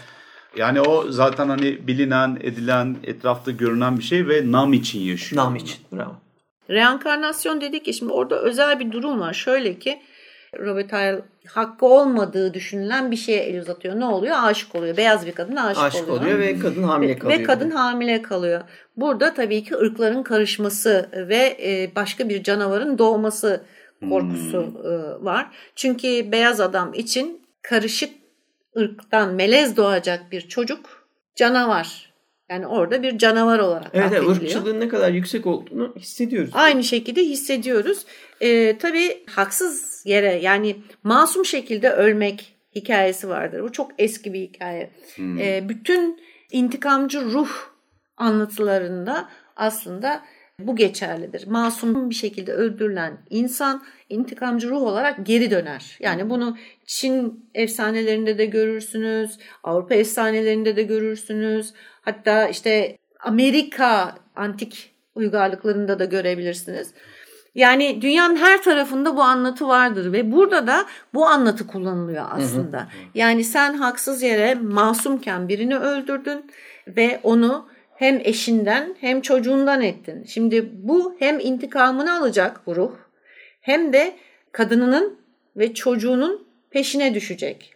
Yani 0.57 0.81
o 0.81 1.11
zaten 1.11 1.49
hani 1.49 1.87
bilinen, 1.87 2.37
edilen, 2.41 2.97
etrafta 3.03 3.51
görünen 3.51 3.97
bir 3.97 4.03
şey 4.03 4.27
ve 4.27 4.51
nam 4.51 4.73
için 4.73 4.99
yaşıyor. 4.99 5.43
Nam 5.43 5.55
için, 5.55 5.77
bravo. 5.91 6.23
Reenkarnasyon 6.69 7.61
dedik 7.61 7.85
ki 7.85 7.93
şimdi 7.93 8.13
orada 8.13 8.41
özel 8.41 8.79
bir 8.79 8.91
durum 8.91 9.19
var. 9.19 9.33
Şöyle 9.33 9.79
ki 9.79 9.99
Robert 10.59 10.93
Hale 10.93 11.21
hakkı 11.47 11.85
olmadığı 11.85 12.53
düşünülen 12.53 13.11
bir 13.11 13.15
şeye 13.15 13.43
el 13.43 13.61
uzatıyor. 13.61 13.99
Ne 13.99 14.05
oluyor? 14.05 14.35
Aşık 14.39 14.75
oluyor. 14.75 14.97
Beyaz 14.97 15.25
bir 15.25 15.31
kadın 15.31 15.55
aşık, 15.55 15.83
aşık 15.83 16.09
oluyor. 16.09 16.21
oluyor 16.21 16.39
ve 16.39 16.59
kadın 16.59 16.83
hamile 16.83 17.17
kalıyor. 17.17 17.39
Ve 17.39 17.43
kadın 17.43 17.71
hamile 17.71 18.21
kalıyor. 18.21 18.61
Burada 18.97 19.33
tabii 19.33 19.63
ki 19.63 19.75
ırkların 19.75 20.23
karışması 20.23 21.09
ve 21.13 21.57
e, 21.63 21.95
başka 21.95 22.29
bir 22.29 22.43
canavarın 22.43 22.97
doğması 22.97 23.63
korkusu 24.09 24.67
hmm. 24.67 25.25
var. 25.25 25.47
Çünkü 25.75 26.31
beyaz 26.31 26.59
adam 26.59 26.93
için 26.93 27.41
karışık 27.61 28.09
ırktan 28.77 29.33
melez 29.33 29.77
doğacak 29.77 30.31
bir 30.31 30.41
çocuk 30.41 31.07
canavar 31.35 32.12
yani 32.49 32.67
orada 32.67 33.03
bir 33.03 33.17
canavar 33.17 33.59
olarak 33.59 33.89
Evet, 33.93 34.11
evet 34.11 34.29
ırkçılığın 34.29 34.79
ne 34.79 34.87
kadar 34.87 35.11
yüksek 35.11 35.45
olduğunu 35.45 35.95
hissediyoruz. 35.97 36.51
Aynı 36.53 36.83
şekilde 36.83 37.21
hissediyoruz. 37.21 38.05
Ee, 38.41 38.77
tabii 38.77 39.23
haksız 39.29 40.03
yere 40.05 40.33
yani 40.33 40.75
masum 41.03 41.45
şekilde 41.45 41.89
ölmek 41.91 42.55
hikayesi 42.75 43.29
vardır. 43.29 43.63
Bu 43.63 43.71
çok 43.71 43.91
eski 43.97 44.33
bir 44.33 44.41
hikaye. 44.41 44.91
Hmm. 45.15 45.37
Ee, 45.39 45.69
bütün 45.69 46.19
intikamcı 46.51 47.21
ruh 47.21 47.49
anlatılarında 48.17 49.29
aslında 49.55 50.23
bu 50.59 50.75
geçerlidir. 50.75 51.47
Masum 51.47 52.09
bir 52.09 52.15
şekilde 52.15 52.53
öldürülen 52.53 53.17
insan 53.29 53.83
intikamcı 54.13 54.69
ruh 54.69 54.81
olarak 54.81 55.25
geri 55.25 55.51
döner. 55.51 55.97
Yani 55.99 56.29
bunu 56.29 56.57
Çin 56.85 57.49
efsanelerinde 57.53 58.37
de 58.37 58.45
görürsünüz, 58.45 59.37
Avrupa 59.63 59.95
efsanelerinde 59.95 60.75
de 60.75 60.83
görürsünüz. 60.83 61.73
Hatta 62.01 62.47
işte 62.47 62.97
Amerika 63.19 64.15
antik 64.35 64.93
uygarlıklarında 65.15 65.99
da 65.99 66.05
görebilirsiniz. 66.05 66.93
Yani 67.55 68.01
dünyanın 68.01 68.35
her 68.35 68.63
tarafında 68.63 69.17
bu 69.17 69.21
anlatı 69.21 69.67
vardır 69.67 70.13
ve 70.13 70.31
burada 70.31 70.67
da 70.67 70.85
bu 71.13 71.25
anlatı 71.25 71.67
kullanılıyor 71.67 72.25
aslında. 72.31 72.77
Hı 72.77 72.83
hı. 72.83 72.87
Yani 73.15 73.43
sen 73.43 73.73
haksız 73.73 74.21
yere 74.21 74.55
masumken 74.55 75.47
birini 75.47 75.77
öldürdün 75.77 76.51
ve 76.87 77.19
onu 77.23 77.67
hem 77.95 78.21
eşinden 78.23 78.95
hem 78.99 79.21
çocuğundan 79.21 79.81
ettin. 79.81 80.23
Şimdi 80.23 80.69
bu 80.73 81.15
hem 81.19 81.39
intikamını 81.39 82.17
alacak 82.17 82.67
bu 82.67 82.75
ruh 82.75 82.91
hem 83.63 83.93
de 83.93 84.15
kadınının 84.51 85.19
ve 85.57 85.73
çocuğunun 85.73 86.47
peşine 86.69 87.13
düşecek. 87.13 87.73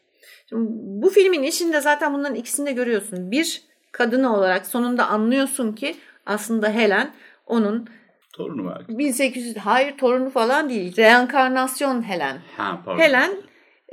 Şimdi 0.49 0.67
bu 0.71 1.09
filmin 1.09 1.43
içinde 1.43 1.81
zaten 1.81 2.13
bunların 2.13 2.35
ikisini 2.35 2.65
de 2.65 2.71
görüyorsun. 2.71 3.31
Bir 3.31 3.61
kadını 3.91 4.35
olarak 4.35 4.67
sonunda 4.67 5.07
anlıyorsun 5.07 5.73
ki 5.73 5.95
aslında 6.25 6.69
Helen 6.69 7.13
onun 7.45 7.89
torunu 8.33 8.69
belki. 8.69 8.97
1800 8.97 9.57
hayır 9.57 9.97
torunu 9.97 10.29
falan 10.29 10.69
değil. 10.69 10.97
Reenkarnasyon 10.97 12.01
Helen. 12.01 12.37
Ha, 12.57 12.81
pardon. 12.85 12.99
Helen 12.99 13.31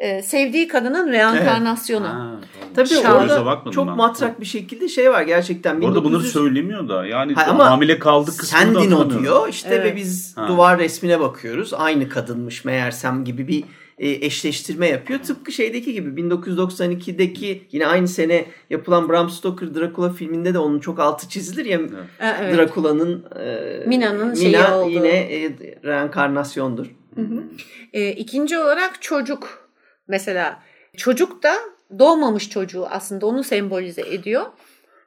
e, 0.05 0.23
sevdiği 0.23 0.69
kadının 0.69 1.13
reenkarnasyonu. 1.13 2.07
Evet. 2.07 2.15
Ha, 2.15 2.41
Tabii 2.75 2.89
Şahı 2.89 3.15
orada 3.15 3.71
çok 3.71 3.87
ben. 3.87 3.97
matrak 3.97 4.41
bir 4.41 4.47
şekilde 4.47 4.89
şey 4.89 5.11
var 5.11 5.23
gerçekten. 5.23 5.75
Orada 5.75 5.87
1900... 5.87 6.05
bunları 6.05 6.23
söylemiyor 6.23 6.89
da 6.89 7.07
yani 7.07 7.35
ha, 7.35 7.47
ama 7.49 7.71
hamile 7.71 7.99
kaldık 7.99 8.39
kısmını 8.39 8.63
Sendin 8.63 8.93
o 8.93 9.11
diyor 9.11 9.49
işte 9.49 9.75
evet. 9.75 9.85
ve 9.93 9.97
biz 9.97 10.37
ha. 10.37 10.49
duvar 10.49 10.79
resmine 10.79 11.21
bakıyoruz. 11.21 11.75
Aynı 11.75 12.09
kadınmış 12.09 12.65
meğersem 12.65 13.25
gibi 13.25 13.49
bir 13.49 13.65
e, 13.99 14.11
eşleştirme 14.11 14.89
yapıyor. 14.89 15.21
Tıpkı 15.21 15.53
şeydeki 15.53 15.93
gibi 15.93 16.21
1992'deki 16.21 17.63
yine 17.73 17.87
aynı 17.87 18.09
sene 18.09 18.45
yapılan 18.71 19.09
Bram 19.09 19.31
Stoker 19.31 19.75
Dracula 19.75 20.13
filminde 20.13 20.55
de 20.55 20.59
onun 20.59 20.81
çok 20.81 21.01
altı 21.01 21.29
çizilir 21.29 21.65
ya. 21.65 21.81
Evet. 22.21 22.57
Dracula'nın 22.57 23.25
e, 23.41 23.87
Mina'nın 23.87 24.27
Mina 24.27 24.37
şeyi 24.37 24.59
oldu. 24.59 24.91
yine 24.91 25.09
e, 25.09 25.57
reenkarnasyondur. 25.85 26.87
Hı 27.15 27.21
hı. 27.21 27.43
E, 27.93 28.13
ikinci 28.13 28.59
olarak 28.59 29.03
çocuk 29.03 29.64
mesela 30.09 30.63
çocuk 30.97 31.43
da 31.43 31.55
doğmamış 31.99 32.51
çocuğu 32.51 32.87
aslında 32.87 33.27
onu 33.27 33.45
sembolize 33.45 34.03
ediyor 34.03 34.45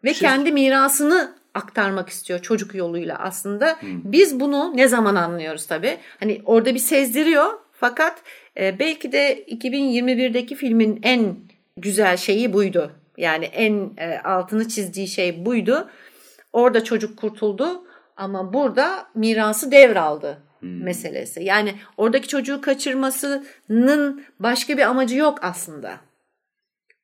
ve 0.03 0.13
şey... 0.13 0.29
kendi 0.29 0.51
mirasını 0.51 1.35
aktarmak 1.53 2.09
istiyor 2.09 2.39
çocuk 2.39 2.75
yoluyla 2.75 3.19
aslında. 3.19 3.81
Hmm. 3.81 4.01
Biz 4.03 4.39
bunu 4.39 4.77
ne 4.77 4.87
zaman 4.87 5.15
anlıyoruz 5.15 5.65
tabii? 5.65 5.97
Hani 6.19 6.41
orada 6.45 6.73
bir 6.73 6.79
sezdiriyor 6.79 7.53
fakat 7.71 8.21
e, 8.59 8.79
belki 8.79 9.11
de 9.11 9.43
2021'deki 9.43 10.55
filmin 10.55 10.99
en 11.03 11.35
güzel 11.77 12.17
şeyi 12.17 12.53
buydu. 12.53 12.91
Yani 13.17 13.45
en 13.45 13.91
e, 13.97 14.19
altını 14.19 14.67
çizdiği 14.67 15.07
şey 15.07 15.45
buydu. 15.45 15.89
Orada 16.53 16.83
çocuk 16.83 17.17
kurtuldu 17.17 17.83
ama 18.17 18.53
burada 18.53 19.07
mirası 19.15 19.71
devraldı 19.71 20.46
hmm. 20.59 20.83
meselesi. 20.83 21.43
Yani 21.43 21.75
oradaki 21.97 22.27
çocuğu 22.27 22.61
kaçırmasının 22.61 24.23
başka 24.39 24.77
bir 24.77 24.81
amacı 24.81 25.15
yok 25.15 25.39
aslında. 25.41 25.97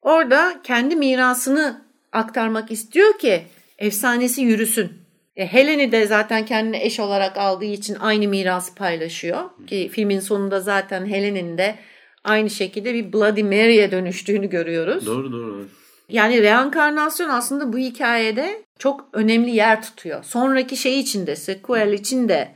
Orada 0.02 0.62
kendi 0.64 0.96
mirasını 0.96 1.82
aktarmak 2.12 2.72
istiyor 2.72 3.20
ki 3.20 3.44
efsanesi 3.78 4.42
yürüsün. 4.42 4.92
E, 5.36 5.48
Helen'i 5.48 5.92
de 5.92 6.08
zaten 6.08 6.46
kendine 6.46 6.86
eş 6.86 7.00
olarak 7.00 7.38
aldığı 7.38 7.66
için 7.66 7.96
aynı 8.00 8.28
mirası 8.28 8.76
paylaşıyor. 8.76 9.50
Ki 9.68 9.90
filmin 9.94 10.20
sonunda 10.20 10.60
zaten 10.60 11.06
Helen'in 11.06 11.58
de 11.58 11.76
aynı 12.24 12.50
şekilde 12.50 12.94
bir 12.94 13.14
Bloody 13.14 13.44
Mary'e 13.44 13.92
dönüştüğünü 13.92 14.50
görüyoruz. 14.50 15.06
Doğru 15.06 15.32
doğru. 15.32 15.68
Yani 16.10 16.42
reenkarnasyon 16.42 17.30
aslında 17.30 17.74
bu 17.74 17.78
hikayede 17.78 18.64
çok 18.80 19.10
önemli 19.14 19.52
yer 19.52 19.82
tutuyor. 19.82 20.24
Sonraki 20.24 20.78
şey 20.78 21.00
için 21.00 21.28
de, 21.28 21.36
sequel 21.36 21.94
için 21.94 22.30
de 22.30 22.52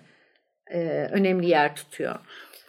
e, 0.72 1.10
önemli 1.12 1.48
yer 1.48 1.76
tutuyor. 1.76 2.16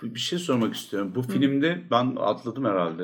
Bir 0.03 0.21
şey 0.21 0.39
sormak 0.39 0.75
istiyorum. 0.75 1.13
Bu 1.15 1.23
Hı. 1.23 1.29
filmde 1.29 1.79
ben 1.91 2.17
atladım 2.21 2.65
herhalde. 2.65 3.03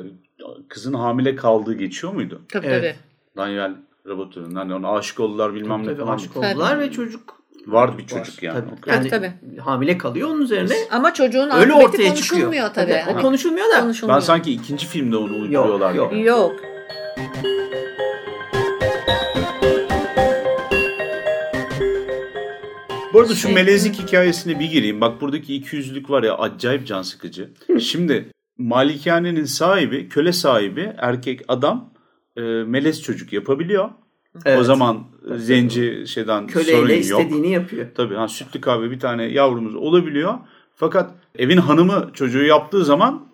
Kızın 0.69 0.93
hamile 0.93 1.35
kaldığı 1.35 1.73
geçiyor 1.73 2.13
muydu? 2.13 2.41
Tabii 2.49 2.67
evet. 2.67 2.81
tabii. 2.81 2.95
Daniel 3.37 3.75
Robotu'nun 4.05 4.55
hani 4.55 4.73
ona 4.73 4.91
aşık 4.91 5.19
oldular 5.19 5.53
bilmem 5.53 5.83
tabii, 5.83 5.93
ne 5.93 5.97
falan. 5.99 6.15
Aşık 6.15 6.37
oldular 6.37 6.69
tabii. 6.69 6.81
ve 6.81 6.91
çocuk 6.91 7.35
Vardı 7.67 7.97
bir 7.97 8.07
çocuk 8.07 8.43
var. 8.43 8.47
yani. 8.47 8.59
Tabii. 8.81 8.91
yani 8.91 9.09
tabii, 9.09 9.33
tabii. 9.41 9.57
Hamile 9.57 9.97
kalıyor 9.97 10.29
onun 10.29 10.41
üzerine. 10.41 10.73
Ama 10.91 11.13
çocuğun 11.13 11.49
öyle 11.49 11.73
ortaya 11.73 12.07
konuşulmuyor 12.07 12.51
çıkıyor. 12.51 12.73
tabii. 12.73 13.01
tabii. 13.05 13.19
O 13.19 13.21
konuşulmuyor 13.21 13.67
da. 13.75 13.79
Konuşulmuyor. 13.79 14.15
Ben 14.15 14.25
sanki 14.25 14.51
ikinci 14.51 14.87
filmde 14.87 15.17
onu 15.17 15.33
uyduruyorlar. 15.33 15.93
Yok. 15.93 16.13
Yok. 16.13 16.25
yok. 16.25 16.53
Bu 23.15 23.19
arada 23.21 23.35
şu 23.35 23.53
melezlik 23.53 23.95
hikayesine 23.99 24.59
bir 24.59 24.65
gireyim. 24.65 25.01
Bak 25.01 25.21
buradaki 25.21 25.55
ikiyüzlülük 25.55 26.09
var 26.09 26.23
ya 26.23 26.37
acayip 26.37 26.87
can 26.87 27.01
sıkıcı. 27.01 27.49
Şimdi 27.79 28.29
malikanenin 28.57 29.45
sahibi, 29.45 30.09
köle 30.09 30.33
sahibi 30.33 30.93
erkek 30.97 31.41
adam 31.47 31.93
e, 32.37 32.41
melez 32.41 33.01
çocuk 33.01 33.33
yapabiliyor. 33.33 33.89
Evet. 34.45 34.59
O 34.59 34.63
zaman 34.63 35.03
e, 35.33 35.37
zenci 35.37 36.03
şeyden 36.07 36.47
sorun 36.47 36.47
Köleyle 36.47 36.93
yok. 36.93 37.21
istediğini 37.21 37.51
yapıyor. 37.51 37.87
Tabii 37.95 38.15
ha, 38.15 38.27
sütlü 38.27 38.61
kahve 38.61 38.91
bir 38.91 38.99
tane 38.99 39.23
yavrumuz 39.23 39.75
olabiliyor. 39.75 40.33
Fakat 40.75 41.11
evin 41.35 41.57
hanımı 41.57 42.09
çocuğu 42.13 42.43
yaptığı 42.43 42.85
zaman 42.85 43.27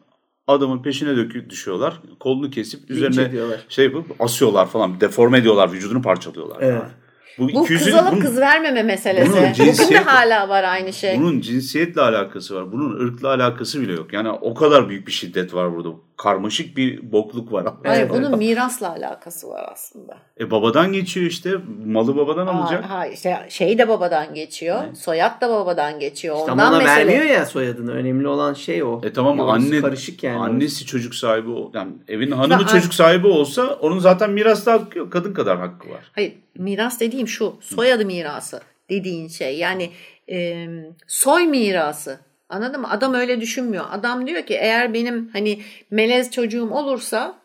adamın 0.47 0.81
peşine 0.81 1.15
döküp 1.17 1.49
düşüyorlar. 1.49 2.01
Kolunu 2.19 2.49
kesip 2.49 2.91
üzerine 2.91 3.31
şey 3.69 3.85
yapıp 3.85 4.05
asıyorlar 4.21 4.69
falan. 4.69 5.01
Deforme 5.01 5.37
ediyorlar. 5.37 5.71
Vücudunu 5.71 6.01
parçalıyorlar. 6.01 6.57
Evet. 6.61 6.83
Bu 7.37 7.49
ikiyüzlülük- 7.49 7.85
kız 7.85 7.93
alıp 7.95 8.11
bunun- 8.11 8.21
kız 8.21 8.37
vermeme 8.39 8.83
meselesi. 8.83 9.31
bunun 9.31 9.37
Bugün 9.41 9.49
de 9.49 9.53
cinsiyet- 9.55 10.05
hala 10.05 10.49
var 10.49 10.63
aynı 10.63 10.93
şey. 10.93 11.17
Bunun 11.17 11.41
cinsiyetle 11.41 12.01
alakası 12.01 12.55
var. 12.55 12.71
Bunun 12.71 12.99
ırkla 13.07 13.27
alakası 13.27 13.81
bile 13.81 13.93
yok. 13.93 14.13
Yani 14.13 14.29
o 14.29 14.53
kadar 14.53 14.89
büyük 14.89 15.07
bir 15.07 15.11
şiddet 15.11 15.53
var 15.53 15.75
burada. 15.75 15.89
Karmaşık 16.21 16.77
bir 16.77 17.11
bokluk 17.11 17.51
var. 17.53 17.65
Hayır 17.83 18.01
Evet, 18.01 18.11
bunun 18.11 18.37
mirasla 18.37 18.89
alakası 18.89 19.49
var 19.49 19.69
aslında. 19.73 20.17
E 20.39 20.51
babadan 20.51 20.93
geçiyor 20.93 21.25
işte. 21.25 21.51
Malı 21.85 22.15
babadan 22.17 22.47
alacak. 22.47 22.83
Ha, 22.85 23.07
işte 23.07 23.45
şey 23.49 23.77
de 23.77 23.87
babadan 23.89 24.33
geçiyor. 24.33 24.83
Soyad 24.95 25.41
da 25.41 25.49
babadan 25.49 25.99
geçiyor. 25.99 26.35
Ama 26.35 26.51
Ondan 26.53 26.73
ona 26.73 26.77
mesele. 26.77 26.95
vermiyor 26.97 27.23
ya 27.35 27.45
soyadını. 27.45 27.91
Önemli 27.91 28.27
olan 28.27 28.53
şey 28.53 28.83
o. 28.83 29.01
E 29.03 29.13
tamam 29.13 29.37
Yolcusu 29.37 29.67
anne 29.67 29.81
karışık 29.81 30.23
yani. 30.23 30.37
annesi 30.39 30.85
çocuk 30.85 31.15
sahibi 31.15 31.49
ol- 31.49 31.71
yani 31.73 31.91
evin 32.07 32.31
hanımı 32.31 32.63
Ha, 32.63 32.67
çocuk 32.67 32.93
sahibi 32.93 33.27
olsa 33.27 33.67
onun 33.67 33.99
zaten 33.99 34.29
mirasta 34.31 34.73
hakkı 34.73 34.97
yok. 34.99 35.11
Kadın 35.11 35.33
kadar 35.33 35.57
hakkı 35.59 35.89
var. 35.89 36.11
Hayır 36.15 36.33
miras 36.57 36.99
dediğim 36.99 37.27
şu 37.27 37.55
soyadı 37.61 38.05
mirası 38.05 38.61
dediğin 38.89 39.27
şey 39.27 39.57
yani 39.57 39.89
e, 40.31 40.67
soy 41.07 41.45
mirası 41.47 42.19
anladın 42.51 42.81
mı? 42.81 42.89
Adam 42.89 43.13
öyle 43.13 43.41
düşünmüyor. 43.41 43.85
Adam 43.91 44.27
diyor 44.27 44.43
ki 44.43 44.53
eğer 44.53 44.93
benim 44.93 45.29
hani 45.33 45.61
melez 45.91 46.31
çocuğum 46.31 46.69
olursa 46.71 47.35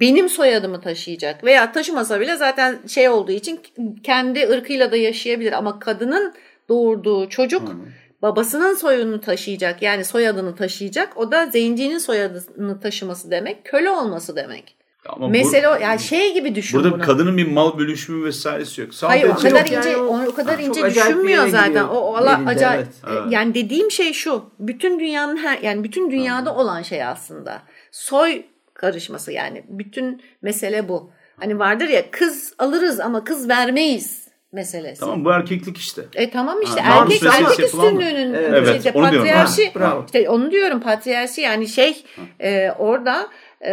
benim 0.00 0.28
soyadımı 0.28 0.80
taşıyacak 0.80 1.44
veya 1.44 1.72
taşımasa 1.72 2.20
bile 2.20 2.36
zaten 2.36 2.78
şey 2.88 3.08
olduğu 3.08 3.32
için 3.32 3.60
kendi 4.02 4.48
ırkıyla 4.48 4.92
da 4.92 4.96
yaşayabilir 4.96 5.52
ama 5.52 5.78
kadının 5.78 6.34
doğurduğu 6.68 7.28
çocuk 7.28 7.76
babasının 8.22 8.74
soyunu 8.74 9.20
taşıyacak 9.20 9.82
yani 9.82 10.04
soyadını 10.04 10.56
taşıyacak 10.56 11.16
o 11.16 11.32
da 11.32 11.46
zencinin 11.46 11.98
soyadını 11.98 12.80
taşıması 12.80 13.30
demek 13.30 13.64
köle 13.64 13.90
olması 13.90 14.36
demek. 14.36 14.79
Ama 15.08 15.26
bu- 15.26 15.30
Mesele 15.30 15.68
o 15.68 15.74
yani 15.74 15.98
şey 16.00 16.34
gibi 16.34 16.54
düşün 16.54 16.80
burada 16.80 16.92
bunu. 16.94 17.02
kadının 17.02 17.36
bir 17.36 17.52
mal 17.52 17.78
bölüşümü 17.78 18.24
vesairesi 18.24 18.80
yok. 18.80 18.94
Sadece 18.94 19.20
Hayır 19.26 19.34
o 19.34 19.38
kadar 19.38 19.60
Yok 19.60 19.70
yani 19.72 19.86
ince 19.86 19.96
o- 19.96 20.26
o, 20.26 20.34
kadar 20.34 20.56
çok 20.56 20.66
ince 20.66 20.84
düşünmüyor 20.84 21.48
zaten. 21.48 21.84
O, 21.84 21.94
o 21.94 22.14
ala- 22.16 22.34
elinde, 22.36 22.50
acayip. 22.50 22.86
evet. 23.08 23.18
e, 23.26 23.34
Yani 23.34 23.54
dediğim 23.54 23.90
şey 23.90 24.12
şu. 24.12 24.44
Bütün 24.58 25.00
dünyanın 25.00 25.36
her 25.36 25.58
yani 25.58 25.84
bütün 25.84 26.10
dünyada 26.10 26.54
olan 26.54 26.82
şey 26.82 27.04
aslında. 27.04 27.62
Soy 27.92 28.42
karışması 28.74 29.32
yani 29.32 29.64
bütün 29.68 30.22
mesele 30.42 30.88
bu. 30.88 31.10
Hani 31.40 31.58
vardır 31.58 31.88
ya 31.88 32.10
kız 32.10 32.54
alırız 32.58 33.00
ama 33.00 33.24
kız 33.24 33.48
vermeyiz 33.48 34.28
meselesi. 34.52 35.00
Tamam 35.00 35.24
bu 35.24 35.30
erkeklik 35.30 35.76
işte. 35.78 36.02
E 36.14 36.30
tamam 36.30 36.62
işte 36.62 36.80
Ha, 36.80 37.02
erkek 37.02 37.22
erkek 37.24 37.58
mı? 37.58 37.64
üstünlüğünün 37.64 38.34
Evet, 38.34 38.52
Evet, 38.54 38.76
işte 38.78 38.92
onu 38.94 39.10
diyorum. 39.10 39.28
patriarşi 39.28 39.66
Ha, 39.72 39.80
bravo. 39.80 40.04
işte 40.06 40.30
onu 40.30 40.50
diyorum 40.50 40.80
patriarşi 40.80 41.40
yani 41.40 41.68
şey 41.68 42.04
e, 42.40 42.70
orada 42.78 43.28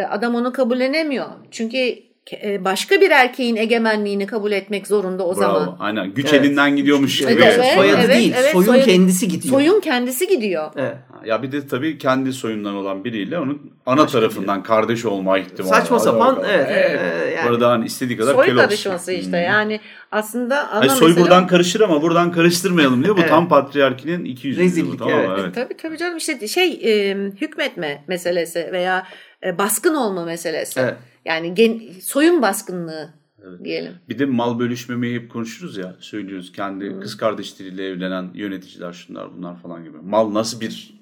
adam 0.09 0.35
onu 0.35 0.53
kabullenemiyor. 0.53 1.25
Çünkü 1.51 1.77
e, 2.43 2.65
başka 2.65 3.01
bir 3.01 3.11
erkeğin 3.11 3.55
egemenliğini 3.55 4.25
kabul 4.27 4.51
etmek 4.51 4.88
zorunda 4.88 5.23
o 5.27 5.27
Bravo. 5.38 5.41
zaman. 5.59 5.77
Aynen. 5.79 6.13
Güç 6.13 6.33
Evet. 6.33 6.45
elinden 6.45 6.75
gidiyormuş 6.75 7.17
gibi. 7.19 7.31
Evet, 7.31 7.53
evet, 7.55 7.73
Soyadı 7.75 8.01
evet, 8.05 8.15
değil, 8.15 8.33
evet, 8.38 8.51
soyun 8.51 8.65
soyadı- 8.67 8.85
kendisi 8.85 9.27
gidiyor. 9.27 9.53
Soyun 9.53 9.79
kendisi 9.79 10.27
gidiyor. 10.27 10.71
Evet. 10.75 10.95
Ya 11.25 11.43
bir 11.43 11.51
de 11.51 11.67
tabii 11.67 11.97
kendi 11.97 12.33
soyundan 12.33 12.75
olan 12.75 13.03
biriyle 13.03 13.39
onun 13.39 13.71
ana 13.85 14.05
tarafından 14.07 14.63
kardeş 14.63 15.05
olma 15.05 15.38
ihtimali. 15.38 15.69
Saçma 15.75 15.99
sapan, 15.99 16.39
evet, 16.49 16.67
evet, 16.71 17.01
yani. 17.38 17.45
Bu 17.45 17.49
arada 17.49 17.69
hani 17.69 17.85
istediği 17.85 18.17
kadar 18.17 18.33
Soy 18.33 18.55
karışması 18.55 19.11
işte 19.13 19.27
Hmm. 19.38 19.43
yani 19.43 19.79
aslında 20.11 20.69
ana 20.69 20.79
Hani 20.81 20.89
soy 20.89 21.09
mesele- 21.11 21.21
buradan 21.23 21.47
karışır 21.47 21.81
ama 21.81 22.01
buradan 22.01 22.31
karıştırmayalım 22.31 23.03
diyor. 23.03 23.15
Bu 23.17 23.19
Evet. 23.19 23.29
tam 23.29 23.49
patriarkinin 23.49 24.25
iki 24.25 24.47
yüzlülüğü. 24.47 24.65
Rezillik, 24.65 24.93
bu, 24.93 24.97
tamam 24.97 25.19
evet. 25.19 25.39
evet. 25.43 25.55
Tabii 25.55 25.77
tabii 25.77 25.97
canım 25.97 26.17
işte 26.17 26.47
şey 26.47 26.71
e, 26.83 27.15
hükmetme 27.41 28.03
meselesi 28.07 28.69
veya 28.71 29.03
e, 29.43 29.57
baskın 29.57 29.95
olma 29.95 30.25
meselesi. 30.25 30.79
Evet. 30.79 30.97
Yani 31.25 31.55
gen, 31.55 31.81
soyun 32.01 32.41
baskınlığı 32.41 33.13
diyelim. 33.63 33.93
Bir 34.09 34.19
de 34.19 34.25
mal 34.25 34.59
bölüşmemeyi 34.59 35.19
hep 35.19 35.31
konuşuruz 35.31 35.77
ya. 35.77 35.95
Söylüyoruz 35.99 36.51
kendi 36.51 36.89
Hmm. 36.89 37.01
kız 37.01 37.17
kardeşleriyle 37.17 37.85
evlenen 37.85 38.29
yöneticiler 38.33 38.93
şunlar 38.93 39.38
bunlar 39.38 39.55
falan 39.61 39.83
gibi. 39.83 39.97
Mal 39.97 40.33
nasıl 40.33 40.61
bir 40.61 40.93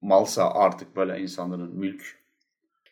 malsa 0.00 0.50
artık 0.50 0.96
böyle 0.96 1.20
insanların 1.20 1.76
mülk. 1.76 2.16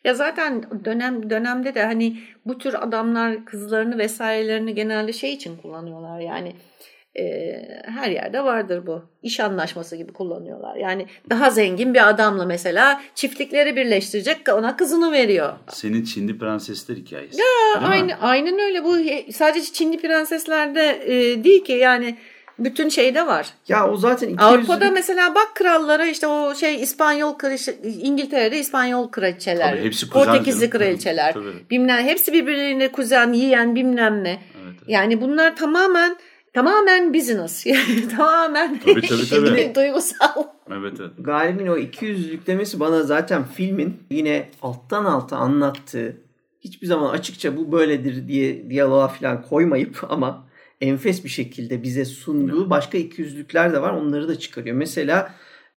Ya 0.03 0.13
zaten 0.13 0.65
dönem 0.85 1.29
dönemde 1.29 1.75
de 1.75 1.85
hani 1.85 2.19
bu 2.45 2.57
tür 2.57 2.73
adamlar 2.83 3.45
kızlarını 3.45 3.97
vesairelerini 3.97 4.75
genelde 4.75 5.13
şey 5.13 5.33
için 5.33 5.57
kullanıyorlar 5.57 6.19
yani 6.19 6.55
e, 7.19 7.55
her 7.85 8.11
yerde 8.11 8.43
vardır 8.43 8.87
bu. 8.87 9.01
İş 9.23 9.39
anlaşması 9.39 9.95
gibi 9.95 10.13
kullanıyorlar. 10.13 10.75
Yani 10.75 11.05
daha 11.29 11.49
zengin 11.49 11.93
bir 11.93 12.09
adamla 12.09 12.45
mesela 12.45 13.01
çiftlikleri 13.15 13.75
birleştirecek 13.75 14.37
ona 14.53 14.77
kızını 14.77 15.11
veriyor. 15.11 15.53
Senin 15.69 16.03
Çinli 16.03 16.37
prensesler 16.37 16.95
hikayesi. 16.95 17.37
Mi? 17.37 17.85
Aynı, 17.87 18.13
aynen 18.21 18.59
öyle. 18.59 18.83
Bu 18.83 18.97
sadece 19.33 19.73
Çinli 19.73 19.97
prenseslerde 20.01 21.01
e, 21.05 21.43
değil 21.43 21.63
ki 21.63 21.73
yani 21.73 22.17
bütün 22.59 22.89
şeyde 22.89 23.27
var. 23.27 23.47
Ya 23.67 23.89
o 23.89 23.97
zaten 23.97 24.29
iki 24.29 24.43
Avrupa'da 24.43 24.85
yüzlülük- 24.85 24.93
mesela 24.93 25.35
bak 25.35 25.51
krallara 25.55 26.05
işte 26.05 26.27
o 26.27 26.55
şey 26.55 26.83
İspanyol 26.83 27.33
kraliçe 27.33 27.75
İngiltere'de 28.01 28.59
İspanyol 28.59 29.07
kraliçeler, 29.11 29.71
Tabii, 29.71 29.85
hepsi 29.85 30.09
kuzen 30.09 30.25
Portekizli 30.25 30.69
kraliçeler, 30.69 31.33
Tabii. 31.33 31.69
bilmem 31.69 32.03
hepsi 32.03 32.33
birbirlerine 32.33 32.91
kuzen, 32.91 33.33
yiyen 33.33 33.75
bilmem 33.75 34.23
ne. 34.23 34.29
Evet, 34.29 34.39
evet. 34.65 34.79
Yani 34.87 35.21
bunlar 35.21 35.55
tamamen 35.55 36.15
tamamen 36.55 37.13
business. 37.13 37.65
Yani 37.75 38.07
tamamen 38.17 38.79
Tabii, 38.79 39.01
tabii, 39.01 39.29
tabii. 39.29 39.71
duygusal. 39.75 40.43
Evet 40.71 40.93
evet. 40.99 41.11
Galip'in 41.19 41.67
o 41.67 41.77
iki 41.77 42.05
yüzlülük 42.05 42.47
demesi 42.47 42.79
bana 42.79 43.03
zaten 43.03 43.43
filmin 43.43 43.97
yine 44.11 44.49
alttan 44.61 45.05
alta 45.05 45.37
anlattığı 45.37 46.17
hiçbir 46.61 46.87
zaman 46.87 47.09
açıkça 47.09 47.57
bu 47.57 47.71
böyledir 47.71 48.27
diye 48.27 48.69
diyaloğa 48.69 49.07
falan 49.07 49.41
koymayıp 49.41 50.03
ama 50.09 50.47
enfes 50.81 51.23
bir 51.23 51.29
şekilde 51.29 51.83
bize 51.83 52.05
sunduğu 52.05 52.69
başka 52.69 52.97
iki 52.97 53.21
yüzlükler 53.21 53.73
de 53.73 53.81
var. 53.81 53.93
Onları 53.93 54.27
da 54.27 54.39
çıkarıyor. 54.39 54.75
Mesela 54.75 55.33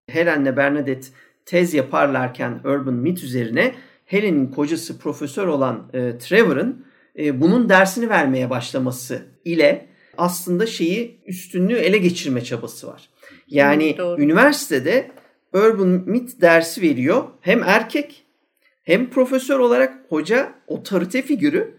Helen'le 0.07 0.57
Bernadette 0.57 1.09
tez 1.47 1.75
yaparlarken 1.75 2.61
Urban 2.65 2.95
Myth 2.95 3.25
üzerine 3.25 3.75
Helen'in 4.05 4.47
kocası 4.47 4.99
profesör 4.99 5.47
olan 5.47 5.91
e, 5.93 6.19
Trevor'ın 6.19 6.87
e, 7.19 7.41
bunun 7.41 7.69
dersini 7.69 8.09
vermeye 8.09 8.51
başlaması 8.51 9.23
ile 9.45 9.88
aslında 10.19 10.67
şeyi 10.67 11.21
üstünlüğü 11.27 11.77
ele 11.77 11.99
geçirme 11.99 12.45
çabası 12.45 12.87
var. 12.87 13.09
Yani 13.49 13.99
doğru. 13.99 14.23
üniversitede 14.23 15.11
Urban 15.53 15.89
Myth 15.89 16.41
dersi 16.41 16.83
veriyor. 16.83 17.25
Hem 17.41 17.63
erkek 17.63 18.25
hem 18.83 19.11
profesör 19.11 19.59
olarak 19.59 19.95
hoca 20.09 20.53
otorite 20.67 21.23
figürü. 21.23 21.75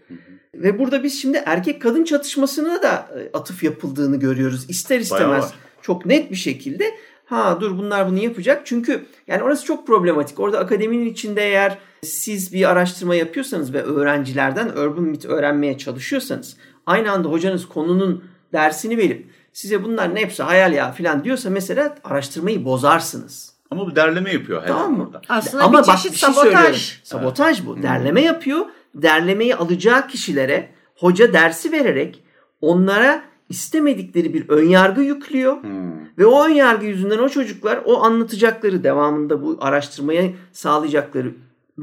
Ve 0.54 0.78
burada 0.78 1.02
biz 1.02 1.22
şimdi 1.22 1.42
erkek 1.46 1.82
kadın 1.82 2.04
çatışmasına 2.04 2.82
da 2.82 3.08
e, 3.18 3.38
atıf 3.38 3.62
yapıldığını 3.62 4.16
görüyoruz. 4.16 4.70
İster 4.70 5.00
istemez 5.00 5.52
çok 5.82 6.06
net 6.06 6.30
bir 6.30 6.36
şekilde 6.36 6.84
ha 7.24 7.60
dur 7.60 7.78
bunlar 7.78 8.08
bunu 8.08 8.18
yapacak. 8.18 8.62
Çünkü 8.64 9.04
yani 9.26 9.42
orası 9.42 9.64
çok 9.64 9.86
problematik. 9.86 10.40
Orada 10.40 10.58
akademinin 10.58 11.06
içinde 11.06 11.42
eğer 11.42 11.78
siz 12.02 12.52
bir 12.52 12.70
araştırma 12.70 13.14
yapıyorsanız 13.14 13.72
ve 13.72 13.82
öğrencilerden 13.82 14.68
Urban 14.68 15.04
Myth 15.04 15.26
öğrenmeye 15.26 15.78
çalışıyorsanız 15.78 16.56
aynı 16.86 17.12
anda 17.12 17.28
hocanız 17.28 17.68
konunun 17.68 18.24
dersini 18.52 18.98
verip 18.98 19.26
size 19.52 19.84
bunlar 19.84 20.14
ne 20.14 20.20
hepsi 20.20 20.42
hayal 20.42 20.72
ya 20.72 20.92
falan 20.92 21.24
diyorsa 21.24 21.50
mesela 21.50 21.94
araştırmayı 22.04 22.64
bozarsınız. 22.64 23.52
Ama 23.70 23.86
bu 23.86 23.96
derleme 23.96 24.32
yapıyor 24.32 24.62
Helen 24.62 24.72
Tamam 24.72 24.98
mı? 24.98 25.10
Aslında 25.28 25.72
bir 25.72 25.82
çeşit 25.82 26.14
şey 26.14 26.28
sabotaj. 26.28 26.42
söylüyorum. 26.42 26.80
Sabotaj 27.02 27.66
bu. 27.66 27.82
Derleme 27.82 28.20
yapıyor. 28.20 28.66
Derlemeyi 28.94 29.56
alacağı 29.56 30.08
kişilere 30.08 30.70
hoca 30.96 31.32
dersi 31.32 31.72
vererek 31.72 32.24
onlara 32.60 33.22
istemedikleri 33.48 34.34
bir 34.34 34.48
önyargı 34.48 35.02
yüklüyor. 35.02 35.62
Hmm. 35.62 35.90
Ve 36.18 36.26
o 36.26 36.46
önyargı 36.46 36.86
yüzünden 36.86 37.18
o 37.18 37.28
çocuklar 37.28 37.80
o 37.84 38.02
anlatacakları 38.02 38.84
devamında 38.84 39.42
bu 39.42 39.58
araştırmaya 39.60 40.30
sağlayacakları 40.52 41.34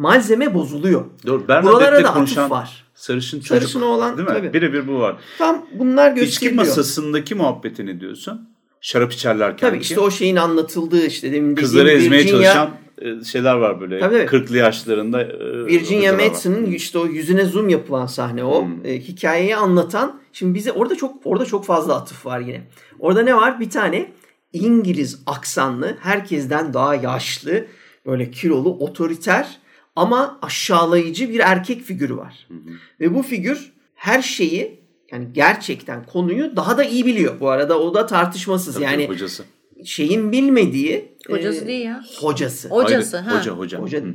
malzeme 0.02 0.54
bozuluyor. 0.54 1.06
Doğru. 1.28 1.48
Buralara 1.48 1.64
Bernadette'le 1.64 2.04
da 2.04 2.14
konuşan 2.14 2.50
var. 2.50 2.86
sarışın 2.96 3.40
çocuk. 3.40 3.48
Sarışın 3.48 3.82
oğlan, 3.82 4.18
Değil 4.18 4.28
mi? 4.30 4.34
tabii. 4.36 4.54
Birebir 4.54 4.88
bu 4.88 5.00
var. 5.00 5.16
Tam 5.38 5.66
bunlar 5.80 6.12
İçki 6.12 6.20
gösteriliyor. 6.26 6.66
masasındaki 6.66 7.36
muhabbetini 7.36 8.00
diyorsun. 8.02 8.50
Şarap 8.82 9.14
içerlerken 9.14 9.70
Tabii 9.70 9.78
ki. 9.80 9.82
işte 9.82 10.00
o 10.00 10.12
şeyin 10.12 10.36
anlatıldığı 10.36 11.06
işte 11.06 11.28
demin 11.28 11.42
dediğim 11.42 11.56
Kızları 11.56 11.92
ezmeye 11.92 12.22
Virginia- 12.24 12.32
çalışan 12.32 12.70
e, 13.02 13.24
şeyler 13.24 13.54
var 13.56 13.82
böyle. 13.82 14.00
Tabii, 14.00 14.16
tabii. 14.18 14.26
40'lı 14.38 14.58
yaşlarında. 14.58 15.22
e, 15.24 15.66
Virginia. 15.66 16.14
Madsen'ın 16.14 16.66
işte 16.66 17.00
o 17.00 17.06
yüzüne 17.06 17.46
zoom 17.46 17.70
yapılan 17.70 18.06
sahne 18.06 18.44
o. 18.44 18.62
Hmm. 18.66 18.86
E, 18.86 19.00
hikayeyi 19.00 19.56
anlatan. 19.56 20.20
Şimdi 20.34 20.54
bize 20.56 20.72
orada 20.72 20.96
çok 20.96 21.16
orada 21.26 21.46
çok 21.46 21.66
fazla 21.66 21.96
atıf 21.96 22.26
var 22.26 22.40
yine. 22.40 22.68
Orada 23.00 23.22
ne 23.22 23.36
var? 23.36 23.60
Bir 23.60 23.70
tane 23.70 24.12
İngiliz 24.54 25.20
aksanlı, 25.26 25.98
herkesten 26.02 26.74
daha 26.74 26.96
yaşlı, 26.96 27.66
böyle 28.06 28.32
kilolu, 28.32 28.70
otoriter 28.70 29.58
ama 29.98 30.40
aşağılayıcı 30.42 31.30
bir 31.30 31.40
erkek 31.40 31.82
figürü 31.82 32.18
var. 32.18 32.48
Hı 32.48 32.54
hı. 32.54 32.74
Ve 33.00 33.16
bu 33.16 33.24
figür 33.24 33.72
her 33.96 34.22
şeyi 34.22 34.80
yani 35.12 35.28
gerçekten 35.34 36.04
konuyu 36.04 36.56
daha 36.56 36.78
da 36.78 36.84
iyi 36.84 37.06
biliyor. 37.06 37.40
Bu 37.40 37.50
arada 37.50 37.80
o 37.80 37.94
da 37.94 38.06
tartışmasız. 38.06 38.74
Tabii 38.74 38.84
yani 38.84 39.08
hocası. 39.08 39.44
şeyin 39.86 40.32
bilmediği 40.32 41.16
hocası 41.28 41.64
e, 41.64 41.68
değil 41.68 41.86
ya. 41.86 42.04
Hocası. 42.20 42.70
Hocası 42.70 43.18
Hayır, 43.18 43.32
ha. 43.32 43.40
Hoca 43.40 43.52
hoca. 43.52 43.80
hoca. 43.80 44.02
Hı 44.02 44.06
hı. 44.06 44.14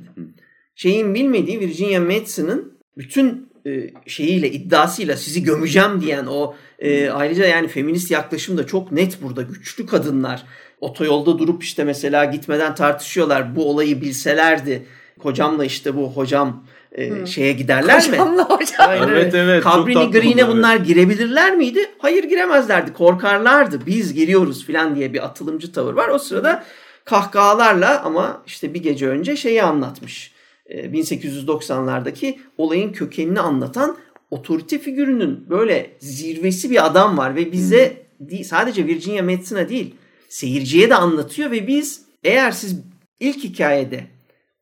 Şeyin 0.74 1.14
bilmediği 1.14 1.60
Virginia 1.60 2.00
Madsen'ın 2.00 2.72
bütün 2.98 3.48
e, 3.66 3.90
şeyiyle 4.06 4.50
iddiasıyla 4.50 5.16
sizi 5.16 5.42
gömeceğim 5.42 6.00
diyen 6.00 6.26
o 6.26 6.54
e, 6.78 7.10
ayrıca 7.10 7.46
yani 7.46 7.68
feminist 7.68 8.10
yaklaşım 8.10 8.58
da 8.58 8.66
çok 8.66 8.92
net 8.92 9.22
burada 9.22 9.42
güçlü 9.42 9.86
kadınlar 9.86 10.42
otoyolda 10.80 11.38
durup 11.38 11.62
işte 11.62 11.84
mesela 11.84 12.24
gitmeden 12.24 12.74
tartışıyorlar 12.74 13.56
bu 13.56 13.70
olayı 13.70 14.00
bilselerdi 14.00 14.86
kocamla 15.18 15.64
işte 15.64 15.96
bu 15.96 16.12
hocam 16.12 16.64
e, 16.92 17.10
hmm. 17.10 17.26
şeye 17.26 17.52
giderler 17.52 18.06
Kocamla 18.06 18.44
mi? 18.44 18.48
hocam. 18.48 18.90
Aynen. 18.90 19.08
Evet 19.08 19.34
evet. 19.34 19.64
Cabrini 19.64 20.10
Green'e 20.10 20.48
bunlar 20.48 20.76
girebilirler 20.76 21.56
miydi? 21.56 21.90
Hayır 21.98 22.24
giremezlerdi. 22.24 22.92
Korkarlardı. 22.92 23.86
Biz 23.86 24.14
giriyoruz 24.14 24.66
falan 24.66 24.96
diye 24.96 25.12
bir 25.12 25.24
atılımcı 25.24 25.72
tavır 25.72 25.94
var. 25.94 26.08
O 26.08 26.18
sırada 26.18 26.64
kahkahalarla 27.04 28.02
ama 28.02 28.42
işte 28.46 28.74
bir 28.74 28.82
gece 28.82 29.08
önce 29.08 29.36
şeyi 29.36 29.62
anlatmış. 29.62 30.32
1890'lardaki 30.70 32.26
e, 32.26 32.38
olayın 32.58 32.92
kökenini 32.92 33.40
anlatan 33.40 33.96
otorite 34.30 34.78
figürünün 34.78 35.50
böyle 35.50 35.90
zirvesi 36.00 36.70
bir 36.70 36.86
adam 36.86 37.18
var 37.18 37.36
ve 37.36 37.52
bize 37.52 37.96
değil, 38.20 38.44
sadece 38.44 38.86
Virginia 38.86 39.22
Madsen'a 39.22 39.68
değil 39.68 39.94
seyirciye 40.28 40.90
de 40.90 40.94
anlatıyor 40.94 41.50
ve 41.50 41.66
biz 41.66 42.02
eğer 42.24 42.50
siz 42.50 42.76
ilk 43.20 43.44
hikayede 43.44 44.06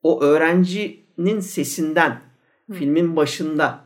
o 0.03 0.21
öğrencinin 0.21 1.39
sesinden 1.39 2.21
Hı. 2.69 2.73
filmin 2.73 3.15
başında 3.15 3.79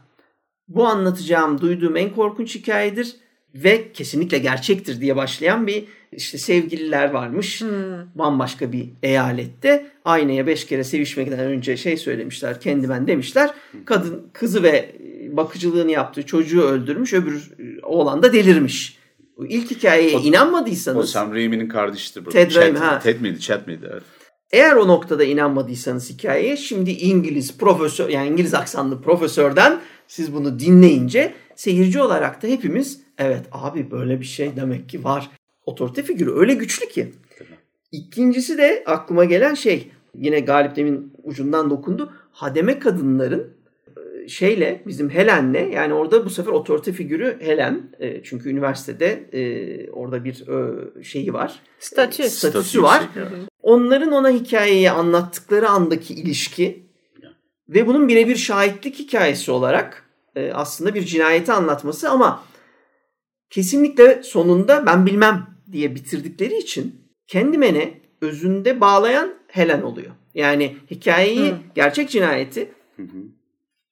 bu 0.68 0.86
anlatacağım 0.86 1.62
duyduğum 1.62 1.98
en 1.98 2.14
korkunç 2.14 2.56
hikayedir 2.56 3.16
ve 3.56 3.92
kesinlikle 3.92 4.38
gerçektir 4.38 5.02
diye 5.02 5.16
başlayan 5.16 5.68
bir 5.68 5.86
işte 6.12 6.38
sevgililer 6.38 7.10
varmış. 7.10 7.62
Hmm. 7.62 7.70
Bambaşka 8.16 8.72
bir 8.72 8.90
eyalette 9.04 9.86
aynaya 10.06 10.48
beş 10.48 10.66
kere 10.66 10.84
sevişmekten 10.84 11.40
önce 11.40 11.78
şey 11.78 11.98
söylemişler. 11.98 12.62
Kendi 12.62 12.90
ben 12.90 13.08
demişler. 13.08 13.50
Kadın 13.86 14.28
kızı 14.34 14.64
ve 14.64 14.96
bakıcılığını 15.30 15.92
yaptığı 15.92 16.26
çocuğu 16.26 16.62
öldürmüş. 16.62 17.14
Öbür 17.14 17.52
oğlan 17.84 18.24
da 18.24 18.34
delirmiş. 18.34 18.98
İlk 19.50 19.72
hikayeye 19.72 20.18
o, 20.18 20.22
inanmadıysanız. 20.22 20.98
O 20.98 21.04
Sam 21.04 21.34
Raimi'nin 21.34 21.68
kardeşidir. 21.68 22.26
Ted 22.26 22.52
Chat, 22.52 22.64
Raimi 22.64 22.78
ha. 22.78 23.00
Ted 23.00 23.22
miydi? 23.22 23.40
Chat 23.40 23.68
miydi? 23.68 23.90
Evet. 23.92 24.04
Eğer 24.56 24.76
o 24.76 24.88
noktada 24.88 25.24
inanmadıysanız 25.24 26.10
hikayeye 26.10 26.58
şimdi 26.58 26.92
İngiliz 26.92 27.58
profesör 27.58 28.10
yani 28.10 28.28
İngiliz 28.28 28.54
aksanlı 28.54 29.02
profesörden 29.02 29.80
siz 30.08 30.34
bunu 30.34 30.60
dinleyince 30.60 31.34
seyirci 31.56 32.02
olarak 32.02 32.44
da 32.44 32.48
hepimiz 32.48 33.02
evet 33.18 33.46
abi 33.52 33.92
böyle 33.92 34.20
bir 34.20 34.26
şey 34.26 34.56
demek 34.56 34.90
ki 34.90 35.04
var. 35.04 35.30
Otorite 35.66 36.04
figürü 36.04 36.32
öyle 36.34 36.54
güçlü 36.54 36.90
ki. 36.90 37.12
İkincisi 37.92 38.58
de 38.58 38.84
aklıma 38.86 39.26
gelen 39.26 39.54
şey 39.54 39.92
yine 40.14 40.40
Galip 40.40 40.76
demin 40.76 41.14
ucundan 41.24 41.70
dokundu. 41.70 42.14
Hademe 42.32 42.80
kadınların 42.80 43.48
e, 43.98 44.28
şeyle 44.28 44.84
bizim 44.88 45.10
Helen'le 45.10 45.72
yani 45.72 45.94
orada 45.94 46.26
bu 46.26 46.30
sefer 46.30 46.52
otorite 46.52 46.92
figürü 46.92 47.38
Helen 47.40 47.82
e, 48.00 48.24
çünkü 48.24 48.50
üniversitede 48.50 49.30
e, 49.34 49.92
orada 49.92 50.24
bir 50.24 50.46
şeyi 51.04 51.34
var. 51.34 51.60
Statü. 51.80 52.24
Statüsü 52.24 52.84
var. 52.84 53.04
Onların 53.66 54.12
ona 54.12 54.30
hikayeyi 54.30 54.92
anlattıkları 54.92 55.70
andaki 55.70 56.14
ilişki 56.14 56.86
ve 57.70 57.88
bunun 57.88 58.08
birebir 58.08 58.36
şahitlik 58.36 59.00
hikayesi 59.00 59.52
olarak 59.52 60.10
aslında 60.54 60.96
bir 60.96 61.06
cinayeti 61.06 61.52
anlatması 61.52 62.10
ama 62.10 62.44
kesinlikle 63.50 64.24
sonunda 64.24 64.86
ben 64.86 65.06
bilmem 65.06 65.48
diye 65.72 65.96
bitirdikleri 65.96 66.58
için 66.58 66.96
kendimene 67.28 68.02
özünde 68.22 68.82
bağlayan 68.82 69.34
Helen 69.48 69.82
oluyor. 69.82 70.12
Yani 70.34 70.78
hikayeyi, 70.92 71.52
Hı. 71.52 71.58
gerçek 71.76 72.10
cinayeti 72.10 72.72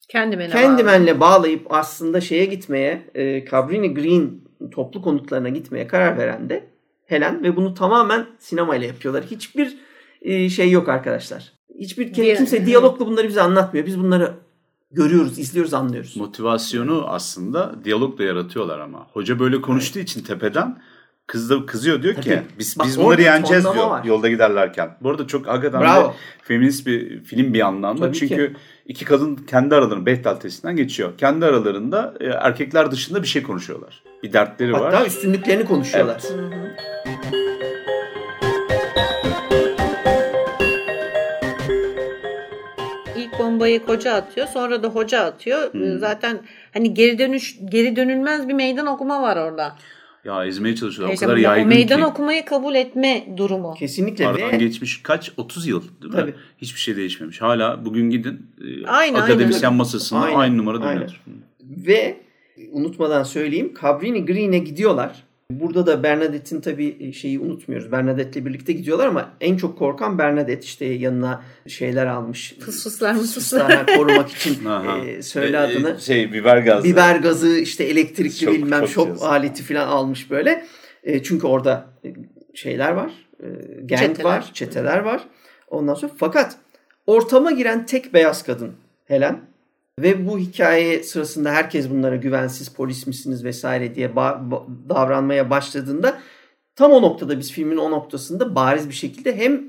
Kendimenle, 0.09 0.51
kendimenle 0.51 1.19
bağlayıp 1.19 1.67
aslında 1.69 2.21
şeye 2.21 2.45
gitmeye, 2.45 3.01
e, 3.15 3.45
Cabrini 3.51 3.93
Green 3.93 4.41
toplu 4.71 5.01
konutlarına 5.01 5.49
gitmeye 5.49 5.87
karar 5.87 6.17
veren 6.17 6.49
de 6.49 6.72
Helen 7.05 7.43
ve 7.43 7.55
bunu 7.55 7.73
tamamen 7.73 8.25
sinemayla 8.39 8.87
yapıyorlar. 8.87 9.23
Hiçbir 9.23 9.77
e, 10.21 10.49
şey 10.49 10.71
yok 10.71 10.89
arkadaşlar. 10.89 11.53
Hiçbir 11.79 12.13
Diye, 12.13 12.35
kimse 12.35 12.65
diyalogla 12.65 13.07
bunları 13.07 13.27
bize 13.27 13.41
anlatmıyor. 13.41 13.85
Biz 13.85 13.99
bunları 13.99 14.33
görüyoruz, 14.91 15.39
izliyoruz, 15.39 15.73
anlıyoruz. 15.73 16.17
Motivasyonu 16.17 17.05
aslında 17.07 17.75
diyalogla 17.83 18.23
yaratıyorlar 18.23 18.79
ama. 18.79 19.07
Hoca 19.13 19.39
böyle 19.39 19.61
konuştuğu 19.61 19.99
evet. 19.99 20.09
için 20.09 20.23
tepeden 20.23 20.81
Kız 21.27 21.49
da 21.49 21.65
kızıyor 21.65 22.03
diyor 22.03 22.15
ki 22.15 22.21
Tabii. 22.21 22.41
biz 22.59 22.79
Bak, 22.79 22.87
biz 22.87 22.99
bunları 22.99 23.21
yeneceğiz 23.21 23.63
diyor 23.63 23.87
var. 23.87 24.03
yolda 24.03 24.29
giderlerken. 24.29 24.97
Bu 25.01 25.09
arada 25.09 25.27
çok 25.27 25.47
hakikaten 25.47 25.81
de 25.81 26.11
feminist 26.41 26.87
bir 26.87 27.23
film 27.23 27.53
bir 27.53 27.61
anlamda. 27.61 28.05
Tabii 28.05 28.17
Çünkü 28.17 28.53
ki. 28.53 28.59
iki 28.85 29.05
kadın 29.05 29.35
kendi 29.35 29.75
aralarında 29.75 30.05
Behtel 30.05 30.35
testinden 30.35 30.75
geçiyor. 30.75 31.17
Kendi 31.17 31.45
aralarında 31.45 32.13
e, 32.19 32.25
erkekler 32.25 32.91
dışında 32.91 33.21
bir 33.23 33.27
şey 33.27 33.43
konuşuyorlar. 33.43 34.03
Bir 34.23 34.33
dertleri 34.33 34.71
Hatta 34.71 34.83
var. 34.83 34.93
Hatta 34.93 35.05
üstünlüklerini 35.05 35.65
konuşuyorlar. 35.65 36.21
Evet. 36.25 36.35
İlk 43.17 43.39
bombayı 43.39 43.85
koca 43.85 44.13
atıyor, 44.13 44.47
sonra 44.47 44.83
da 44.83 44.87
hoca 44.87 45.19
atıyor. 45.21 45.73
Hmm. 45.73 45.99
Zaten 45.99 46.39
hani 46.73 46.93
geri 46.93 47.19
dönüş 47.19 47.55
geri 47.65 47.95
dönülmez 47.95 48.47
bir 48.47 48.53
meydan 48.53 48.87
okuma 48.87 49.21
var 49.21 49.37
orada. 49.37 49.75
Ya 50.25 50.45
ezmeye 50.45 50.75
çalışıyorlar. 50.75 51.15
O 51.15 51.19
kadar 51.19 51.37
yaygın 51.37 51.67
meydan 51.67 51.99
ki. 51.99 52.05
okumayı 52.05 52.45
kabul 52.45 52.75
etme 52.75 53.27
durumu. 53.37 53.73
Kesinlikle. 53.73 54.27
Aradan 54.27 54.51
ve... 54.51 54.57
geçmiş 54.57 55.03
kaç? 55.03 55.31
30 55.37 55.67
yıl 55.67 55.81
değil 55.81 56.13
mi? 56.13 56.19
Tabii. 56.19 56.33
Hiçbir 56.57 56.79
şey 56.79 56.95
değişmemiş. 56.95 57.41
Hala 57.41 57.85
bugün 57.85 58.09
gidin 58.09 58.47
e, 58.61 58.87
aynen, 58.87 59.19
akademisyen 59.19 59.69
aynen. 59.69 59.77
masasına 59.77 60.23
aynen. 60.23 60.39
aynı 60.39 60.57
numara 60.57 60.81
dönüyordur. 60.81 61.21
Ve 61.61 62.17
unutmadan 62.71 63.23
söyleyeyim 63.23 63.73
Cabrini 63.81 64.25
Green'e 64.25 64.57
gidiyorlar. 64.57 65.23
Burada 65.51 65.85
da 65.85 66.03
Bernadette'in 66.03 66.61
tabii 66.61 67.13
şeyi 67.13 67.39
unutmuyoruz. 67.39 67.91
Bernadette'le 67.91 68.45
birlikte 68.45 68.73
gidiyorlar 68.73 69.07
ama 69.07 69.33
en 69.41 69.57
çok 69.57 69.77
korkan 69.77 70.17
Bernadette 70.17 70.65
işte 70.65 70.85
yanına 70.85 71.43
şeyler 71.67 72.05
almış. 72.05 72.55
Fısfıslar 72.59 73.13
mısfıslar. 73.13 73.85
korumak 73.85 74.29
için 74.29 74.57
e, 75.05 75.21
söyle 75.21 75.57
e, 75.57 75.59
adını. 75.59 76.01
Şey 76.01 76.33
biber 76.33 76.57
gazı. 76.57 76.83
Biber 76.83 77.15
gazı 77.15 77.57
işte 77.57 77.83
elektrikli 77.83 78.45
şok, 78.45 78.53
bilmem 78.53 78.87
şok, 78.87 79.07
şok 79.07 79.23
aleti 79.23 79.63
falan 79.63 79.87
almış 79.87 80.31
böyle. 80.31 80.65
E, 81.03 81.23
çünkü 81.23 81.47
orada 81.47 81.85
e, 82.05 82.13
şeyler 82.53 82.91
var. 82.91 83.11
E, 83.39 83.47
gang 83.81 84.01
çeteler. 84.01 84.29
var, 84.29 84.51
çeteler 84.53 84.99
var. 84.99 85.21
Ondan 85.67 85.93
sonra 85.93 86.11
fakat 86.17 86.57
ortama 87.07 87.51
giren 87.51 87.85
tek 87.85 88.13
beyaz 88.13 88.43
kadın 88.43 88.71
Helen 89.05 89.41
ve 89.99 90.27
bu 90.27 90.39
hikaye 90.39 91.03
sırasında 91.03 91.51
herkes 91.51 91.89
bunlara 91.89 92.15
güvensiz 92.15 92.69
polis 92.69 93.07
misiniz 93.07 93.43
vesaire 93.43 93.95
diye 93.95 94.07
ba- 94.07 94.49
ba- 94.49 94.89
davranmaya 94.89 95.49
başladığında 95.49 96.19
tam 96.75 96.91
o 96.91 97.01
noktada 97.01 97.39
biz 97.39 97.51
filmin 97.51 97.77
o 97.77 97.91
noktasında 97.91 98.55
bariz 98.55 98.89
bir 98.89 98.93
şekilde 98.93 99.37
hem 99.37 99.63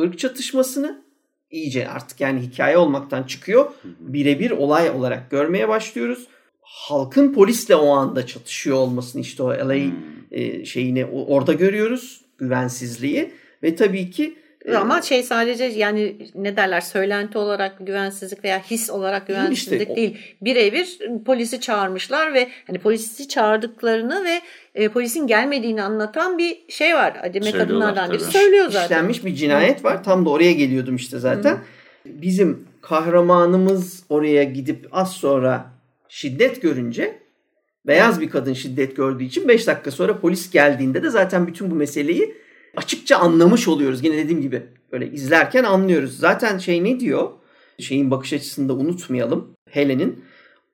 ırk 0.00 0.18
çatışmasını 0.18 1.04
iyice 1.50 1.88
artık 1.88 2.20
yani 2.20 2.40
hikaye 2.40 2.78
olmaktan 2.78 3.22
çıkıyor. 3.22 3.72
Birebir 4.00 4.50
olay 4.50 4.90
olarak 4.90 5.30
görmeye 5.30 5.68
başlıyoruz. 5.68 6.26
Halkın 6.60 7.32
polisle 7.32 7.76
o 7.76 7.88
anda 7.88 8.26
çatışıyor 8.26 8.76
olmasını 8.76 9.22
işte 9.22 9.42
o 9.42 9.48
LA 9.48 9.74
hmm. 9.74 9.92
e, 10.30 10.64
şeyini 10.64 11.04
orada 11.06 11.52
görüyoruz. 11.52 12.24
Güvensizliği 12.38 13.32
ve 13.62 13.76
tabii 13.76 14.10
ki 14.10 14.36
ama 14.72 15.02
şey 15.02 15.22
sadece 15.22 15.64
yani 15.64 16.16
ne 16.34 16.56
derler 16.56 16.80
söylenti 16.80 17.38
olarak 17.38 17.86
güvensizlik 17.86 18.44
veya 18.44 18.58
his 18.58 18.90
olarak 18.90 19.26
güvensizlik 19.26 19.80
işte, 19.80 19.96
değil. 19.96 20.18
Birebir 20.40 20.98
polisi 21.26 21.60
çağırmışlar 21.60 22.34
ve 22.34 22.48
hani 22.66 22.78
polisi 22.78 23.28
çağırdıklarını 23.28 24.24
ve 24.24 24.40
e, 24.74 24.88
polisin 24.88 25.26
gelmediğini 25.26 25.82
anlatan 25.82 26.38
bir 26.38 26.58
şey 26.68 26.94
var. 26.94 27.16
Ademe 27.22 27.52
kadınlardan 27.52 28.12
biri 28.12 28.20
söylüyor 28.20 28.64
zaten. 28.64 28.84
İşlenmiş 28.84 29.24
bir 29.24 29.34
cinayet 29.34 29.84
var. 29.84 30.04
Tam 30.04 30.26
da 30.26 30.30
oraya 30.30 30.52
geliyordum 30.52 30.96
işte 30.96 31.18
zaten. 31.18 31.52
Hı. 31.52 31.58
Bizim 32.04 32.68
kahramanımız 32.80 34.04
oraya 34.08 34.44
gidip 34.44 34.88
az 34.92 35.12
sonra 35.12 35.66
şiddet 36.08 36.62
görünce 36.62 37.18
beyaz 37.86 38.20
bir 38.20 38.30
kadın 38.30 38.52
şiddet 38.52 38.96
gördüğü 38.96 39.24
için 39.24 39.48
5 39.48 39.66
dakika 39.66 39.90
sonra 39.90 40.20
polis 40.20 40.50
geldiğinde 40.50 41.02
de 41.02 41.10
zaten 41.10 41.46
bütün 41.46 41.70
bu 41.70 41.74
meseleyi 41.74 42.43
açıkça 42.76 43.16
anlamış 43.16 43.68
oluyoruz. 43.68 44.04
Yine 44.04 44.16
dediğim 44.16 44.40
gibi 44.40 44.62
böyle 44.92 45.10
izlerken 45.10 45.64
anlıyoruz. 45.64 46.18
Zaten 46.18 46.58
şey 46.58 46.84
ne 46.84 47.00
diyor? 47.00 47.30
Şeyin 47.78 48.10
bakış 48.10 48.32
açısını 48.32 48.68
da 48.68 48.74
unutmayalım. 48.74 49.50
Helen'in 49.70 50.24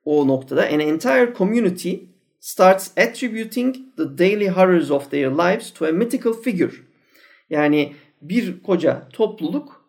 o 0.05 0.27
noktada 0.27 0.61
an 0.61 0.79
entire 0.79 1.33
community 1.37 1.93
starts 2.39 2.97
attributing 2.97 3.75
the 3.97 4.17
daily 4.17 4.47
horrors 4.47 4.91
of 4.91 5.11
their 5.11 5.31
lives 5.31 5.73
to 5.73 5.85
a 5.85 5.91
mythical 5.91 6.33
figure 6.33 6.71
Yani 7.49 7.93
bir 8.21 8.63
koca 8.63 9.07
topluluk 9.13 9.85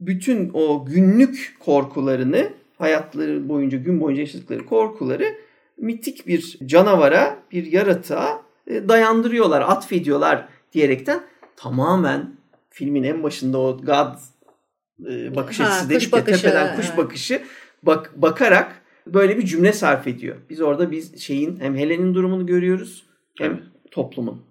bütün 0.00 0.50
o 0.54 0.84
günlük 0.86 1.56
korkularını 1.60 2.52
hayatları 2.78 3.48
boyunca 3.48 3.78
gün 3.78 4.00
boyunca 4.00 4.20
yaşadıkları 4.20 4.66
korkuları 4.66 5.34
mitik 5.76 6.26
bir 6.26 6.58
canavara, 6.66 7.38
bir 7.52 7.72
yaratığa 7.72 8.42
e, 8.66 8.88
dayandırıyorlar, 8.88 9.60
atfediyorlar 9.60 10.48
diyerekten 10.72 11.20
tamamen 11.56 12.36
filmin 12.70 13.02
en 13.02 13.22
başında 13.22 13.58
o 13.58 13.76
God 13.76 14.14
e, 15.10 15.36
bakış 15.36 15.60
Ha, 15.60 15.64
açısı 15.64 15.88
kuş 15.88 15.90
dedik 15.90 16.12
ya 16.12 16.20
bakışı, 16.20 16.42
tepeden 16.42 16.76
kuş 16.76 16.86
evet. 16.88 16.98
bakışı 16.98 17.42
bak, 17.82 18.12
bakarak 18.16 18.82
böyle 19.06 19.38
bir 19.38 19.44
cümle 19.44 19.72
sarf 19.72 20.06
ediyor. 20.06 20.36
Biz 20.50 20.60
orada 20.60 20.90
biz 20.90 21.20
şeyin 21.20 21.60
hem 21.60 21.76
Helen'in 21.76 22.14
durumunu 22.14 22.46
görüyoruz 22.46 23.06
hem 23.38 23.50
Evet. 23.50 23.62
toplumun. 23.90 24.42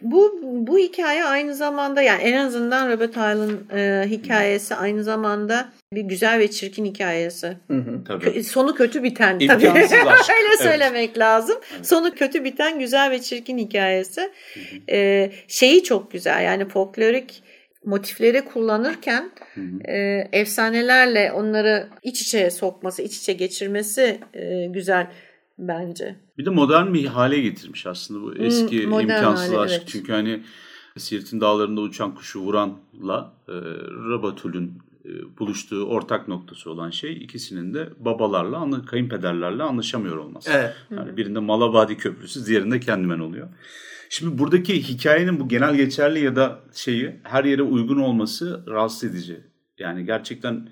Bu 0.00 0.40
bu 0.42 0.78
hikaye 0.78 1.24
aynı 1.24 1.54
zamanda 1.54 2.02
yani 2.02 2.22
en 2.22 2.46
azından 2.46 2.90
Robert 2.90 3.16
Hall'ın 3.16 3.68
e, 3.72 4.04
hikayesi 4.06 4.74
aynı 4.74 5.04
zamanda 5.04 5.72
bir 5.94 6.02
güzel 6.02 6.38
ve 6.38 6.50
çirkin 6.50 6.84
hikayesi. 6.84 7.56
Hı 7.66 7.76
hı. 7.76 8.04
Tabii. 8.04 8.24
Kö- 8.24 8.42
Sonu 8.42 8.74
kötü 8.74 9.02
biten 9.02 9.38
tabii. 9.38 9.66
Öyle 9.68 9.78
Evet. 9.92 10.60
söylemek 10.62 11.18
lazım. 11.18 11.56
Sonu 11.82 12.14
kötü 12.14 12.44
biten 12.44 12.78
güzel 12.78 13.10
ve 13.10 13.20
çirkin 13.22 13.58
hikayesi. 13.58 14.30
Ee, 14.90 15.32
şeyi 15.48 15.82
çok 15.82 16.12
güzel 16.12 16.44
yani 16.44 16.68
folklorik 16.68 17.42
motifleri 17.84 18.44
kullanırken 18.44 19.30
e, 19.88 19.94
efsanelerle 20.32 21.32
onları 21.32 21.88
iç 22.02 22.20
içe 22.22 22.50
sokması, 22.50 23.02
iç 23.02 23.16
içe 23.18 23.32
geçirmesi 23.32 24.20
e, 24.34 24.66
güzel 24.66 25.06
bence. 25.58 26.16
Bir 26.38 26.44
de 26.46 26.50
modern 26.50 26.94
bir 26.94 27.06
hale 27.06 27.40
getirmiş 27.40 27.86
aslında 27.86 28.22
bu 28.22 28.34
eski 28.44 28.86
modern 28.86 29.02
imkansız 29.02 29.48
hale, 29.48 29.58
aşk. 29.58 29.74
evet. 29.78 29.88
Çünkü 29.88 30.12
hani 30.12 30.42
Siirt'in 30.98 31.40
dağlarında 31.40 31.80
uçan 31.80 32.14
kuşu 32.14 32.40
vuranla 32.40 33.32
e, 33.48 33.52
Rabatul'ün 34.10 34.66
e, 34.68 34.89
buluştuğu 35.38 35.84
ortak 35.84 36.28
noktası 36.28 36.70
olan 36.70 36.90
şey 36.90 37.12
ikisinin 37.12 37.74
de 37.74 37.88
babalarla, 37.98 38.84
kayınpederlerle 38.84 39.62
anlaşamıyor 39.62 40.16
olması. 40.16 40.50
Evet. 40.54 40.74
Yani 40.90 41.16
birinde 41.16 41.38
Malabadi 41.38 41.96
Köprüsü, 41.96 42.46
diğerinde 42.46 42.80
Kendimen 42.80 43.18
oluyor. 43.18 43.48
Şimdi 44.08 44.38
buradaki 44.38 44.82
hikayenin 44.88 45.40
bu 45.40 45.48
genel 45.48 45.74
geçerli 45.74 46.24
ya 46.24 46.36
da 46.36 46.60
şeyi 46.74 47.20
her 47.22 47.44
yere 47.44 47.62
uygun 47.62 47.98
olması 47.98 48.64
rahatsız 48.68 49.04
edici. 49.04 49.40
Yani 49.78 50.04
gerçekten 50.04 50.68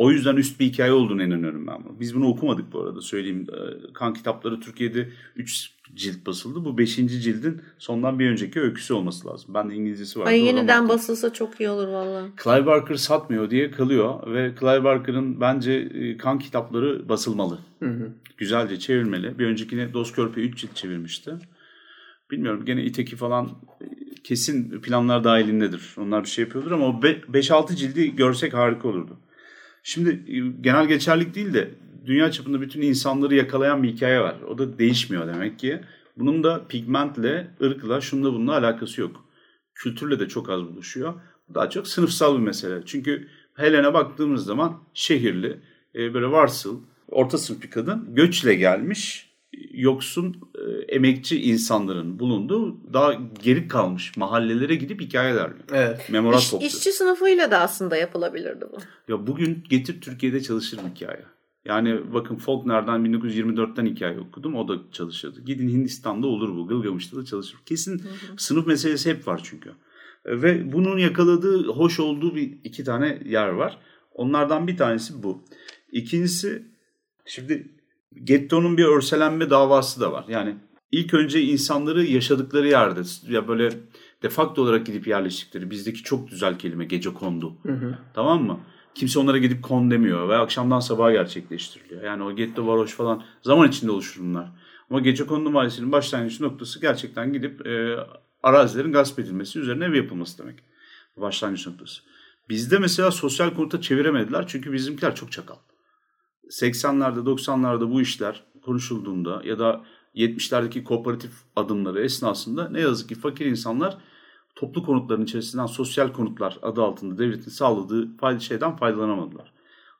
o 0.00 0.10
yüzden 0.10 0.36
üst 0.36 0.60
bir 0.60 0.66
hikaye 0.66 0.92
olduğunu 0.92 1.22
inanıyorum 1.22 1.66
ben 1.66 1.84
bunu. 1.84 2.00
Biz 2.00 2.14
bunu 2.14 2.28
okumadık 2.28 2.72
bu 2.72 2.80
arada 2.80 3.00
söyleyeyim. 3.00 3.46
Ee, 3.52 3.92
Kan 3.92 4.14
kitapları 4.14 4.60
Türkiye'de 4.60 5.08
3 5.36 5.70
cilt 5.94 6.26
basıldı. 6.26 6.64
Bu 6.64 6.78
5. 6.78 6.96
cildin 6.96 7.60
sondan 7.78 8.18
bir 8.18 8.30
önceki 8.30 8.60
öyküsü 8.60 8.94
olması 8.94 9.28
lazım. 9.28 9.54
Ben 9.54 9.70
de 9.70 9.74
İngilizcesi 9.74 10.20
var. 10.20 10.26
Ay 10.26 10.44
yeniden 10.44 10.88
basılsa 10.88 11.32
çok 11.32 11.60
iyi 11.60 11.68
olur 11.68 11.88
valla. 11.88 12.28
Clive 12.44 12.66
Barker 12.66 12.94
satmıyor 12.94 13.50
diye 13.50 13.70
kalıyor 13.70 14.34
ve 14.34 14.54
Clive 14.60 14.84
Barker'ın 14.84 15.40
bence 15.40 15.72
e, 15.72 16.16
kan 16.16 16.38
kitapları 16.38 17.08
basılmalı. 17.08 17.58
Hı 17.78 17.90
hı. 17.90 18.12
Güzelce 18.36 18.78
çevirmeli. 18.78 19.38
Bir 19.38 19.46
öncekine 19.46 19.94
Doz 19.94 20.12
Körpe 20.12 20.40
3 20.40 20.58
cilt 20.58 20.76
çevirmişti. 20.76 21.34
Bilmiyorum 22.30 22.64
gene 22.64 22.84
İteki 22.84 23.16
falan 23.16 23.46
e, 23.80 23.84
kesin 24.24 24.80
planlar 24.80 25.24
dahilindedir. 25.24 25.94
Onlar 25.98 26.24
bir 26.24 26.28
şey 26.28 26.44
yapıyordur 26.44 26.70
ama 26.70 26.86
o 26.86 27.00
5-6 27.00 27.76
cildi 27.76 28.16
görsek 28.16 28.54
harika 28.54 28.88
olurdu. 28.88 29.18
Şimdi 29.82 30.10
e, 30.10 30.38
genel 30.60 30.86
geçerlik 30.86 31.34
değil 31.34 31.54
de 31.54 31.70
dünya 32.06 32.30
çapında 32.30 32.60
bütün 32.60 32.82
insanları 32.82 33.34
yakalayan 33.34 33.82
bir 33.82 33.88
hikaye 33.88 34.20
var. 34.20 34.36
O 34.48 34.58
da 34.58 34.78
değişmiyor 34.78 35.26
demek 35.26 35.58
ki. 35.58 35.80
Bunun 36.16 36.44
da 36.44 36.66
pigmentle, 36.68 37.50
ırkla, 37.62 38.00
şunla 38.00 38.32
bununla 38.32 38.58
alakası 38.58 39.00
yok. 39.00 39.24
Kültürle 39.74 40.18
de 40.18 40.28
çok 40.28 40.50
az 40.50 40.62
buluşuyor. 40.62 41.14
Daha 41.54 41.70
çok 41.70 41.88
sınıfsal 41.88 42.34
bir 42.34 42.42
mesele. 42.42 42.82
Çünkü 42.86 43.28
Helen'e 43.54 43.94
baktığımız 43.94 44.44
zaman 44.44 44.82
şehirli, 44.94 45.60
e, 45.94 46.14
böyle 46.14 46.30
varsıl, 46.30 46.80
orta 47.08 47.38
sınıf 47.38 47.62
bir 47.62 47.70
kadın 47.70 48.14
göçle 48.14 48.54
gelmiş, 48.54 49.29
yoksun, 49.72 50.36
e, 50.54 50.94
emekçi 50.94 51.42
insanların 51.42 52.18
bulunduğu 52.18 52.92
daha 52.92 53.12
geri 53.42 53.68
kalmış 53.68 54.16
mahallelere 54.16 54.74
gidip 54.74 55.00
hikaye 55.00 55.34
derliyor. 55.34 55.64
Evet. 55.72 56.10
Memorat 56.10 56.40
İş, 56.40 56.50
topluyor. 56.50 56.72
işçi 56.72 56.92
sınıfıyla 56.92 57.50
da 57.50 57.58
aslında 57.58 57.96
yapılabilirdi 57.96 58.64
bu. 58.72 58.78
Ya 59.12 59.26
bugün 59.26 59.64
getir 59.68 60.00
Türkiye'de 60.00 60.42
çalışır 60.42 60.78
hikaye. 60.94 61.22
Yani 61.64 62.00
bakın 62.14 62.36
Faulkner'dan 62.36 63.04
1924'ten 63.04 63.86
hikaye 63.86 64.20
okudum. 64.20 64.54
O 64.56 64.68
da 64.68 64.74
çalışırdı. 64.92 65.40
Gidin 65.44 65.68
Hindistan'da 65.68 66.26
olur 66.26 66.56
bu. 66.56 66.66
Gılgamış'ta 66.68 67.16
da 67.16 67.24
çalışır. 67.24 67.58
Kesin 67.66 68.02
sınıf 68.36 68.66
meselesi 68.66 69.10
hep 69.10 69.28
var 69.28 69.40
çünkü. 69.44 69.68
E, 70.24 70.42
Ve 70.42 70.72
bunun 70.72 70.98
yakaladığı, 70.98 71.66
hoş 71.68 72.00
olduğu 72.00 72.34
bir 72.34 72.58
iki 72.64 72.84
tane 72.84 73.22
yer 73.24 73.48
var. 73.48 73.78
Onlardan 74.14 74.66
bir 74.66 74.76
tanesi 74.76 75.22
bu. 75.22 75.44
İkincisi 75.92 76.62
şimdi 77.26 77.79
gettonun 78.24 78.76
bir 78.76 78.84
örselenme 78.84 79.50
davası 79.50 80.00
da 80.00 80.12
var. 80.12 80.24
Yani 80.28 80.54
ilk 80.92 81.14
önce 81.14 81.42
insanları 81.42 82.04
yaşadıkları 82.04 82.68
yerde 82.68 83.00
ya 83.28 83.48
böyle 83.48 83.70
defakto 84.22 84.62
olarak 84.62 84.86
gidip 84.86 85.06
yerleştikleri 85.06 85.70
bizdeki 85.70 86.02
çok 86.02 86.30
güzel 86.30 86.58
kelime 86.58 86.84
gece 86.84 87.14
kondu. 87.14 87.56
Tamam 88.14 88.42
mı? 88.42 88.60
Kimse 88.94 89.18
onlara 89.18 89.38
gidip 89.38 89.62
kon 89.62 89.90
demiyor 89.90 90.28
ve 90.28 90.36
akşamdan 90.36 90.80
sabaha 90.80 91.12
gerçekleştiriliyor. 91.12 92.02
Yani 92.02 92.22
o 92.22 92.36
getto 92.36 92.66
varoş 92.66 92.94
falan 92.94 93.24
zaman 93.42 93.68
içinde 93.68 93.90
oluşur 93.90 94.22
bunlar. 94.22 94.52
Ama 94.90 95.00
gece 95.00 95.26
kondu 95.26 95.50
mahallesinin 95.50 95.92
başlangıç 95.92 96.40
noktası 96.40 96.80
gerçekten 96.80 97.32
gidip 97.32 97.66
e, 97.66 97.96
arazilerin 98.42 98.92
gasp 98.92 99.18
edilmesi 99.18 99.58
üzerine 99.58 99.84
ev 99.84 99.94
yapılması 99.94 100.38
demek. 100.38 100.58
Başlangıç 101.16 101.66
noktası. 101.66 102.02
Bizde 102.48 102.78
mesela 102.78 103.10
sosyal 103.10 103.54
konuta 103.54 103.80
çeviremediler 103.80 104.46
çünkü 104.46 104.72
bizimkiler 104.72 105.14
çok 105.14 105.32
çakal. 105.32 105.56
80'lerde 106.50 107.18
90'larda 107.18 107.92
bu 107.92 108.00
işler 108.00 108.44
konuşulduğunda 108.64 109.42
ya 109.44 109.58
da 109.58 109.84
70'lerdeki 110.14 110.84
kooperatif 110.84 111.32
adımları 111.56 112.04
esnasında 112.04 112.68
ne 112.68 112.80
yazık 112.80 113.08
ki 113.08 113.14
fakir 113.14 113.46
insanlar 113.46 113.98
toplu 114.54 114.84
konutların 114.86 115.24
içerisinden 115.24 115.66
sosyal 115.66 116.12
konutlar 116.12 116.58
adı 116.62 116.82
altında 116.82 117.18
devletin 117.18 117.50
sağladığı 117.50 118.16
fayda 118.16 118.40
şeyden 118.40 118.76
faydalanamadılar. 118.76 119.52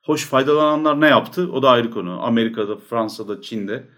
Hoş 0.02 0.26
faydalananlar 0.26 1.00
ne 1.00 1.06
yaptı? 1.08 1.52
O 1.52 1.62
da 1.62 1.70
ayrı 1.70 1.90
konu. 1.90 2.22
Amerika'da, 2.22 2.76
Fransa'da, 2.76 3.42
Çin'de. 3.42 3.88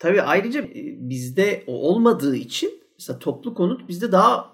Tabii 0.00 0.22
ayrıca 0.22 0.60
e, 0.60 0.70
bizde 0.98 1.64
olmadığı 1.66 2.36
için 2.36 2.70
mesela 2.98 3.18
toplu 3.18 3.54
konut 3.54 3.88
bizde 3.88 4.12
daha 4.12 4.52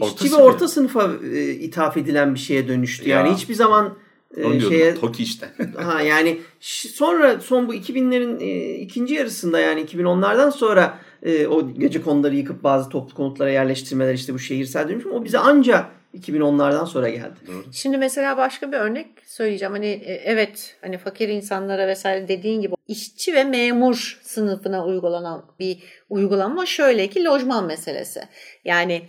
Orta 0.00 0.12
işçi 0.14 0.24
ve 0.24 0.28
seviye. 0.28 0.48
orta 0.48 0.68
sınıfa 0.68 1.10
e, 1.24 1.50
ithaf 1.50 1.96
edilen 1.96 2.34
bir 2.34 2.38
şeye 2.38 2.68
dönüştü. 2.68 3.08
Ya. 3.08 3.18
Yani 3.18 3.34
hiçbir 3.34 3.54
zaman 3.54 3.98
Onu 4.36 4.52
diyordum. 4.52 4.68
şeye 4.68 4.94
Toki 4.94 5.22
işte. 5.22 5.48
ha 5.76 6.02
yani 6.02 6.38
sonra 6.60 7.40
son 7.40 7.68
bu 7.68 7.74
2000'lerin 7.74 8.42
e, 8.42 8.74
ikinci 8.74 9.14
yarısında 9.14 9.60
yani 9.60 9.80
2010'lardan 9.80 10.52
sonra 10.52 10.98
e, 11.22 11.46
o 11.46 11.74
gece 11.74 12.02
konuları 12.02 12.36
yıkıp 12.36 12.62
bazı 12.62 12.88
toplu 12.88 13.14
konutlara 13.14 13.50
yerleştirmeler 13.50 14.14
işte 14.14 14.34
bu 14.34 14.38
şehirsel 14.38 14.88
dönüşüm 14.88 15.12
o 15.12 15.24
bize 15.24 15.38
anca 15.38 15.86
2010'lardan 16.18 16.86
sonra 16.86 17.08
geldi. 17.08 17.34
Şimdi 17.72 17.98
mesela 17.98 18.36
başka 18.36 18.72
bir 18.72 18.76
örnek 18.76 19.06
söyleyeceğim. 19.26 19.72
Hani 19.72 19.86
e, 19.86 20.12
evet 20.12 20.76
hani 20.80 20.98
fakir 20.98 21.28
insanlara 21.28 21.88
vesaire 21.88 22.28
dediğin 22.28 22.60
gibi 22.60 22.74
işçi 22.88 23.34
ve 23.34 23.44
memur 23.44 24.20
sınıfına 24.22 24.86
uygulanan 24.86 25.44
bir 25.58 25.78
uygulama 26.08 26.66
şöyle 26.66 27.08
ki 27.08 27.24
lojman 27.24 27.66
meselesi. 27.66 28.20
Yani 28.64 29.02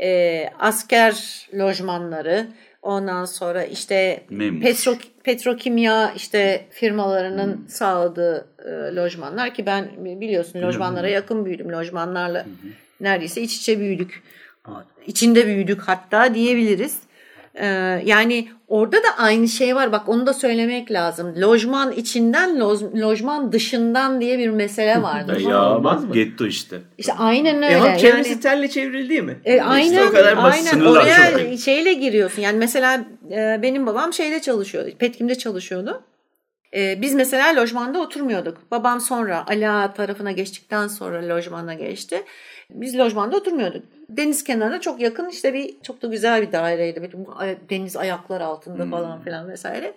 e, 0.00 0.48
asker 0.58 1.46
lojmanları 1.58 2.46
ondan 2.82 3.24
sonra 3.24 3.64
işte 3.64 4.24
Memur. 4.30 4.62
petro, 4.62 4.94
petrokimya 5.22 6.12
işte 6.16 6.66
firmalarının 6.70 7.64
sağladığı 7.68 8.46
e, 8.64 8.70
lojmanlar 8.96 9.54
ki 9.54 9.66
ben 9.66 9.88
biliyorsun 10.20 10.62
lojmanlara 10.62 11.08
yakın 11.08 11.44
büyüdüm. 11.44 11.72
Lojmanlarla 11.72 12.46
neredeyse 13.00 13.42
iç 13.42 13.56
içe 13.56 13.80
büyüdük. 13.80 14.22
İçinde 15.06 15.46
büyüdük 15.46 15.80
hatta 15.82 16.34
diyebiliriz. 16.34 16.98
Ee, 17.54 17.66
yani 18.04 18.48
orada 18.68 18.96
da 18.96 19.06
aynı 19.18 19.48
şey 19.48 19.76
var. 19.76 19.92
Bak 19.92 20.08
onu 20.08 20.26
da 20.26 20.34
söylemek 20.34 20.90
lazım. 20.92 21.34
Lojman 21.40 21.92
içinden, 21.92 22.50
loj- 22.58 23.00
lojman 23.00 23.52
dışından 23.52 24.20
diye 24.20 24.38
bir 24.38 24.48
mesele 24.48 25.02
vardır. 25.02 25.40
ya 25.40 25.76
Olmaz 25.76 26.04
mı? 26.04 26.12
getto 26.14 26.46
işte. 26.46 26.80
işte 26.98 27.12
aynen 27.12 27.56
öyle. 27.56 27.66
E 27.74 27.78
halk 27.78 27.98
çevresi 27.98 28.30
yani, 28.30 28.40
telle 28.40 28.68
çevrildi 28.68 29.08
değil 29.08 29.22
mi? 29.22 29.40
e, 29.44 29.60
aynen, 29.60 29.86
İşte 29.86 30.04
o 30.04 30.10
kadar 30.12 30.36
basit. 30.42 30.72
aynen. 30.74 30.84
Oraya 30.84 31.56
şeyle 31.56 31.92
giriyorsun. 31.92 32.42
Yani 32.42 32.58
mesela 32.58 33.04
e, 33.30 33.58
benim 33.62 33.86
babam 33.86 34.12
şeyde 34.12 34.40
çalışıyordu. 34.40 34.90
Petkim'de 34.98 35.34
çalışıyordu. 35.34 36.02
E, 36.76 37.02
biz 37.02 37.14
mesela 37.14 37.56
lojmanda 37.60 38.00
oturmuyorduk. 38.00 38.70
Babam 38.70 39.00
sonra 39.00 39.44
Ali 39.48 39.68
Ağa 39.68 39.92
tarafına 39.94 40.32
geçtikten 40.32 40.88
sonra 40.88 41.28
lojmana 41.34 41.74
geçti. 41.74 42.22
Biz 42.74 42.98
lojmanda 42.98 43.36
oturmuyorduk. 43.36 43.84
Deniz 44.08 44.44
kenarına 44.44 44.80
çok 44.80 45.00
yakın 45.00 45.28
işte 45.28 45.54
bir 45.54 45.74
çok 45.82 46.02
da 46.02 46.06
güzel 46.06 46.42
bir 46.42 46.52
daireydi. 46.52 47.02
Böyle 47.02 47.58
deniz 47.70 47.96
ayaklar 47.96 48.40
altında 48.40 48.86
falan 48.86 49.22
filan 49.22 49.48
vesaire. 49.48 49.94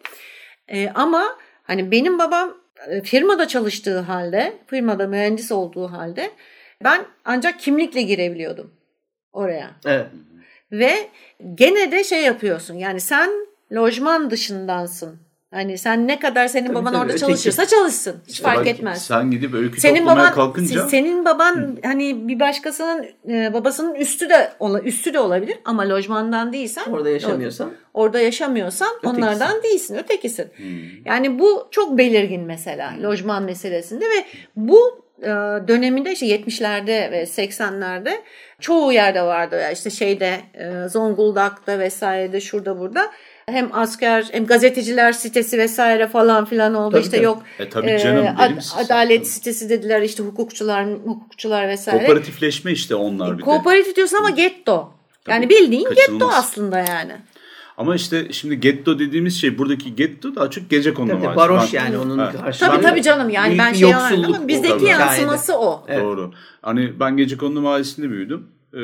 E, 0.67 0.89
ama 0.89 1.37
hani 1.63 1.91
benim 1.91 2.19
babam 2.19 2.57
e, 2.87 3.01
firmada 3.01 3.47
çalıştığı 3.47 3.99
halde, 3.99 4.53
firmada 4.67 5.07
mühendis 5.07 5.51
olduğu 5.51 5.87
halde 5.91 6.31
ben 6.83 7.05
ancak 7.25 7.59
kimlikle 7.59 8.01
girebiliyordum 8.01 8.73
oraya. 9.33 9.71
Evet. 9.85 10.05
ve 10.71 11.09
gene 11.55 11.91
de 11.91 12.03
şey 12.03 12.23
yapıyorsun. 12.23 12.73
Yani 12.73 12.99
sen 12.99 13.29
lojman 13.73 14.31
dışındansın. 14.31 15.24
Hani 15.53 15.77
sen 15.77 16.07
ne 16.07 16.19
kadar 16.19 16.47
senin 16.47 16.65
Tabii, 16.67 16.75
baban 16.75 16.85
tabii, 16.85 16.97
orada 16.97 17.07
öteki. 17.13 17.19
çalışırsa 17.21 17.65
çalışsın. 17.65 18.15
Hiç 18.27 18.41
fark 18.41 18.57
Bak, 18.57 18.67
etmez. 18.67 19.05
Sen 19.05 19.31
gidip 19.31 19.53
öykü 19.53 19.81
Senin 19.81 20.05
baban 20.05 20.31
kalkınca 20.33 20.87
senin 20.87 21.25
baban 21.25 21.77
hani 21.83 22.27
bir 22.27 22.39
başkasının 22.39 23.05
e, 23.29 23.53
babasının 23.53 23.95
üstü 23.95 24.29
de 24.29 24.51
ola- 24.59 24.81
üstü 24.81 25.13
de 25.13 25.19
olabilir 25.19 25.57
ama 25.65 25.89
lojmandan 25.89 26.53
değilsen 26.53 26.83
Orada 26.91 27.09
yaşamıyorsan. 27.09 27.71
orada 27.93 28.19
yaşamıyorsan 28.19 28.87
Ötekisin. 28.97 29.17
onlardan 29.21 29.63
değilsin, 29.63 29.95
ötekisin. 29.95 30.45
Hmm. 30.55 30.65
Yani 31.05 31.39
bu 31.39 31.67
çok 31.71 31.97
belirgin 31.97 32.41
mesela 32.41 32.93
lojman 33.03 33.43
meselesinde 33.43 34.05
ve 34.05 34.25
bu 34.55 35.05
e, 35.21 35.27
döneminde 35.67 36.11
işte 36.11 36.25
70'lerde 36.25 37.11
ve 37.11 37.23
80'lerde 37.23 38.11
çoğu 38.59 38.91
yerde 38.91 39.21
vardı. 39.21 39.55
Ya 39.55 39.71
işte 39.71 39.89
şeyde 39.89 40.39
e, 40.53 40.89
Zonguldak'ta 40.89 41.79
vesairede 41.79 42.41
şurada 42.41 42.79
burada 42.79 43.11
hem 43.51 43.69
asker 43.73 44.27
hem 44.31 44.45
gazeteciler 44.45 45.11
sitesi 45.11 45.57
vesaire 45.57 46.07
falan 46.07 46.45
filan 46.45 46.73
oldu. 46.73 46.91
Tabii, 46.91 47.01
işte 47.03 47.17
tabii. 47.17 47.25
yok 47.25 47.43
E 47.59 47.69
tabii 47.69 47.99
canım, 48.03 48.25
ad- 48.37 48.47
deli 48.49 48.55
misin 48.55 48.73
sen? 48.77 48.85
adalet 48.85 49.27
sitesi 49.27 49.69
dediler 49.69 50.01
işte 50.01 50.23
hukukçular 50.23 50.87
hukukçular 51.05 51.67
vesaire. 51.67 51.97
kooperatifleşme 51.99 52.71
işte 52.71 52.95
onlar 52.95 53.33
bir 53.33 53.37
de. 53.37 53.45
Kooperatif 53.45 53.95
diyorsun 53.95 54.17
ama 54.17 54.29
getto. 54.29 54.93
Yani 55.27 55.49
bildiğin 55.49 55.83
getto 55.83 55.95
kaçınılmaz. 55.95 56.35
aslında 56.37 56.77
yani. 56.79 57.11
Ama 57.77 57.95
işte 57.95 58.27
şimdi 58.31 58.59
getto 58.59 58.99
dediğimiz 58.99 59.41
şey 59.41 59.57
buradaki 59.57 59.95
getto 59.95 60.35
daha 60.35 60.49
çok 60.49 60.69
gece 60.69 60.93
kondu 60.93 61.19
Tabii, 61.23 61.35
baroş 61.35 61.73
Ben- 61.73 61.79
yani 61.79 61.97
onun 61.97 62.19
Evet. 62.19 62.41
karşılığı. 62.41 62.69
Tabii 62.69 62.81
tabii 62.81 63.01
canım 63.01 63.29
yani 63.29 63.57
ben 63.57 63.73
şey 63.73 63.93
anladım 63.93 64.47
bizdeki 64.47 64.85
yansıması 64.85 65.57
o. 65.59 65.85
Evet. 65.87 66.03
Doğru. 66.03 66.31
Hani 66.61 66.99
ben 66.99 67.17
gece 67.17 67.37
kondu 67.37 67.61
mahallesinde 67.61 68.09
büyüdüm. 68.09 68.47
Ee, 68.75 68.81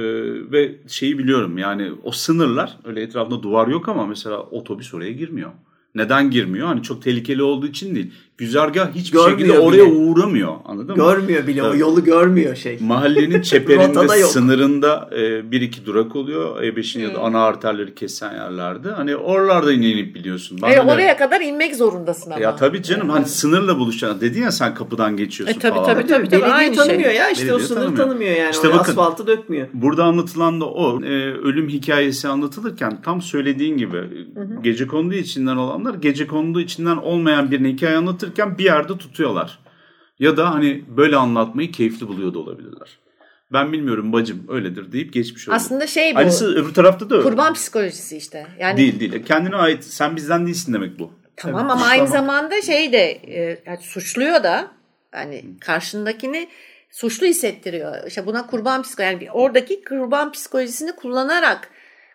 ve 0.52 0.76
şeyi 0.88 1.18
biliyorum 1.18 1.58
yani 1.58 1.92
o 2.04 2.12
sınırlar 2.12 2.78
öyle 2.84 3.02
etrafında 3.02 3.44
duvar 3.44 3.68
yok 3.68 3.90
ama 3.90 4.06
mesela 4.08 4.40
otobüs 4.40 4.94
oraya 4.94 5.12
girmiyor. 5.12 5.52
Neden 5.96 6.32
girmiyor? 6.32 6.68
Hani 6.68 6.84
çok 6.84 7.02
tehlikeli 7.02 7.44
olduğu 7.44 7.68
için 7.68 7.96
değil. 7.96 8.14
Güzergah 8.38 8.92
hiçbir 8.96 9.18
Görmüyor 9.18 9.40
şekilde 9.40 9.60
oraya 9.60 9.86
bile. 9.86 9.94
uğramıyor. 9.94 10.54
Anladın 10.66 10.90
mı? 10.90 10.96
Görmüyor 10.96 11.48
bile 11.48 11.64
o 11.64 11.68
Tabii. 11.70 11.80
yolu 11.80 12.04
görmüyor 12.04 12.56
şey. 12.56 12.78
Mahallenin 12.82 13.42
çeperinde 13.42 14.08
sınırında 14.24 15.10
e, 15.18 15.52
bir 15.52 15.62
iki 15.62 15.86
durak 15.86 16.16
oluyor. 16.16 16.64
E5'in 16.64 17.02
ya 17.02 17.08
Hmm. 17.10 17.16
da 17.16 17.20
ana 17.20 17.40
arterleri 17.44 17.96
kesen 17.96 18.34
yerlerde. 18.34 18.90
Hani 18.92 19.16
oralarda 19.16 19.74
inip 19.74 20.16
biliyorsun. 20.16 20.60
Ben 20.62 20.72
E, 20.72 20.82
oraya 20.82 21.18
kadar 21.18 21.42
inmek 21.42 21.76
zorundasın 21.76 22.32
ama. 22.32 22.40
Ya 22.42 22.56
tabii 22.56 22.84
canım 22.84 23.10
hani 23.10 23.26
sınırla 23.26 23.80
buluşacaksın. 23.80 24.22
Dedin 24.22 24.42
ya 24.42 24.52
sen 24.52 24.76
kapıdan 24.76 25.18
geçiyorsun 25.18 25.56
E, 25.56 25.60
tabii, 25.60 25.76
falan. 25.76 25.86
tabii, 25.94 26.08
tabii. 26.08 26.32
Belediye 26.32 26.46
aynı 26.54 26.76
tanımıyor 26.76 27.10
şey. 27.10 27.16
ya 27.20 27.30
işte 27.30 27.46
o 27.46 27.48
Belediye 27.48 27.68
sınır 27.68 27.80
tanımıyor. 27.82 28.06
tanımıyor, 28.08 28.32
yani. 28.36 28.52
İşte 28.52 28.68
Oraya 28.68 28.78
bakın. 28.80 28.92
asfaltı 28.92 29.28
dökmüyor. 29.28 29.68
Burada 29.74 30.04
anlatılan 30.04 30.62
da 30.62 30.66
o. 30.66 31.02
Ee, 31.04 31.08
ölüm 31.34 31.70
hikayesi 31.70 32.28
anlatılırken 32.28 33.02
tam 33.02 33.22
söylediğin 33.22 33.78
gibi 33.78 33.98
gece 34.64 34.88
kondu 34.88 35.14
içinden 35.14 35.56
olanlar 35.56 35.94
gece 35.94 36.28
kondu 36.28 36.62
içinden 36.62 36.98
olmayan 36.98 37.52
birine 37.52 37.70
hikaye 37.70 37.96
anlatırken 38.22 38.58
bir 38.58 38.64
yerde 38.64 38.98
tutuyorlar. 38.98 39.60
Ya 40.20 40.38
da 40.38 40.54
hani 40.54 40.84
böyle 40.88 41.16
anlatmayı 41.16 41.72
keyifli 41.72 42.08
buluyor 42.08 42.34
da 42.34 42.40
olabilirler. 42.40 43.00
Ben 43.54 43.74
bilmiyorum 43.74 44.14
bacım 44.14 44.46
öyledir 44.50 44.92
deyip 44.92 45.14
geçmiş 45.14 45.48
olur. 45.48 45.56
Aslında 45.56 45.88
şey 45.88 46.16
bu. 46.16 46.20
Aynısı 46.20 46.56
öbür 46.56 46.74
tarafta 46.74 47.10
da 47.10 47.16
öyle. 47.16 47.24
Kurban 47.24 47.54
psikolojisi 47.54 48.18
işte. 48.18 48.48
Yani 48.60 48.78
Değil 48.78 49.00
değil. 49.00 49.26
Kendine 49.26 49.56
ait 49.56 49.84
sen 49.84 50.16
bizden 50.16 50.46
değilsin 50.46 50.74
demek 50.74 51.00
bu. 51.00 51.12
Tamam 51.36 51.62
Evet, 51.62 51.72
ama 51.72 51.86
aynı 51.86 52.08
zamanda 52.08 52.62
şey 52.62 52.92
de 52.92 53.12
e, 53.12 53.64
yani 53.66 53.78
suçluyor 53.82 54.44
da 54.44 54.72
hani 55.12 55.46
karşındakini 55.60 56.48
suçlu 56.92 57.28
hissettiriyor. 57.28 58.08
İşte 58.08 58.26
buna 58.26 58.48
kurban 58.48 58.82
psikolojisi 58.82 59.26
yani 59.26 59.32
oradaki 59.32 59.84
kurban 59.84 60.32
psikolojisini 60.32 60.96
kullanarak 60.96 61.70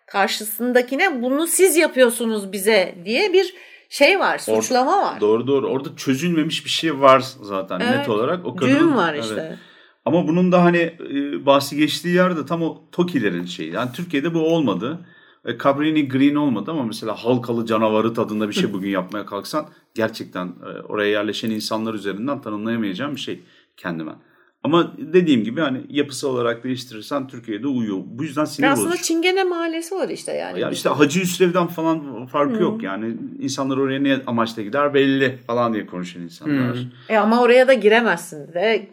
karşısındakine 0.06 1.22
bunu 1.22 1.46
siz 1.46 1.76
yapıyorsunuz 1.76 2.52
bize 2.52 2.94
diye 3.04 3.32
bir 3.32 3.54
şey 3.88 4.20
var, 4.20 4.38
suçlama 4.38 5.02
var. 5.02 5.20
Doğru 5.20 5.46
doğru. 5.46 5.66
Orada 5.66 5.96
çözülmemiş 5.96 6.64
bir 6.64 6.70
şey 6.70 7.00
var 7.00 7.24
zaten 7.42 7.80
Evet. 7.80 7.98
net 7.98 8.08
olarak. 8.08 8.46
O 8.46 8.58
Düğüm 8.58 8.96
var 8.96 9.14
Evet. 9.14 9.24
işte. 9.24 9.58
Ama 10.04 10.28
bunun 10.28 10.52
da 10.52 10.64
hani 10.64 10.96
e, 11.10 11.46
bahsi 11.46 11.76
geçtiği 11.76 12.14
yerde 12.14 12.46
tam 12.46 12.62
o 12.62 12.82
Tokilerin 12.92 13.44
şeyi. 13.44 13.72
Yani 13.72 13.92
Türkiye'de 13.92 14.34
bu 14.34 14.40
olmadı. 14.54 14.98
E, 15.44 15.58
Cabrini 15.58 16.08
Green 16.08 16.34
olmadı 16.34 16.70
ama 16.70 16.82
mesela 16.82 17.14
halkalı 17.14 17.66
canavarı 17.66 18.14
tadında 18.14 18.48
bir 18.48 18.54
şey 18.54 18.72
bugün 18.72 18.90
yapmaya 18.90 19.26
kalksan 19.26 19.66
gerçekten 19.94 20.46
e, 20.46 20.82
oraya 20.82 21.10
yerleşen 21.10 21.50
insanlar 21.50 21.94
üzerinden 21.94 22.42
tanımlayamayacağım 22.42 23.14
bir 23.14 23.20
şey 23.20 23.42
kendime. 23.76 24.12
Ama 24.62 24.92
dediğim 24.98 25.44
gibi 25.44 25.60
hani 25.60 25.80
yapısı 25.88 26.28
olarak 26.28 26.64
değiştirirsen 26.64 27.28
Türkiye'de 27.28 27.66
uyuyor. 27.66 27.98
Bu 28.06 28.22
yüzden 28.24 28.44
sinir 28.44 28.68
Aslında 28.68 28.88
bozucu. 28.88 29.02
Çingene 29.02 29.44
mahallesi 29.44 29.94
var 29.94 30.08
işte 30.08 30.32
yani. 30.32 30.60
Ya 30.60 30.70
işte 30.70 30.88
Hacı 30.88 31.20
Hüsrev'den 31.20 31.66
falan 31.66 32.26
farkı 32.26 32.62
yok 32.62 32.82
yani. 32.82 33.16
insanlar 33.38 33.76
oraya 33.76 34.00
ne 34.02 34.18
amaçla 34.26 34.62
gider 34.62 34.94
belli 34.94 35.38
falan 35.46 35.74
diye 35.74 35.86
konuşan 35.86 36.22
insanlar. 36.22 36.78
E 37.08 37.16
ama 37.16 37.42
oraya 37.42 37.68
da 37.68 37.72
giremezsin 37.74 38.54
ve 38.54 38.88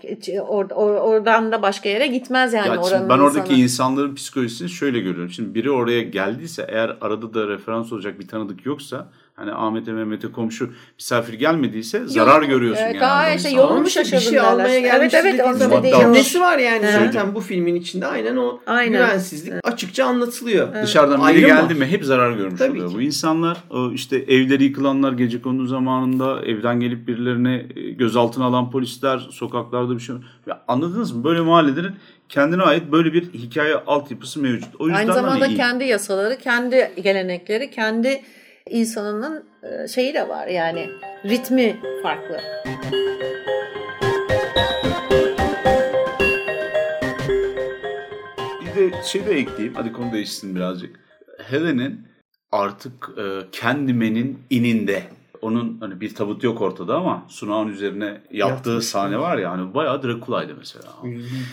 or, 0.47 0.65
or- 0.65 0.99
oradan 0.99 1.51
da 1.51 1.61
başka 1.61 1.89
yere 1.89 2.07
gitmez 2.07 2.53
yani 2.53 2.67
Ya 2.67 2.81
oranın 2.81 3.09
ben 3.09 3.19
oradaki 3.19 3.53
insanı. 3.53 3.63
insanların 3.63 4.15
psikolojisini 4.15 4.69
şöyle 4.69 4.99
görüyorum. 4.99 5.29
Şimdi 5.29 5.55
biri 5.55 5.71
oraya 5.71 6.01
geldiyse 6.01 6.65
eğer 6.69 6.97
arada 7.01 7.33
da 7.33 7.47
referans 7.47 7.93
olacak 7.93 8.19
bir 8.19 8.27
tanıdık 8.27 8.65
yoksa 8.65 9.09
hani 9.35 9.51
Ahmet'e 9.51 9.91
Mehmet'e 9.91 10.31
komşu 10.31 10.69
misafir 10.97 11.33
gelmediyse 11.33 12.07
zarar 12.07 12.41
görüyorsun 12.43 12.83
Evet, 12.83 12.93
genelde. 12.93 13.05
daha 13.09 13.31
o 13.33 13.35
işte 13.35 13.49
yolunu 13.49 13.89
şaşırdın 13.89 14.19
bir 14.19 14.25
şey 14.25 14.39
almaya 14.39 14.67
Evet, 14.69 14.83
gelmiş 14.83 15.13
evet, 15.13 15.25
dediğin 15.33 15.43
onda 15.43 15.71
dediği 15.71 15.93
var. 15.93 16.01
cümlesi 16.01 16.41
var 16.41 16.57
yani 16.57 16.85
Evet. 16.85 16.99
zaten 17.13 17.35
bu 17.35 17.39
filmin 17.41 17.75
içinde 17.75 18.07
aynen 18.07 18.35
o 18.35 18.59
Aynen. 18.67 18.91
güvensizlik 18.91 19.53
açıkça 19.63 20.05
anlatılıyor. 20.05 20.83
Dışarıdan 20.83 21.27
biri 21.27 21.41
geldi 21.41 21.73
mi 21.75 21.85
hep 21.85 22.05
zarar 22.05 22.31
görmüş 22.31 22.59
Tabii 22.59 22.71
oluyor. 22.71 22.89
ki. 22.89 22.95
Bu 22.95 23.01
insanlar 23.01 23.57
işte 23.93 24.17
evleri 24.17 24.63
yıkılanlar 24.63 25.13
gece 25.13 25.41
kondu 25.41 25.65
zamanında 25.67 26.41
evden 26.45 26.79
gelip 26.79 27.07
birilerine 27.07 27.65
e, 27.75 27.81
gözaltına 27.91 28.45
alan 28.45 28.71
polisler 28.71 29.17
sokaklarda 29.31 29.95
bir 29.95 29.99
şey. 29.99 30.15
Ya 30.47 30.61
anladınız 30.67 31.11
mı? 31.11 31.23
Böyle 31.23 31.41
mahallelerin 31.41 31.91
kendine 32.29 32.61
ait 32.61 32.91
böyle 32.91 33.13
bir 33.13 33.33
hikaye 33.33 33.75
altyapısı 33.75 34.39
mevcut. 34.39 34.75
O 34.79 34.87
yüzden 34.87 34.99
Aynı 34.99 35.13
zamanda 35.13 35.45
hani 35.45 35.53
iyi. 35.53 35.57
kendi 35.57 35.83
yasaları, 35.83 36.37
kendi 36.37 36.91
gelenekleri, 37.03 37.71
kendi 37.71 38.21
insanının 38.69 39.45
e, 39.63 39.87
şeyi 39.87 40.13
de 40.13 40.27
var 40.27 40.47
yani 40.47 40.89
ritmi 41.25 41.79
farklı. 42.03 42.39
Bir 48.61 48.75
de 48.75 49.03
şey 49.03 49.25
de 49.25 49.31
ekleyeyim. 49.31 49.73
Hadi 49.75 49.91
konu 49.93 50.11
değişsin 50.13 50.55
birazcık. 50.55 50.99
Helen'in 51.37 52.07
artık 52.51 53.09
Candyman'in 53.51 54.39
ininde. 54.49 55.03
Onun 55.43 55.77
hani 55.79 56.01
bir 56.01 56.15
tabut 56.15 56.43
yok 56.43 56.61
ortada 56.61 56.95
ama 56.95 57.25
sunağın 57.27 57.67
üzerine 57.67 58.21
yaptığı 58.31 58.69
Yatmış. 58.69 58.85
sahne 58.85 59.19
var 59.19 59.37
ya 59.37 59.51
hani 59.51 59.73
bayağı 59.73 60.03
Drakula'ydı 60.03 60.55
mesela. 60.57 60.93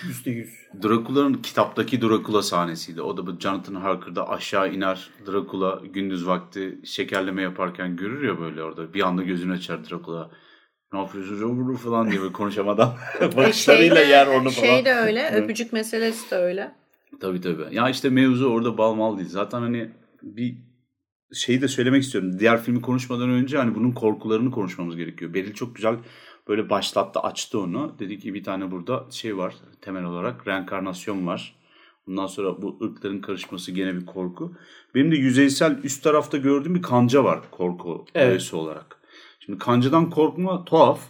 Yüzde 0.09 0.31
yüz. 0.31 0.51
Drakula'nın 0.83 1.35
kitaptaki 1.35 2.03
Drakula 2.03 2.43
sahnesiydi. 2.43 3.03
O 3.03 3.17
da 3.17 3.27
bu 3.27 3.41
Jonathan 3.41 3.75
Harker'da 3.75 4.29
aşağı 4.29 4.73
iner 4.73 5.11
Drakula 5.27 5.83
gündüz 5.95 6.27
vakti 6.27 6.81
şekerleme 6.85 7.43
yaparken 7.43 7.97
görür 7.97 8.29
ya 8.29 8.41
böyle 8.41 8.63
orada. 8.63 8.95
Bir 8.95 9.01
anda 9.01 9.23
gözünü 9.23 9.53
açar 9.53 9.91
Drakula. 9.91 10.31
Ne 10.93 10.99
yapıyorsunuz 10.99 11.43
oğlum?" 11.43 11.77
falan 11.77 12.11
diye 12.11 12.21
böyle 12.21 12.33
konuşamadan 12.33 12.93
bakışlarıyla 13.37 14.01
yer 14.01 14.27
onu 14.27 14.51
falan. 14.51 14.67
Şey 14.67 14.85
de 14.85 14.95
öyle, 14.95 15.31
öpücük 15.31 15.73
meselesi 15.73 16.31
de 16.31 16.37
öyle. 16.37 16.73
Tabii 17.21 17.41
tabii. 17.41 17.75
Ya 17.75 17.89
işte 17.91 18.11
mevzu 18.11 18.47
orada 18.51 18.79
bal 18.79 18.95
mal 18.95 19.19
değil. 19.19 19.29
Zaten 19.29 19.61
hani 19.61 19.91
bir 20.23 20.70
şeyi 21.35 21.63
de 21.63 21.69
söylemek 21.69 22.03
istiyorum. 22.03 22.39
Diğer 22.39 22.63
filmi 22.63 22.81
konuşmadan 22.81 23.31
önce 23.31 23.59
hani 23.59 23.75
bunun 23.75 23.93
korkularını 23.93 24.51
konuşmamız 24.51 24.97
gerekiyor. 24.97 25.35
Beril 25.35 25.55
çok 25.55 25.75
güzel 25.77 25.97
böyle 26.49 26.71
başlattı 26.71 27.21
açtı 27.21 27.61
onu. 27.61 27.95
Dedi 27.99 28.19
ki 28.19 28.35
bir 28.35 28.45
tane 28.45 28.71
burada 28.71 29.07
şey 29.11 29.37
var 29.37 29.55
temel 29.81 30.05
olarak 30.05 30.49
reenkarnasyon 30.49 31.27
var. 31.27 31.57
Ondan 32.09 32.27
sonra 32.27 32.63
bu 32.63 32.79
ırkların 32.83 33.21
karışması 33.21 33.73
gene 33.73 33.95
bir 33.95 34.07
korku. 34.07 34.53
Benim 34.95 35.13
de 35.13 35.17
yüzeysel 35.17 35.79
üst 35.85 36.03
tarafta 36.03 36.37
gördüğüm 36.37 36.75
bir 36.75 36.83
kanca 36.83 37.25
var 37.25 37.41
korku 37.51 38.07
Evet. 38.15 38.33
öğesi 38.33 38.57
olarak. 38.57 38.97
Şimdi 39.41 39.59
kancadan 39.59 40.11
korkma 40.11 40.65
tuhaf. 40.65 41.01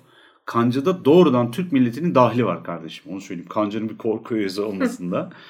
Kancada 0.44 1.04
doğrudan 1.04 1.50
Türk 1.50 1.72
milletinin 1.72 2.14
dahli 2.14 2.44
var 2.46 2.64
kardeşim. 2.64 3.12
Onu 3.12 3.20
söyleyeyim. 3.20 3.48
Kancanın 3.48 3.88
bir 3.88 3.98
korku 3.98 4.34
öğesi 4.34 4.60
olmasında. 4.60 5.30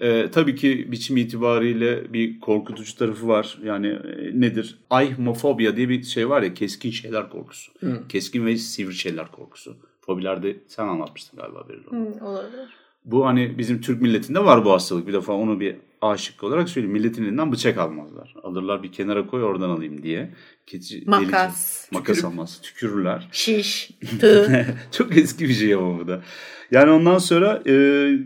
Ee, 0.00 0.28
tabii 0.32 0.54
ki 0.54 0.92
biçim 0.92 1.16
itibariyle 1.16 2.12
bir 2.12 2.40
korkutucu 2.40 2.96
tarafı 2.96 3.28
var. 3.28 3.58
Yani 3.64 3.86
e, 3.86 4.40
nedir? 4.40 4.78
Ayhmofobia 4.90 5.76
diye 5.76 5.88
bir 5.88 6.02
şey 6.02 6.28
var 6.28 6.42
ya 6.42 6.54
keskin 6.54 6.90
şeyler 6.90 7.30
korkusu. 7.30 7.72
Keskin 8.08 8.46
ve 8.46 8.56
sivri 8.56 8.94
şeyler 8.94 9.30
korkusu. 9.30 9.76
Fobilerde 10.00 10.56
sen 10.66 10.88
anlatmıştın 10.88 11.38
galiba 11.38 11.68
Beril 11.68 11.82
onu. 11.92 11.98
Hı, 11.98 12.24
olabilir. 12.24 12.68
Bu 13.04 13.26
hani 13.26 13.58
bizim 13.58 13.80
Türk 13.80 14.02
milletinde 14.02 14.44
var 14.44 14.64
bu 14.64 14.72
hastalık. 14.72 15.06
Bir 15.06 15.12
defa 15.12 15.32
onu 15.32 15.60
bir 15.60 15.76
A 16.00 16.16
şıkkı 16.16 16.46
olarak 16.46 16.68
söyleyeyim. 16.68 16.92
Milletin 16.92 17.24
elinden 17.24 17.52
bıçak 17.52 17.78
almazlar. 17.78 18.34
Alırlar 18.42 18.82
bir 18.82 18.92
kenara 18.92 19.26
koy 19.26 19.42
oradan 19.42 19.70
alayım 19.70 20.02
diye. 20.02 20.30
Keçi, 20.66 21.02
Makas. 21.06 21.86
delici, 21.88 21.94
makas 21.94 22.24
almaz. 22.24 22.60
Tükürürler. 22.62 23.28
Şiş, 23.32 23.90
tığ. 24.20 24.66
Çok 24.92 25.16
eski 25.16 25.48
bir 25.48 25.54
şey 25.54 25.74
ama 25.74 25.98
bu 25.98 26.08
da. 26.08 26.22
Yani 26.70 26.90
ondan 26.90 27.18
sonra 27.18 27.62
e, 27.66 27.72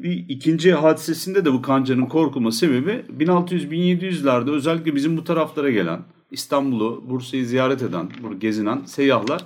bir 0.02 0.24
ikinci 0.28 0.72
hadisesinde 0.72 1.44
de 1.44 1.52
bu 1.52 1.62
kancanın 1.62 2.06
korkulma 2.06 2.52
sebebi 2.52 3.04
1600-1700'lerde 3.18 4.50
özellikle 4.50 4.94
bizim 4.94 5.16
bu 5.16 5.24
taraflara 5.24 5.70
gelen 5.70 6.00
İstanbul'u, 6.30 7.04
Bursa'yı 7.10 7.46
ziyaret 7.46 7.82
eden, 7.82 8.08
gezinen 8.38 8.84
seyyahlar 8.84 9.44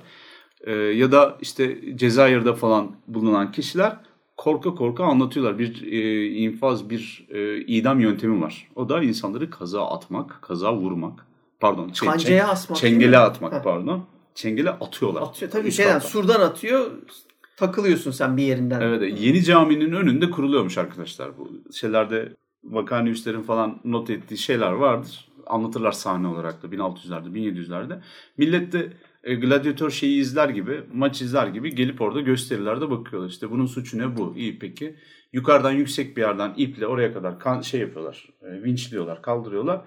e, 0.60 0.72
ya 0.72 1.12
da 1.12 1.36
işte 1.40 1.96
Cezayir'de 1.96 2.54
falan 2.54 2.96
bulunan 3.08 3.52
kişiler 3.52 3.96
korka 4.36 4.74
korka 4.74 5.04
anlatıyorlar. 5.04 5.58
Bir 5.58 5.92
e, 5.92 6.26
infaz, 6.26 6.90
bir 6.90 7.26
e, 7.30 7.56
idam 7.56 8.00
yöntemi 8.00 8.42
var. 8.42 8.68
O 8.76 8.88
da 8.88 9.02
insanları 9.02 9.50
kaza 9.50 9.86
atmak, 9.86 10.42
kaza 10.42 10.76
vurmak. 10.76 11.26
Pardon, 11.60 11.88
çe- 11.88 12.06
Kancaya 12.06 12.48
asmak 12.48 12.78
Çengele 12.78 13.18
atmak 13.18 13.64
pardon. 13.64 14.04
Çengele 14.34 14.70
atıyorlar. 14.70 15.22
Atıyor 15.22 15.50
tabii 15.50 15.72
şeyden 15.72 15.98
surdan 15.98 16.40
atıyor 16.40 16.90
takılıyorsun 17.56 18.10
sen 18.10 18.36
bir 18.36 18.42
yerinden. 18.42 18.80
Evet, 18.80 19.20
yeni 19.20 19.42
caminin 19.42 19.92
önünde 19.92 20.30
kuruluyormuş 20.30 20.78
arkadaşlar. 20.78 21.38
Bu 21.38 21.72
şeylerde 21.72 22.32
vakanüvislerin 22.64 23.42
falan 23.42 23.80
not 23.84 24.10
ettiği 24.10 24.38
şeyler 24.38 24.72
vardır. 24.72 25.28
Anlatırlar 25.46 25.92
sahne 25.92 26.26
olarak 26.26 26.62
da 26.62 26.66
1600'lerde, 26.66 27.28
1700'lerde. 27.28 27.98
Millet 28.38 28.72
de 28.72 28.92
e, 29.24 29.34
gladyatör 29.34 29.90
şeyi 29.90 30.20
izler 30.20 30.48
gibi, 30.48 30.80
maç 30.92 31.22
izler 31.22 31.46
gibi 31.46 31.74
gelip 31.74 32.00
orada 32.00 32.20
gösterilerde 32.20 32.90
bakıyorlar. 32.90 33.28
İşte 33.28 33.50
bunun 33.50 33.66
suçu 33.66 33.98
ne 33.98 34.16
bu? 34.16 34.34
İyi 34.36 34.58
peki. 34.58 34.96
Yukarıdan 35.32 35.72
yüksek 35.72 36.16
bir 36.16 36.22
yerden 36.22 36.54
iple 36.56 36.86
oraya 36.86 37.12
kadar 37.12 37.38
kan, 37.38 37.60
şey 37.60 37.80
yapıyorlar. 37.80 38.28
E, 38.42 38.62
vinçliyorlar, 38.62 39.22
kaldırıyorlar. 39.22 39.80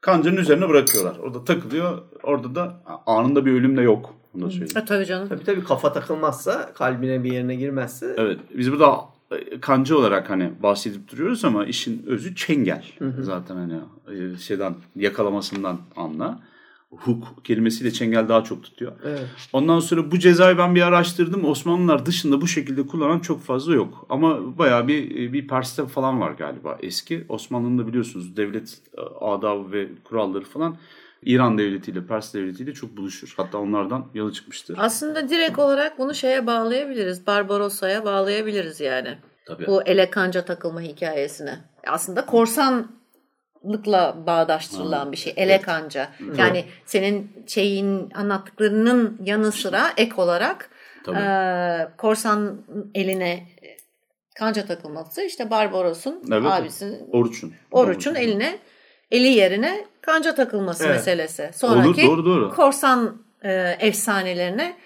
Kancanın 0.00 0.36
üzerine 0.36 0.68
bırakıyorlar. 0.68 1.18
Orada 1.18 1.44
takılıyor. 1.44 2.02
Orada 2.22 2.54
da 2.54 2.82
anında 3.06 3.46
bir 3.46 3.52
ölüm 3.52 3.76
de 3.76 3.82
yok. 3.82 4.14
Bunu 4.34 4.44
da 4.44 4.50
söyleyeyim. 4.50 4.72
Ha, 4.74 4.84
tabii 4.84 5.06
canım. 5.06 5.28
Tabii 5.28 5.44
tabii 5.44 5.64
kafa 5.64 5.92
takılmazsa 5.92 6.72
kalbine 6.74 7.24
bir 7.24 7.32
yerine 7.32 7.54
girmezse 7.54 8.14
Evet 8.18 8.38
biz 8.54 8.72
burada 8.72 9.00
e, 9.30 9.60
kancı 9.60 9.98
olarak 9.98 10.30
hani 10.30 10.50
bahsedip 10.62 11.12
duruyoruz 11.12 11.44
ama 11.44 11.64
işin 11.64 12.02
özü 12.06 12.34
çengel. 12.36 12.84
Zaten 13.20 13.56
hani 13.56 13.74
e, 14.08 14.38
şeyden 14.38 14.74
yakalamasından 14.96 15.78
anla. 15.96 16.40
Huk 16.90 17.44
kelimesiyle 17.44 17.90
çengel 17.90 18.28
daha 18.28 18.44
çok 18.44 18.62
tutuyor. 18.62 18.92
evet. 19.04 19.26
Ondan 19.52 19.80
sonra 19.80 20.10
bu 20.10 20.18
cezayı 20.18 20.58
ben 20.58 20.74
bir 20.74 20.82
araştırdım. 20.82 21.44
Osmanlılar 21.44 22.06
dışında 22.06 22.40
bu 22.40 22.46
şekilde 22.46 22.86
kullanan 22.86 23.18
çok 23.18 23.42
fazla 23.42 23.74
yok. 23.74 24.06
Ama 24.08 24.58
bayağı 24.58 24.88
bir 24.88 25.32
bir 25.32 25.48
Pers'te 25.48 25.86
falan 25.86 26.20
var 26.20 26.30
galiba 26.30 26.78
eski. 26.82 27.24
Osmanlı'nın 27.28 27.78
da 27.78 27.86
biliyorsunuz 27.86 28.36
devlet 28.36 28.78
e, 28.98 29.00
adabı 29.20 29.72
ve 29.72 29.88
kuralları 30.04 30.44
falan 30.44 30.76
İran 31.24 31.58
devletiyle 31.58 32.06
Pers 32.06 32.34
devletiyle 32.34 32.74
çok 32.74 32.96
buluşur. 32.96 33.34
Hatta 33.36 33.58
onlardan 33.58 34.06
yola 34.14 34.32
çıkmıştır. 34.32 34.76
Aslında 34.80 35.28
direkt 35.28 35.58
olarak 35.58 35.98
bunu 35.98 36.14
şeye 36.14 36.46
bağlayabiliriz. 36.46 37.26
Barbarossa'ya 37.26 38.04
bağlayabiliriz 38.04 38.80
yani. 38.80 39.18
Tabii. 39.46 39.66
Bu 39.66 39.82
ele 39.82 40.10
kanca 40.10 40.44
takılma 40.44 40.80
hikayesine. 40.80 41.58
Aslında 41.86 42.26
korsanlıkla 42.26 44.16
bağdaştırılan 44.26 45.12
bir 45.12 45.16
şey. 45.16 45.32
Ele 45.36 45.60
kanca. 45.60 46.08
Yani 46.38 46.64
senin 46.86 47.32
şeyin 47.46 48.10
anlattıklarının 48.14 49.18
yanı 49.24 49.52
sıra 49.52 49.82
ek 49.96 50.12
olarak 50.16 50.70
Tabii. 51.04 51.18
e, 51.18 51.96
korsan 51.98 52.62
eline 52.94 53.48
kanca 54.34 54.66
takılması 54.66 55.22
işte 55.22 55.50
Barbaros'un 55.50 56.22
Evet. 56.32 56.46
abisinin 56.52 57.08
Oruç'un. 57.12 57.52
Oruç'un 57.70 58.14
eline 58.14 58.58
eli 59.10 59.28
yerine 59.28 59.84
kanca 60.00 60.34
takılması 60.34 60.84
Evet. 60.84 60.96
meselesi. 60.96 61.50
Sonraki 61.54 62.06
doğru, 62.06 62.24
doğru. 62.24 62.50
korsan 62.50 63.16
e, 63.42 63.76
efsanelerine 63.80 64.76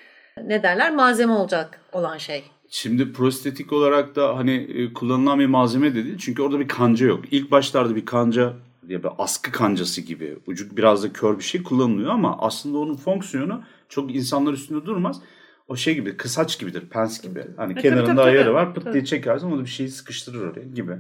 ne 0.45 0.63
derler 0.63 0.95
malzeme 0.95 1.33
olacak 1.33 1.81
olan 1.93 2.19
şey. 2.19 2.45
Şimdi 2.71 3.13
prostetik 3.13 3.73
olarak 3.73 4.17
da 4.17 4.37
hani 4.37 4.53
e, 4.55 4.93
kullanılan 4.93 5.39
bir 5.39 5.47
malzeme 5.47 5.95
de 5.95 6.05
değil. 6.05 6.19
Çünkü 6.19 6.43
orada 6.43 6.61
bir 6.61 6.69
kanca 6.69 7.07
yok. 7.07 7.25
İlk 7.31 7.51
başlarda 7.51 7.97
bir 7.97 8.07
kanca 8.07 8.53
diye 8.89 9.03
bir 9.03 9.09
askı 9.19 9.53
kancası 9.53 10.01
gibi 10.01 10.37
ucu 10.47 10.77
biraz 10.77 11.03
da 11.03 11.13
kör 11.13 11.39
bir 11.39 11.45
şey 11.45 11.63
kullanılıyor 11.63 12.11
ama 12.11 12.39
aslında 12.39 12.79
onun 12.79 12.97
fonksiyonu 12.97 13.63
çok 13.89 14.15
insanlar 14.15 14.53
üstünde 14.53 14.87
durmaz. 14.87 15.21
O 15.69 15.77
şey 15.77 15.95
gibi 15.95 16.17
kısaç 16.17 16.59
gibidir, 16.59 16.83
pens 16.91 17.21
gibi. 17.21 17.45
Hani 17.57 17.73
tabii, 17.73 17.83
kenarında 17.83 18.07
tabii, 18.07 18.21
ayarı 18.21 18.45
tabii. 18.45 18.55
var 18.55 18.75
pıt 18.75 18.93
diye 18.93 19.05
çekersin 19.05 19.51
o 19.53 19.59
da 19.59 19.61
bir 19.61 19.67
şeyi 19.67 19.89
sıkıştırır 19.89 20.41
oraya 20.41 20.67
gibi. 20.75 20.93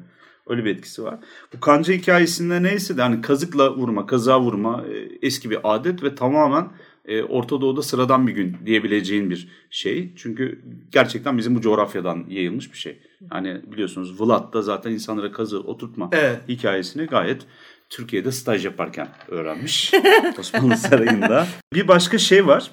Öyle 0.49 0.65
bir 0.65 0.71
etkisi 0.71 1.05
var. 1.05 1.15
Bu 1.55 1.61
kanca 1.61 1.95
hikayesinde 1.95 2.63
neyse 2.63 2.97
de 2.97 3.03
hani 3.03 3.21
kazıkla 3.21 3.77
vurma, 3.77 4.07
kaza 4.07 4.41
vurma 4.41 4.85
e, 4.93 5.27
eski 5.27 5.51
bir 5.51 5.59
adet 5.65 6.03
ve 6.03 6.15
tamamen 6.15 6.69
e, 7.05 7.23
Orta 7.23 7.61
Doğu'da 7.61 7.83
sıradan 7.83 8.27
bir 8.27 8.33
gün 8.33 8.57
diyebileceğin 8.67 9.31
bir 9.31 9.49
şey. 9.71 10.13
Çünkü 10.17 10.63
gerçekten 10.93 11.39
bizim 11.39 11.55
bu 11.55 11.61
coğrafyadan 11.61 12.25
yayılmış 12.29 12.73
bir 12.73 12.79
şey. 12.79 12.99
Hani 13.31 13.61
biliyorsunuz 13.73 14.21
Vlad 14.21 14.53
da 14.53 14.63
zaten 14.63 14.91
insanlara 14.91 15.33
kazı 15.33 15.61
oturtma 15.61 16.09
Evet. 16.13 16.41
hikayesini 16.49 17.07
gayet 17.07 17.43
Türkiye'de 17.91 18.33
staj 18.33 18.65
yaparken 18.65 19.09
öğrenmiş 19.29 19.93
Osmanlı 20.39 20.77
Sarayı'nda. 20.77 21.47
Bir 21.75 21.89
başka 21.89 22.19
şey 22.19 22.47
var. 22.47 22.71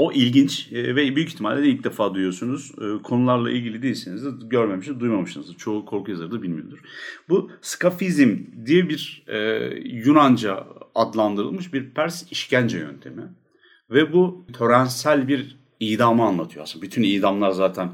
O 0.00 0.12
ilginç 0.12 0.72
e, 0.72 0.96
ve 0.96 1.16
büyük 1.16 1.28
ihtimalle 1.28 1.62
de 1.62 1.68
ilk 1.68 1.84
defa 1.84 2.14
duyuyorsunuz. 2.14 2.72
E, 2.78 3.02
Konularla 3.02 3.50
ilgili 3.50 3.82
değilseniz 3.82 4.24
de 4.24 4.28
görmemişsiniz, 4.42 5.00
duymamışsınızdır. 5.00 5.56
Çoğu 5.56 5.84
korku 5.86 6.10
yazarı 6.10 6.32
da 6.32 6.42
bilmiyordur. 6.42 6.78
Bu 7.28 7.50
skafizm 7.60 8.36
diye 8.66 8.88
bir 8.88 9.24
e, 9.28 9.38
Yunanca 9.84 10.66
adlandırılmış 10.94 11.72
bir 11.72 11.90
Pers 11.90 12.32
işkence 12.32 12.78
yöntemi. 12.78 13.22
Ve 13.90 14.12
bu 14.12 14.46
törensel 14.52 15.28
bir 15.28 15.56
idamı 15.80 16.24
anlatıyor 16.24 16.62
aslında. 16.62 16.82
Bütün 16.82 17.02
idamlar 17.02 17.50
zaten 17.50 17.90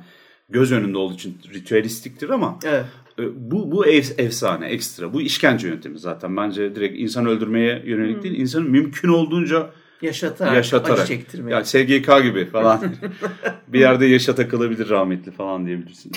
göz 0.48 0.72
önünde 0.72 0.98
olduğu 0.98 1.14
için 1.14 1.38
ritüelistiktir 1.54 2.28
ama 2.28 2.58
Evet. 2.64 2.84
e, 3.18 3.50
bu 3.50 3.72
bu 3.72 3.86
efsane, 3.86 4.66
ekstra. 4.66 5.12
Bu 5.12 5.22
işkence 5.22 5.68
yöntemi 5.68 5.98
zaten. 5.98 6.36
Bence 6.36 6.74
direkt 6.74 6.98
insan 6.98 7.26
öldürmeye 7.26 7.82
yönelik 7.86 8.22
değil. 8.22 8.38
İnsanın 8.38 8.70
mümkün 8.70 9.08
olduğunca 9.08 9.70
Yaşatarak, 10.02 10.54
yaşatarak. 10.54 10.98
acı 10.98 11.08
çektirmek. 11.08 11.52
Yani 11.52 11.66
SGK 11.66 12.22
gibi 12.22 12.50
falan. 12.50 12.94
bir 13.68 13.80
yerde 13.80 14.06
yaşa 14.06 14.34
takılabilir 14.34 14.88
rahmetli 14.88 15.32
falan 15.32 15.66
diyebilirsin. 15.66 16.12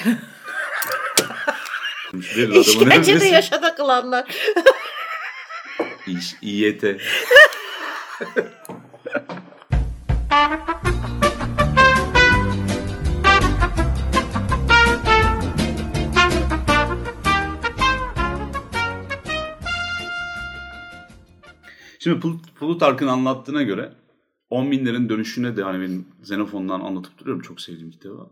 İşkencede 2.62 3.26
yaşa 3.26 3.62
takılanlar. 3.62 4.26
İş, 6.08 6.36
İYT. 6.42 6.84
Şimdi 22.10 22.38
Plutark'ın 22.60 23.08
anlattığına 23.08 23.64
göre 23.64 23.94
10 24.50 24.72
binlerin 24.72 25.10
dönüşüne 25.10 25.58
de 25.58 25.64
hani 25.64 25.82
benim 25.82 26.06
anlatıp 26.70 27.18
duruyorum 27.18 27.42
çok 27.42 27.62
sevdiğim 27.62 27.92
kitabı. 27.92 28.30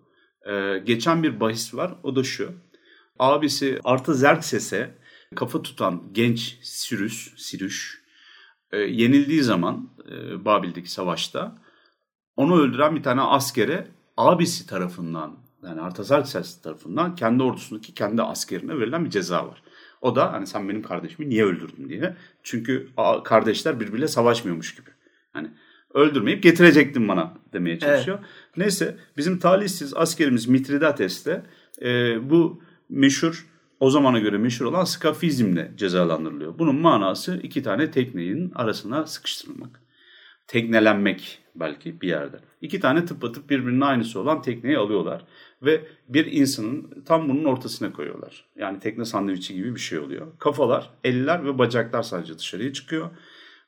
Ee, 0.49 0.83
geçen 0.85 1.23
bir 1.23 1.39
bahis 1.39 1.75
var 1.75 1.95
o 2.03 2.15
da 2.15 2.23
şu. 2.23 2.51
Abisi 3.19 3.79
Artaxerxes'e 3.83 4.95
kafa 5.35 5.61
tutan 5.61 6.03
genç 6.11 6.59
Sirüs, 6.61 7.33
Sirüş 7.37 8.03
e, 8.71 8.77
yenildiği 8.77 9.43
zaman 9.43 9.89
e, 10.11 10.45
Babil'deki 10.45 10.91
savaşta 10.91 11.61
onu 12.35 12.61
öldüren 12.61 12.95
bir 12.95 13.03
tane 13.03 13.21
askere 13.21 13.87
abisi 14.17 14.67
tarafından 14.67 15.37
yani 15.63 15.81
Artaxerxes 15.81 16.61
tarafından 16.61 17.15
kendi 17.15 17.43
ordusundaki 17.43 17.93
kendi 17.93 18.21
askerine 18.21 18.79
verilen 18.79 19.05
bir 19.05 19.09
ceza 19.09 19.47
var. 19.47 19.63
O 20.01 20.15
da 20.15 20.33
hani 20.33 20.47
sen 20.47 20.69
benim 20.69 20.81
kardeşimi 20.81 21.29
niye 21.29 21.45
öldürdün 21.45 21.89
diye. 21.89 22.15
Çünkü 22.43 22.87
kardeşler 23.23 23.79
birbiriyle 23.79 24.07
savaşmıyormuş 24.07 24.75
gibi. 24.75 24.89
Hani 25.33 25.47
öldürmeyip 25.93 26.43
getirecektin 26.43 27.07
bana 27.07 27.33
demeye 27.53 27.79
çalışıyor. 27.79 28.19
Neyse 28.57 28.97
bizim 29.17 29.39
talihsiz 29.39 29.93
askerimiz 29.93 30.47
Mitridates 30.47 31.25
de 31.25 31.43
e, 31.81 32.19
bu 32.29 32.61
meşhur 32.89 33.47
o 33.79 33.89
zamana 33.89 34.19
göre 34.19 34.37
meşhur 34.37 34.65
olan 34.65 34.83
skafizmle 34.83 35.71
cezalandırılıyor. 35.77 36.59
Bunun 36.59 36.75
manası 36.75 37.39
iki 37.43 37.63
tane 37.63 37.91
teknenin 37.91 38.51
arasına 38.55 39.07
sıkıştırılmak. 39.07 39.81
Teknelenmek 40.47 41.39
belki 41.55 42.01
bir 42.01 42.07
yerde. 42.07 42.37
İki 42.61 42.79
tane 42.79 43.05
tıpatıp 43.05 43.49
birbirinin 43.49 43.81
aynısı 43.81 44.19
olan 44.19 44.41
tekneyi 44.41 44.77
alıyorlar. 44.77 45.25
Ve 45.61 45.87
bir 46.09 46.25
insanın 46.25 47.03
tam 47.05 47.29
bunun 47.29 47.43
ortasına 47.43 47.93
koyuyorlar. 47.93 48.45
Yani 48.55 48.79
tekne 48.79 49.05
sandviçi 49.05 49.53
gibi 49.53 49.75
bir 49.75 49.79
şey 49.79 49.99
oluyor. 49.99 50.27
Kafalar, 50.39 50.89
eller 51.03 51.45
ve 51.45 51.57
bacaklar 51.57 52.03
sadece 52.03 52.37
dışarıya 52.37 52.73
çıkıyor. 52.73 53.09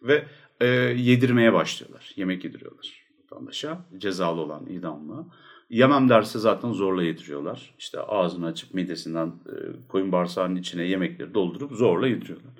Ve 0.01 0.25
e, 0.61 0.65
yedirmeye 0.97 1.53
başlıyorlar. 1.53 2.13
Yemek 2.15 2.43
yediriyorlar 2.43 3.09
vatandaşa. 3.31 3.85
Cezalı 3.97 4.41
olan 4.41 4.65
idamlı. 4.65 5.25
Yemem 5.69 6.09
derse 6.09 6.39
zaten 6.39 6.71
zorla 6.71 7.03
yediriyorlar. 7.03 7.75
İşte 7.79 7.99
ağzını 7.99 8.45
açıp 8.45 8.73
midesinden 8.73 9.27
e, 9.27 9.53
koyun 9.87 10.11
bağırsağının 10.11 10.55
içine 10.55 10.83
yemekleri 10.83 11.33
doldurup 11.33 11.71
zorla 11.71 12.07
yediriyorlar. 12.07 12.51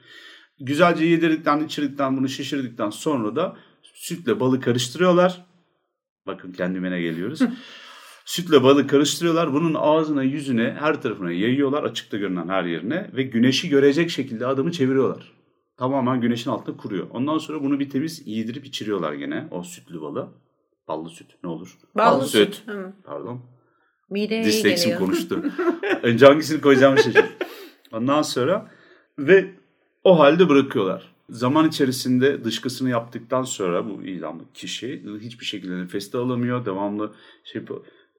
Güzelce 0.59 1.05
yedirdikten, 1.05 1.65
içirdikten, 1.65 2.17
bunu 2.17 2.29
şişirdikten 2.29 2.89
sonra 2.89 3.35
da 3.35 3.57
sütle 3.83 4.39
balı 4.39 4.61
karıştırıyorlar. 4.61 5.45
Bakın 6.29 6.51
kendime 6.51 7.01
geliyoruz. 7.01 7.39
Sütle 8.25 8.63
balı 8.63 8.87
karıştırıyorlar. 8.87 9.53
Bunun 9.53 9.73
ağzına, 9.73 10.23
yüzüne, 10.23 10.75
her 10.79 11.01
tarafına 11.01 11.31
yayıyorlar. 11.31 11.83
Açıkta 11.83 12.17
görünen 12.17 12.47
her 12.49 12.63
yerine. 12.63 13.09
Ve 13.13 13.23
güneşi 13.23 13.69
görecek 13.69 14.09
şekilde 14.09 14.45
adamı 14.45 14.71
çeviriyorlar. 14.71 15.31
Tamamen 15.77 16.21
güneşin 16.21 16.49
altında 16.49 16.77
kuruyor. 16.77 17.07
Ondan 17.11 17.37
sonra 17.37 17.63
bunu 17.63 17.79
bir 17.79 17.89
temiz 17.89 18.27
yedirip 18.27 18.65
içiriyorlar 18.65 19.13
gene. 19.13 19.47
O 19.51 19.63
sütlü 19.63 20.01
balı. 20.01 20.29
Ballı 20.87 21.09
süt 21.09 21.27
ne 21.43 21.49
olur? 21.49 21.77
Ballı, 21.95 22.27
süt. 22.27 22.55
süt. 22.55 22.63
Pardon. 23.05 23.41
Mideye 24.09 24.43
Disleksim 24.43 24.97
konuştu. 24.97 25.43
Önce 26.03 26.25
hangisini 26.25 26.61
koyacağımı 26.61 26.97
şaşırdım. 26.97 27.25
Ondan 27.91 28.21
sonra 28.21 28.71
ve 29.19 29.51
o 30.03 30.19
halde 30.19 30.49
bırakıyorlar. 30.49 31.15
Zaman 31.29 31.67
içerisinde 31.67 32.43
dışkısını 32.43 32.89
yaptıktan 32.89 33.43
sonra 33.43 33.89
bu 33.89 34.03
idamlı 34.03 34.43
kişi 34.53 35.03
hiçbir 35.19 35.45
şekilde 35.45 35.77
nefes 35.77 36.15
alamıyor. 36.15 36.65
Devamlı 36.65 37.13
şey 37.43 37.61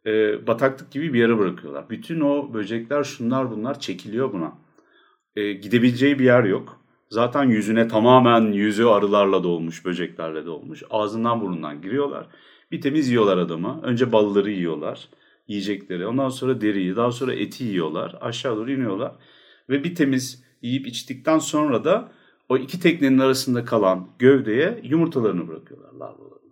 e, 0.06 0.46
bataklık 0.46 0.90
gibi 0.90 1.12
bir 1.14 1.18
yere 1.18 1.38
bırakıyorlar. 1.38 1.90
Bütün 1.90 2.20
o 2.20 2.54
böcekler 2.54 3.04
şunlar 3.04 3.50
bunlar 3.50 3.80
çekiliyor 3.80 4.32
buna. 4.32 4.52
E, 5.36 5.52
gidebileceği 5.52 6.18
bir 6.18 6.24
yer 6.24 6.44
yok. 6.44 6.80
Zaten 7.08 7.44
yüzüne 7.44 7.88
tamamen 7.88 8.52
yüzü 8.52 8.84
arılarla 8.84 9.44
dolmuş, 9.44 9.84
böceklerle 9.84 10.46
dolmuş. 10.46 10.82
Ağzından 10.90 11.40
burnundan 11.40 11.82
giriyorlar. 11.82 12.26
Bir 12.70 12.80
temiz 12.80 13.08
yiyorlar 13.08 13.38
adamı. 13.38 13.80
Önce 13.82 14.12
balları 14.12 14.50
yiyorlar, 14.50 15.08
yiyecekleri. 15.48 16.06
Ondan 16.06 16.28
sonra 16.28 16.60
deriyi, 16.60 16.96
daha 16.96 17.12
sonra 17.12 17.34
eti 17.34 17.64
yiyorlar. 17.64 18.18
Aşağı 18.20 18.56
doğru 18.56 18.72
iniyorlar. 18.72 19.12
Ve 19.68 19.84
bir 19.84 19.94
temiz 19.94 20.44
yiyip 20.62 20.86
içtikten 20.86 21.38
sonra 21.38 21.84
da 21.84 22.12
o 22.50 22.58
iki 22.58 22.80
teknenin 22.80 23.18
arasında 23.18 23.64
kalan 23.64 24.08
gövdeye 24.18 24.80
yumurtalarını 24.84 25.48
bırakıyorlar 25.48 25.92
larvalarını. 25.92 26.50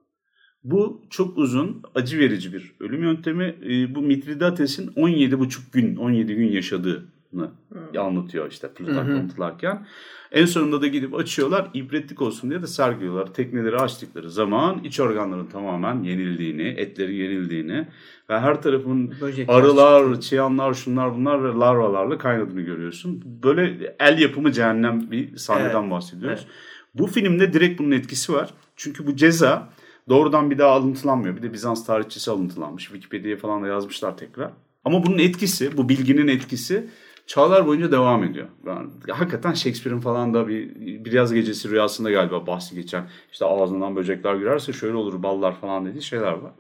Bu 0.65 1.07
çok 1.11 1.39
uzun, 1.39 1.83
acı 1.95 2.19
verici 2.19 2.53
bir 2.53 2.77
ölüm 2.81 3.03
yöntemi. 3.03 3.45
E, 3.45 3.95
bu 3.95 4.03
Mitridates'in 4.03 4.87
17,5 4.87 5.73
gün, 5.73 5.97
17 5.97 6.35
gün 6.35 6.53
yaşadığını 6.53 7.18
hmm. 7.33 7.99
anlatıyor 7.99 8.51
işte 8.51 8.69
Plutark 8.69 9.09
anlatılarken. 9.09 9.87
En 10.33 10.45
sonunda 10.45 10.83
da 10.83 10.87
gidip 10.87 11.15
açıyorlar, 11.15 11.71
ibretlik 11.75 12.23
olsun 12.23 12.51
diye 12.51 12.63
de 12.63 12.67
sergiliyorlar. 12.67 13.35
Tekneleri 13.35 13.77
açtıkları 13.77 14.31
zaman 14.31 14.85
iç 14.85 15.01
organların 15.01 15.47
tamamen 15.47 16.03
yenildiğini, 16.03 16.63
etleri 16.63 17.15
yenildiğini 17.15 17.89
ve 18.31 18.39
her 18.41 18.63
tarafın 18.63 19.15
Böcek 19.21 19.51
arılar, 19.51 20.05
çıktı. 20.05 20.29
çıyanlar, 20.29 20.75
şunlar 20.75 21.15
bunlar 21.15 21.45
ve 21.45 21.49
larvalarla 21.59 22.19
kaynadığını 22.19 22.61
görüyorsun. 22.61 23.23
Böyle 23.43 23.95
el 23.99 24.19
yapımı 24.19 24.53
cehennem 24.53 25.11
bir 25.11 25.37
sahneden 25.37 25.83
evet. 25.83 25.91
bahsediyoruz. 25.91 26.41
Evet. 26.45 26.55
Bu 26.95 27.07
filmde 27.07 27.53
direkt 27.53 27.81
bunun 27.81 27.91
etkisi 27.91 28.33
var. 28.33 28.51
Çünkü 28.77 29.07
bu 29.07 29.17
ceza 29.17 29.69
Doğrudan 30.09 30.51
bir 30.51 30.59
daha 30.59 30.71
alıntılanmıyor. 30.71 31.37
Bir 31.37 31.43
de 31.43 31.53
Bizans 31.53 31.87
tarihçisi 31.87 32.31
alıntılanmış. 32.31 32.85
Wikipedia'ya 32.85 33.37
falan 33.37 33.63
da 33.63 33.67
yazmışlar 33.67 34.17
tekrar. 34.17 34.51
Ama 34.85 35.07
bunun 35.07 35.19
etkisi, 35.19 35.77
bu 35.77 35.89
bilginin 35.89 36.29
etkisi 36.29 36.87
çağlar 37.29 37.67
boyunca 37.67 37.93
devam 37.93 38.25
ediyor. 38.25 38.47
Yani 38.67 38.89
hakikaten 39.11 39.53
Shakespeare'in 39.53 40.01
falan 40.01 40.35
da 40.35 40.49
bir 40.49 40.75
biraz 41.05 41.33
gecesi 41.33 41.71
rüyasında 41.71 42.11
galiba 42.11 42.47
bahsi 42.47 42.75
geçen 42.75 43.09
işte 43.33 43.45
ağzından 43.45 43.97
böcekler 43.97 44.35
girerse 44.35 44.73
şöyle 44.73 44.97
olur 44.97 45.23
ballar 45.23 45.61
falan 45.61 45.87
dediği 45.87 46.03
şeyler 46.03 46.33
var. 46.33 46.53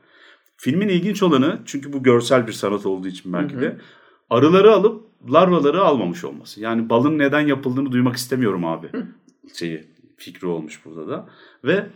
Filmin 0.56 0.88
ilginç 0.88 1.22
olanı 1.22 1.58
çünkü 1.64 1.92
bu 1.92 2.02
görsel 2.02 2.46
bir 2.46 2.52
sanat 2.52 2.86
olduğu 2.86 3.08
için 3.08 3.32
belki 3.32 3.60
de 3.60 3.78
arıları 4.30 4.72
alıp 4.72 5.04
larvaları 5.32 5.82
almamış 5.82 6.24
olması. 6.24 6.60
Yani 6.60 6.90
balın 6.90 7.18
neden 7.18 7.40
yapıldığını 7.40 7.92
duymak 7.92 8.16
istemiyorum 8.16 8.64
abi. 8.64 8.90
Şeyi 9.54 9.84
fikri 10.16 10.46
olmuş 10.46 10.84
burada 10.84 11.08
da. 11.08 11.28
Ve 11.64 11.86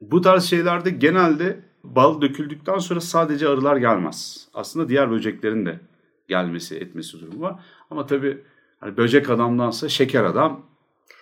bu 0.00 0.20
tarz 0.20 0.44
şeylerde 0.44 0.90
genelde 0.90 1.60
bal 1.84 2.20
döküldükten 2.20 2.78
sonra 2.78 3.00
sadece 3.00 3.48
arılar 3.48 3.76
gelmez. 3.76 4.48
Aslında 4.54 4.88
diğer 4.88 5.10
böceklerin 5.10 5.66
de 5.66 5.80
gelmesi 6.28 6.76
etmesi 6.76 7.20
durumu 7.20 7.40
var. 7.40 7.54
Ama 7.90 8.06
tabii 8.06 8.38
hani 8.80 8.96
böcek 8.96 9.30
adamdansa 9.30 9.88
şeker 9.88 10.24
adam. 10.24 10.62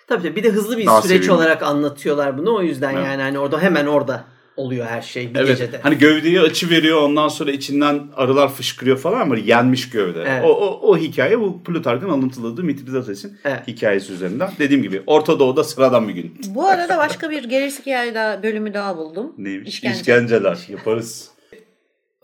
Tabii 0.06 0.22
tabii 0.22 0.36
bir 0.36 0.42
de 0.42 0.50
hızlı 0.50 0.78
bir 0.78 0.86
süreç 0.86 1.04
sevimli. 1.04 1.32
olarak 1.32 1.62
anlatıyorlar 1.62 2.38
bunu 2.38 2.54
o 2.56 2.62
yüzden 2.62 2.94
evet. 2.94 3.06
yani 3.06 3.22
hani 3.22 3.38
orada 3.38 3.62
hemen 3.62 3.86
orada 3.86 4.24
oluyor 4.56 4.86
her 4.86 5.02
şey 5.02 5.34
bir 5.34 5.38
evet. 5.38 5.48
gecede. 5.48 5.80
Hani 5.82 5.98
gövdeyi 5.98 6.40
açı 6.40 6.70
veriyor 6.70 7.02
ondan 7.02 7.28
sonra 7.28 7.50
içinden 7.50 8.02
arılar 8.16 8.54
fışkırıyor 8.54 8.98
falan 8.98 9.20
ama 9.20 9.36
yenmiş 9.36 9.90
gövde. 9.90 10.24
Evet. 10.28 10.44
O, 10.44 10.48
o, 10.48 10.90
o 10.90 10.98
hikaye 10.98 11.40
bu 11.40 11.62
Plutark'ın 11.62 12.08
alıntıladığı 12.08 12.64
Mitridases'in 12.64 13.38
evet. 13.44 13.68
hikayesi 13.68 14.12
üzerinden. 14.12 14.50
Dediğim 14.58 14.82
gibi 14.82 15.02
Orta 15.06 15.38
Doğu'da 15.38 15.64
sıradan 15.64 16.08
bir 16.08 16.14
gün. 16.14 16.36
Bu 16.48 16.66
arada 16.66 16.98
başka 16.98 17.30
bir 17.30 17.44
gerisi 17.44 17.82
hikaye 17.82 18.14
daha, 18.14 18.42
bölümü 18.42 18.74
daha 18.74 18.96
buldum. 18.96 19.32
Neymiş? 19.38 19.68
İşkence. 19.68 19.96
İşkenceler 19.96 20.58
yaparız. 20.68 21.33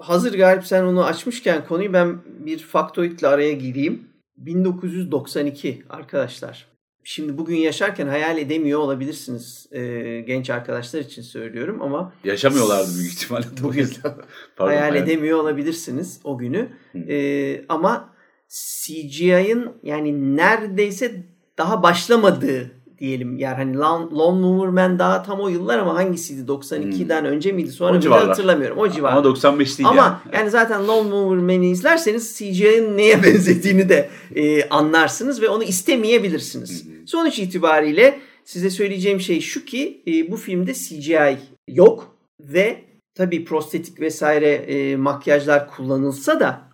Hazır 0.01 0.35
Galip 0.39 0.67
sen 0.67 0.85
onu 0.85 1.05
açmışken 1.05 1.67
konuyu 1.67 1.93
ben 1.93 2.19
bir 2.27 2.59
faktoidle 2.59 3.27
araya 3.27 3.53
gireyim. 3.53 4.09
1992 4.37 5.83
arkadaşlar. 5.91 6.67
Şimdi 7.05 7.39
bugün 7.39 7.57
yaşarken 7.57 8.07
hayal 8.07 8.39
edemiyor 8.39 8.81
olabilirsiniz 8.81 9.67
e, 9.73 9.81
genç 10.21 10.51
arkadaşlar 10.51 11.01
için 11.01 11.23
söylüyorum 11.23 11.83
ama 11.83 12.13
yaşamıyorlardı 12.25 12.95
büyük 12.99 13.13
ihtimalle. 13.13 13.47
Bugün 13.63 13.89
Pardon, 14.57 14.73
hayal, 14.77 14.97
edemiyor 14.97 15.39
olabilirsiniz 15.39 16.21
o 16.25 16.39
günü. 16.39 16.69
E, 17.09 17.65
ama 17.69 18.15
CGI'ın 18.49 19.73
yani 19.83 20.37
neredeyse 20.37 21.25
daha 21.59 21.83
başlamadığı 21.83 22.71
diyelim. 23.01 23.39
Yani 23.39 23.55
hani 23.57 23.77
Mover 23.77 24.69
Man 24.69 24.99
daha 24.99 25.23
tam 25.23 25.41
o 25.41 25.49
yıllar 25.49 25.79
ama 25.79 25.95
hangisiydi? 25.95 26.51
92'den 26.51 27.21
hmm. 27.21 27.29
önce 27.29 27.53
miydi? 27.53 27.73
Sonra 27.73 28.03
bir 28.03 28.07
hatırlamıyorum. 28.07 28.79
O 28.79 28.89
civar. 28.89 29.13
Ama 29.13 29.25
95 29.25 29.79
değil 29.79 29.89
Ama 29.89 30.23
yani. 30.25 30.37
yani 30.37 30.51
zaten 30.51 30.89
Lone 30.89 31.11
Mover 31.11 31.39
Man'i 31.39 31.71
izlerseniz 31.71 32.39
CGI'nin 32.39 32.97
neye 32.97 33.23
benzediğini 33.23 33.89
de 33.89 34.11
e, 34.35 34.69
anlarsınız 34.69 35.43
ve 35.43 35.49
onu 35.49 35.63
istemeyebilirsiniz. 35.63 36.85
Hmm. 36.85 37.07
Sonuç 37.07 37.39
itibariyle 37.39 38.21
size 38.45 38.71
söyleyeceğim 38.71 39.21
şey 39.21 39.41
şu 39.41 39.65
ki 39.65 40.03
e, 40.07 40.31
bu 40.31 40.37
filmde 40.37 40.75
CGI 40.75 41.39
yok 41.69 42.17
ve 42.41 42.85
tabii 43.15 43.45
prostetik 43.45 44.01
vesaire 44.01 44.51
e, 44.51 44.97
makyajlar 44.97 45.71
kullanılsa 45.71 46.41
da 46.41 46.71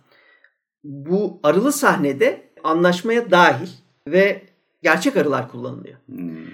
bu 0.83 1.39
arılı 1.43 1.71
sahnede 1.71 2.41
anlaşmaya 2.63 3.31
dahil 3.31 3.67
ve 4.07 4.41
gerçek 4.83 5.17
arılar 5.17 5.51
kullanılıyor. 5.51 5.95
Hmm. 6.05 6.47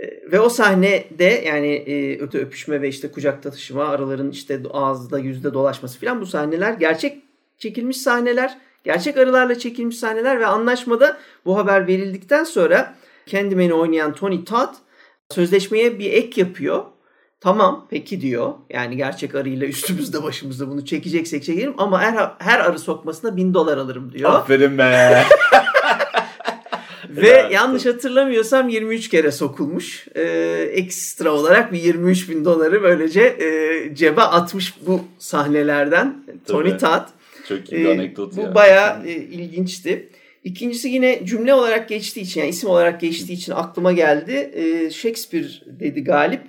E, 0.00 0.32
ve 0.32 0.40
o 0.40 0.48
sahnede 0.48 1.42
yani 1.46 1.66
e, 1.66 2.20
öte 2.20 2.38
öpüşme 2.38 2.82
ve 2.82 2.88
işte 2.88 3.10
kucakta 3.10 3.50
taşıma 3.50 3.88
arıların 3.88 4.30
işte 4.30 4.62
ağızda 4.70 5.18
yüzde 5.18 5.54
dolaşması 5.54 6.00
falan 6.00 6.20
bu 6.20 6.26
sahneler 6.26 6.72
gerçek 6.72 7.22
çekilmiş 7.58 7.96
sahneler. 7.96 8.58
Gerçek 8.84 9.16
arılarla 9.16 9.58
çekilmiş 9.58 9.96
sahneler 9.96 10.40
ve 10.40 10.46
anlaşmada 10.46 11.16
bu 11.44 11.58
haber 11.58 11.86
verildikten 11.86 12.44
sonra 12.44 12.94
Candyman'i 13.26 13.74
oynayan 13.74 14.14
Tony 14.14 14.44
Todd 14.44 14.74
sözleşmeye 15.30 15.98
bir 15.98 16.12
ek 16.12 16.40
yapıyor. 16.40 16.84
Tamam 17.40 17.86
peki 17.90 18.20
diyor. 18.20 18.54
Yani 18.70 18.96
gerçek 18.96 19.34
arıyla 19.34 19.66
üstümüzde 19.66 20.22
başımızda 20.22 20.68
bunu 20.68 20.84
çekeceksek 20.84 21.44
çekelim 21.44 21.74
ama 21.78 22.00
her, 22.00 22.30
her 22.38 22.60
arı 22.60 22.78
sokmasına 22.78 23.36
bin 23.36 23.54
dolar 23.54 23.78
alırım 23.78 24.12
diyor. 24.12 24.30
Aferin 24.30 24.78
be. 24.78 25.22
Ve 27.16 27.48
yanlış 27.52 27.86
hatırlamıyorsam 27.86 28.68
23 28.68 29.08
kere 29.08 29.30
sokulmuş. 29.30 30.06
Ee, 30.14 30.22
ekstra 30.72 31.32
olarak 31.32 31.72
bir 31.72 31.82
23 31.82 32.30
bin 32.30 32.44
doları 32.44 32.82
böylece 32.82 33.20
e, 33.20 33.94
cebe 33.94 34.20
atmış 34.20 34.74
bu 34.86 35.00
sahnelerden. 35.18 36.24
Tabii. 36.26 36.44
Tony 36.46 36.78
Todd. 36.78 37.08
Çok 37.48 37.72
iyi 37.72 37.80
bir 37.80 37.90
anekdot 37.90 38.38
ee, 38.38 38.40
ya. 38.40 38.50
Bu 38.50 38.54
bayağı 38.54 39.06
e, 39.06 39.12
ilginçti. 39.12 40.08
İkincisi 40.44 40.88
yine 40.88 41.20
cümle 41.24 41.54
olarak 41.54 41.88
geçtiği 41.88 42.20
için 42.20 42.40
yani 42.40 42.50
isim 42.50 42.70
olarak 42.70 43.00
geçtiği 43.00 43.32
için 43.32 43.52
aklıma 43.52 43.92
geldi. 43.92 44.50
E, 44.54 44.90
Shakespeare 44.90 45.48
dedi 45.66 46.04
Galip. 46.04 46.42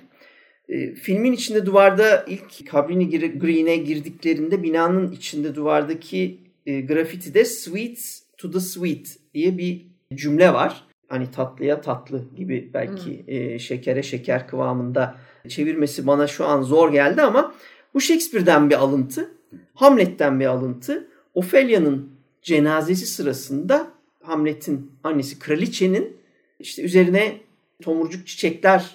E, 0.68 0.94
filmin 0.94 1.32
içinde 1.32 1.66
duvarda 1.66 2.24
ilk 2.28 2.72
Cabrini 2.72 3.38
Green'e 3.38 3.76
girdiklerinde 3.76 4.62
binanın 4.62 5.12
içinde 5.12 5.54
duvardaki 5.54 6.38
e, 6.66 6.80
grafitide 6.80 7.44
Sweet 7.44 8.22
to 8.38 8.50
the 8.50 8.60
Sweet 8.60 9.18
diye 9.34 9.58
bir 9.58 9.91
cümle 10.16 10.54
var. 10.54 10.84
Hani 11.08 11.30
tatlıya 11.30 11.80
tatlı 11.80 12.24
gibi 12.36 12.70
belki 12.74 13.26
hmm. 13.26 13.34
e, 13.34 13.58
şekere 13.58 14.02
şeker 14.02 14.48
kıvamında 14.48 15.16
çevirmesi 15.48 16.06
bana 16.06 16.26
şu 16.26 16.46
an 16.46 16.62
zor 16.62 16.92
geldi 16.92 17.22
ama 17.22 17.54
bu 17.94 18.00
Shakespeare'den 18.00 18.70
bir 18.70 18.74
alıntı. 18.74 19.30
Hamlet'ten 19.74 20.40
bir 20.40 20.46
alıntı. 20.46 21.08
Ophelia'nın 21.34 22.12
cenazesi 22.42 23.06
sırasında 23.06 23.90
Hamlet'in 24.22 24.92
annesi 25.04 25.38
kraliçenin 25.38 26.16
işte 26.60 26.82
üzerine 26.82 27.36
tomurcuk 27.82 28.26
çiçekler 28.26 28.90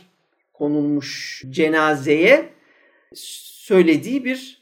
konulmuş 0.53 1.43
cenazeye 1.49 2.49
söylediği 3.13 4.25
bir 4.25 4.61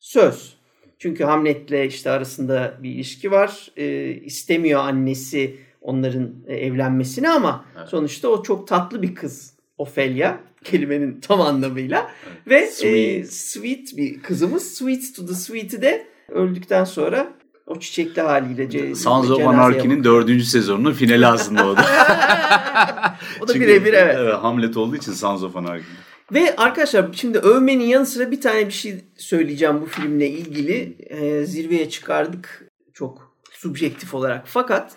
söz. 0.00 0.56
Çünkü 0.98 1.24
Hamlet'le 1.24 1.86
işte 1.86 2.10
arasında 2.10 2.78
bir 2.82 2.90
ilişki 2.90 3.30
var. 3.30 3.70
E, 3.76 4.14
istemiyor 4.14 4.80
annesi 4.80 5.56
onların 5.80 6.34
e, 6.46 6.56
evlenmesini 6.56 7.30
ama 7.30 7.64
evet. 7.78 7.88
sonuçta 7.88 8.28
o 8.28 8.42
çok 8.42 8.68
tatlı 8.68 9.02
bir 9.02 9.14
kız 9.14 9.54
Ophelia 9.78 10.36
kelimenin 10.64 11.20
tam 11.20 11.40
anlamıyla 11.40 12.10
evet. 12.26 12.38
ve 12.46 12.66
sweet. 12.66 13.24
E, 13.24 13.24
sweet 13.24 13.96
bir 13.96 14.22
kızımız 14.22 14.74
Sweet 14.74 15.16
to 15.16 15.26
the 15.26 15.34
Sweet'i 15.34 15.82
de 15.82 16.06
öldükten 16.28 16.84
sonra 16.84 17.32
o 17.66 17.78
çiçekli 17.78 18.22
haliyle. 18.22 18.94
Sons 18.94 19.30
of 19.30 19.46
Anarchy'nin 19.46 20.04
dördüncü 20.04 20.44
sezonunun 20.44 20.92
finali 20.92 21.26
aslında 21.26 21.66
o 21.66 21.76
da. 21.76 21.82
o 23.40 23.48
da 23.48 23.54
birebir 23.54 23.92
evet. 23.92 24.16
evet. 24.18 24.34
Hamlet 24.34 24.76
olduğu 24.76 24.96
için 24.96 25.12
Sons 25.12 25.42
of 25.42 25.56
Anarchy. 25.56 25.86
Ve 26.32 26.56
arkadaşlar 26.56 27.06
şimdi 27.12 27.38
övmenin 27.38 27.84
yanı 27.84 28.06
sıra 28.06 28.30
bir 28.30 28.40
tane 28.40 28.66
bir 28.66 28.72
şey 28.72 29.04
söyleyeceğim 29.16 29.80
bu 29.80 29.86
filmle 29.86 30.28
ilgili. 30.28 30.96
Ee, 31.10 31.44
zirveye 31.44 31.90
çıkardık 31.90 32.66
çok 32.94 33.36
subjektif 33.50 34.14
olarak. 34.14 34.42
Fakat 34.46 34.92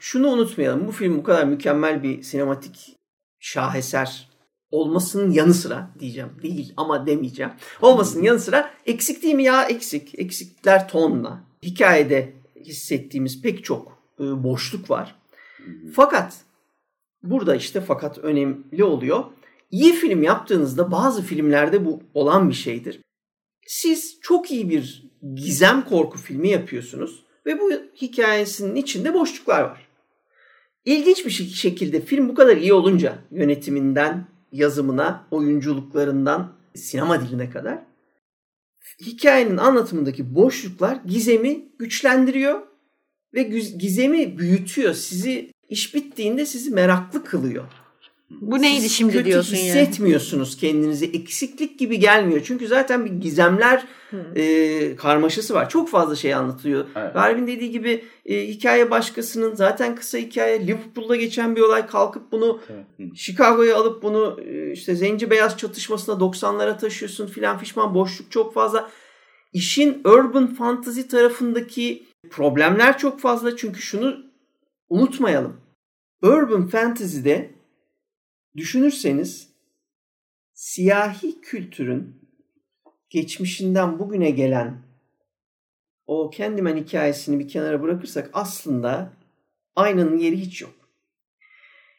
şunu 0.00 0.28
unutmayalım. 0.28 0.88
Bu 0.88 0.92
film 0.92 1.18
bu 1.18 1.22
kadar 1.22 1.44
mükemmel 1.44 2.02
bir 2.02 2.22
sinematik 2.22 2.96
şaheser 3.40 4.28
olmasının 4.70 5.30
yanı 5.30 5.54
sıra 5.54 5.90
diyeceğim. 5.98 6.30
Değil 6.42 6.72
ama 6.76 7.06
demeyeceğim. 7.06 7.52
Olmasının 7.82 8.22
yanı 8.22 8.40
sıra 8.40 8.70
eksik 8.86 9.22
değil 9.22 9.34
mi 9.34 9.44
ya? 9.44 9.64
Eksik. 9.64 10.18
Eksikler 10.18 10.88
tonla. 10.88 11.44
Hikayede 11.62 12.32
hissettiğimiz 12.56 13.42
pek 13.42 13.64
çok 13.64 13.98
e, 14.20 14.42
boşluk 14.42 14.90
var. 14.90 15.14
Fakat 15.94 16.36
burada 17.22 17.54
işte 17.56 17.80
fakat 17.80 18.18
önemli 18.18 18.84
oluyor. 18.84 19.24
İyi 19.70 19.92
film 19.92 20.22
yaptığınızda 20.22 20.90
bazı 20.90 21.22
filmlerde 21.22 21.84
bu 21.84 22.02
olan 22.14 22.48
bir 22.48 22.54
şeydir. 22.54 23.00
Siz 23.66 24.18
çok 24.20 24.50
iyi 24.50 24.70
bir 24.70 25.10
gizem 25.34 25.84
korku 25.84 26.18
filmi 26.18 26.48
yapıyorsunuz 26.48 27.24
ve 27.46 27.60
bu 27.60 27.72
hikayesinin 28.02 28.74
içinde 28.74 29.14
boşluklar 29.14 29.62
var. 29.62 29.81
İlginç 30.84 31.26
bir 31.26 31.30
şekilde 31.30 32.00
film 32.00 32.28
bu 32.28 32.34
kadar 32.34 32.56
iyi 32.56 32.72
olunca 32.72 33.18
yönetiminden 33.30 34.26
yazımına, 34.52 35.26
oyunculuklarından 35.30 36.52
sinema 36.74 37.20
diline 37.20 37.50
kadar 37.50 37.78
hikayenin 39.00 39.56
anlatımındaki 39.56 40.34
boşluklar 40.34 40.98
gizemi 41.06 41.68
güçlendiriyor 41.78 42.62
ve 43.34 43.42
gizemi 43.78 44.38
büyütüyor. 44.38 44.94
Sizi 44.94 45.52
iş 45.68 45.94
bittiğinde 45.94 46.46
sizi 46.46 46.70
meraklı 46.70 47.24
kılıyor. 47.24 47.64
Bu 48.40 48.62
neydi 48.62 48.80
Siz 48.80 48.92
şimdi 48.92 49.12
kötü 49.12 49.24
diyorsun 49.24 49.56
yani? 49.56 49.66
hissetmiyorsunuz 49.66 50.56
kendinizi. 50.56 51.06
Eksiklik 51.06 51.78
gibi 51.78 51.98
gelmiyor. 51.98 52.40
Çünkü 52.44 52.66
zaten 52.66 53.04
bir 53.04 53.10
gizemler 53.10 53.86
e, 54.34 54.96
karmaşası 54.96 55.54
var. 55.54 55.68
Çok 55.68 55.88
fazla 55.88 56.16
şey 56.16 56.34
anlatılıyor. 56.34 56.86
Evet. 56.96 57.14
Garvin 57.14 57.46
dediği 57.46 57.70
gibi 57.70 58.04
e, 58.26 58.46
hikaye 58.46 58.90
başkasının 58.90 59.54
zaten 59.54 59.94
kısa 59.94 60.18
hikaye 60.18 60.66
Liverpool'da 60.66 61.16
geçen 61.16 61.56
bir 61.56 61.60
olay 61.60 61.86
kalkıp 61.86 62.32
bunu 62.32 62.60
evet. 62.70 63.16
Chicago'ya 63.16 63.76
alıp 63.76 64.02
bunu 64.02 64.40
e, 64.46 64.72
işte 64.72 64.94
zenci 64.94 65.30
beyaz 65.30 65.58
çatışmasına 65.58 66.14
90'lara 66.14 66.78
taşıyorsun 66.78 67.26
filan 67.26 67.58
fişman 67.58 67.94
boşluk 67.94 68.30
çok 68.30 68.54
fazla. 68.54 68.90
İşin 69.52 70.00
urban 70.04 70.54
fantasy 70.54 71.00
tarafındaki 71.00 72.06
problemler 72.30 72.98
çok 72.98 73.20
fazla. 73.20 73.56
Çünkü 73.56 73.80
şunu 73.80 74.16
unutmayalım. 74.88 75.56
Urban 76.22 76.66
fantasy'de 76.66 77.61
Düşünürseniz 78.56 79.48
siyahi 80.52 81.40
kültürün 81.40 82.22
geçmişinden 83.10 83.98
bugüne 83.98 84.30
gelen 84.30 84.82
o 86.06 86.30
kendimen 86.30 86.76
hikayesini 86.76 87.38
bir 87.38 87.48
kenara 87.48 87.82
bırakırsak 87.82 88.30
aslında 88.32 89.12
aynanın 89.76 90.18
yeri 90.18 90.36
hiç 90.40 90.60
yok. 90.60 90.74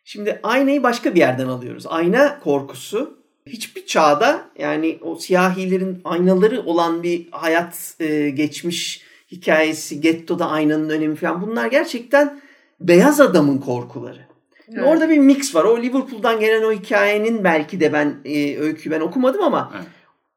Şimdi 0.04 0.40
aynayı 0.44 0.84
başka 0.84 1.16
bir 1.16 1.20
yerden 1.20 1.48
alıyoruz. 1.48 1.86
Ayna 1.88 2.40
korkusu 2.40 3.18
hiçbir 3.46 3.86
çağda 3.86 4.50
yani 4.60 5.00
o 5.02 5.16
siyahilerin 5.16 6.02
aynaları 6.04 6.62
olan 6.62 7.04
bir 7.04 7.32
hayat 7.32 7.96
e, 8.00 8.30
geçmiş 8.30 9.02
hikayesi, 9.32 10.02
gettoda 10.02 10.50
aynanın 10.50 10.90
önemi 10.90 11.16
falan 11.16 11.42
bunlar 11.42 11.68
gerçekten 11.68 12.42
beyaz 12.80 13.22
adamın 13.22 13.58
korkuları. 13.58 14.33
Evet. 14.76 14.88
Orada 14.88 15.10
bir 15.10 15.18
mix 15.18 15.56
var. 15.56 15.64
O 15.64 15.82
Liverpool'dan 15.82 16.40
gelen 16.40 16.64
o 16.64 16.72
hikayenin 16.72 17.44
belki 17.44 17.80
de 17.80 17.94
ben 17.94 18.16
e, 18.26 18.58
öyküyü 18.60 18.96
ben 18.96 19.02
okumadım 19.02 19.42
ama 19.44 19.72
evet. 19.76 19.88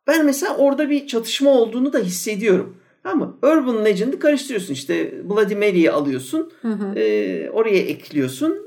ben 0.07 0.27
mesela 0.27 0.57
orada 0.57 0.91
bir 0.91 1.07
çatışma 1.07 1.51
olduğunu 1.51 1.93
da 1.93 1.99
hissediyorum. 1.99 2.77
Ama 3.05 3.35
Urban 3.43 3.85
Legend'ı 3.85 4.19
karıştırıyorsun. 4.19 4.75
İşte 4.75 5.13
Bloody 5.29 5.55
Mary'i 5.55 5.91
alıyorsun. 5.91 6.53
Hı 6.63 6.69
hı. 6.69 6.99
E, 6.99 7.51
oraya 7.51 7.79
ekliyorsun. 7.79 8.67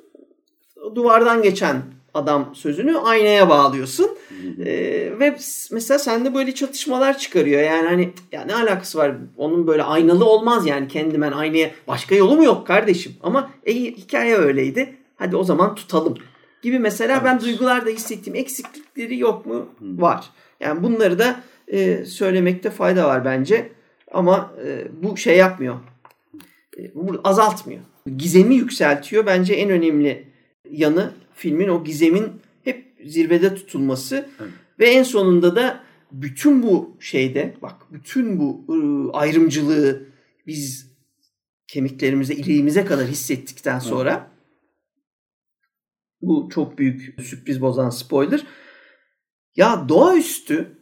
Duvardan 0.95 1.41
geçen 1.41 1.81
adam 2.13 2.51
sözünü 2.53 2.97
aynaya 2.97 3.49
bağlıyorsun. 3.49 4.09
E, 4.65 4.71
ve 5.19 5.35
mesela 5.71 5.99
sende 5.99 6.35
böyle 6.35 6.55
çatışmalar 6.55 7.17
çıkarıyor. 7.17 7.61
Yani 7.61 7.87
hani 7.87 8.09
ya 8.31 8.41
ne 8.45 8.55
alakası 8.55 8.97
var? 8.97 9.15
Onun 9.37 9.67
böyle 9.67 9.83
aynalı 9.83 10.25
olmaz 10.25 10.65
yani 10.67 10.87
kendimen 10.87 11.31
aynaya. 11.31 11.71
Başka 11.87 12.15
yolu 12.15 12.35
mu 12.35 12.43
yok 12.43 12.67
kardeşim? 12.67 13.13
Ama 13.23 13.49
e, 13.65 13.73
hikaye 13.75 14.35
öyleydi. 14.35 14.98
Hadi 15.19 15.35
o 15.35 15.43
zaman 15.43 15.75
tutalım 15.75 16.17
gibi 16.61 16.79
mesela 16.79 17.13
evet. 17.13 17.23
ben 17.25 17.41
duygularda 17.41 17.89
hissettiğim 17.89 18.39
eksiklikleri 18.39 19.17
yok 19.17 19.45
mu? 19.45 19.69
Hmm. 19.77 20.01
Var. 20.01 20.29
Yani 20.59 20.83
bunları 20.83 21.19
da 21.19 21.43
e, 21.67 22.05
söylemekte 22.05 22.69
fayda 22.69 23.07
var 23.07 23.25
bence. 23.25 23.69
Ama 24.11 24.53
e, 24.65 24.87
bu 25.03 25.17
şey 25.17 25.37
yapmıyor. 25.37 25.75
E, 26.77 26.91
azaltmıyor. 27.23 27.81
Gizemi 28.17 28.55
yükseltiyor. 28.55 29.25
Bence 29.25 29.53
en 29.53 29.69
önemli 29.69 30.27
yanı 30.71 31.11
filmin 31.33 31.67
o 31.67 31.83
gizemin 31.83 32.27
hep 32.63 32.85
zirvede 33.05 33.55
tutulması. 33.55 34.29
Evet. 34.41 34.51
Ve 34.79 34.89
en 34.89 35.03
sonunda 35.03 35.55
da 35.55 35.83
bütün 36.11 36.63
bu 36.63 36.95
şeyde 36.99 37.53
bak 37.61 37.75
bütün 37.91 38.39
bu 38.39 38.65
ıı, 38.69 39.11
ayrımcılığı 39.13 40.03
biz 40.47 40.91
kemiklerimize, 41.67 42.33
iliğimize 42.33 42.85
kadar 42.85 43.07
hissettikten 43.07 43.79
sonra 43.79 44.31
bu 46.21 46.49
çok 46.53 46.77
büyük 46.77 47.21
sürpriz 47.21 47.61
bozan 47.61 47.89
spoiler. 47.89 48.45
Ya 49.55 49.89
doğaüstü 49.89 50.77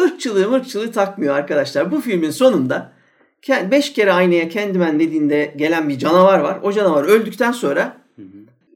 ırkçılığı 0.00 0.52
ırkçılığı 0.52 0.92
takmıyor 0.92 1.36
arkadaşlar. 1.36 1.90
Bu 1.90 2.00
filmin 2.00 2.30
sonunda 2.30 2.92
beş 3.48 3.92
kere 3.92 4.12
aynaya 4.12 4.48
kendimen 4.48 5.00
dediğinde 5.00 5.54
gelen 5.56 5.88
bir 5.88 5.98
canavar 5.98 6.38
var. 6.38 6.58
O 6.62 6.72
canavar 6.72 7.04
öldükten 7.04 7.52
sonra 7.52 7.96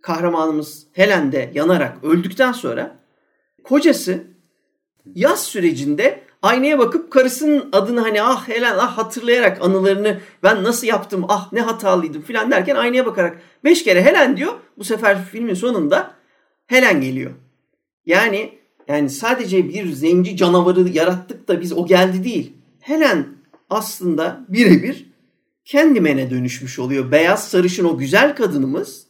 kahramanımız 0.03 0.87
Helen 0.93 1.33
de 1.33 1.51
yanarak 1.55 2.05
öldükten 2.05 2.53
sonra 2.53 2.99
kocası 3.65 4.25
yaz 5.15 5.45
sürecinde 5.45 6.22
aynaya 6.43 6.79
bakıp 6.79 7.11
karısının 7.11 7.69
adını 7.73 8.01
hani 8.01 8.23
ah 8.23 8.49
Helen 8.49 8.77
ah 8.79 8.99
hatırlayarak 8.99 9.63
anılarını 9.63 10.21
ben 10.43 10.65
nasıl 10.65 10.87
yaptım 10.87 11.25
ah 11.29 11.53
ne 11.53 11.61
hatalıydım 11.61 12.23
filan 12.23 12.51
derken 12.51 12.77
aynaya 12.77 13.07
bakarak 13.07 13.43
beş 13.65 13.85
kere 13.85 14.03
Helen 14.03 14.37
diyor. 14.37 14.53
Bu 14.79 14.85
sefer 14.85 15.25
filmin 15.25 15.55
sonunda 15.55 16.15
Helen 16.67 17.01
geliyor. 17.01 17.31
Yani 18.07 18.59
yani 18.89 19.11
sadece 19.11 19.69
bir 19.69 19.93
zenci 19.93 20.37
canavarı 20.37 20.89
yarattık 20.89 21.49
da 21.49 21.61
biz 21.61 21.73
o 21.73 21.87
geldi 21.87 22.25
değil. 22.25 22.53
Helen 22.81 23.27
aslında 23.71 24.45
birebir 24.49 25.07
kendimene 25.65 26.31
dönüşmüş 26.31 26.79
oluyor. 26.79 27.13
Beyaz 27.13 27.49
sarışın 27.49 27.85
o 27.85 27.99
güzel 27.99 28.37
kadınımız 28.37 29.07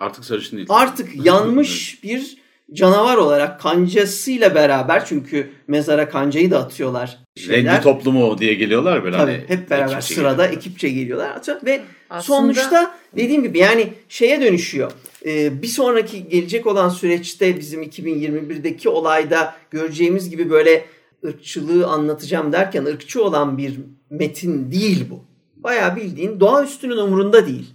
artık 0.00 0.24
sarışın 0.24 0.56
değil. 0.56 0.68
Artık 0.70 1.08
yanmış 1.26 2.00
bir 2.02 2.45
canavar 2.72 3.16
olarak 3.16 3.60
kancasıyla 3.60 4.54
beraber 4.54 5.04
çünkü 5.04 5.50
mezara 5.68 6.08
kancayı 6.08 6.50
da 6.50 6.58
atıyorlar. 6.58 7.18
Şeyler. 7.36 7.72
Rengi 7.72 7.82
toplumu 7.82 8.38
diye 8.38 8.54
geliyorlar 8.54 9.04
böyle. 9.04 9.16
Tabii 9.16 9.32
hani 9.32 9.44
hep 9.48 9.70
beraber 9.70 10.00
sırada 10.00 10.30
geliyorlar. 10.30 10.50
ekipçe 10.50 10.88
geliyorlar. 10.88 11.30
Atıyor. 11.30 11.58
Ve 11.64 11.82
Aslında... 12.10 12.38
sonuçta 12.38 12.96
dediğim 13.16 13.42
gibi 13.42 13.58
yani 13.58 13.92
şeye 14.08 14.40
dönüşüyor. 14.40 14.92
Ee, 15.26 15.62
bir 15.62 15.66
sonraki 15.66 16.28
gelecek 16.28 16.66
olan 16.66 16.88
süreçte 16.88 17.58
bizim 17.58 17.82
2021'deki 17.82 18.88
olayda 18.88 19.54
göreceğimiz 19.70 20.30
gibi 20.30 20.50
böyle 20.50 20.84
ırkçılığı 21.24 21.86
anlatacağım 21.86 22.52
derken 22.52 22.84
ırkçı 22.84 23.24
olan 23.24 23.58
bir 23.58 23.74
metin 24.10 24.72
değil 24.72 25.04
bu. 25.10 25.24
Bayağı 25.56 25.96
bildiğin 25.96 26.40
doğaüstünün 26.40 26.96
umurunda 26.96 27.46
değil. 27.46 27.70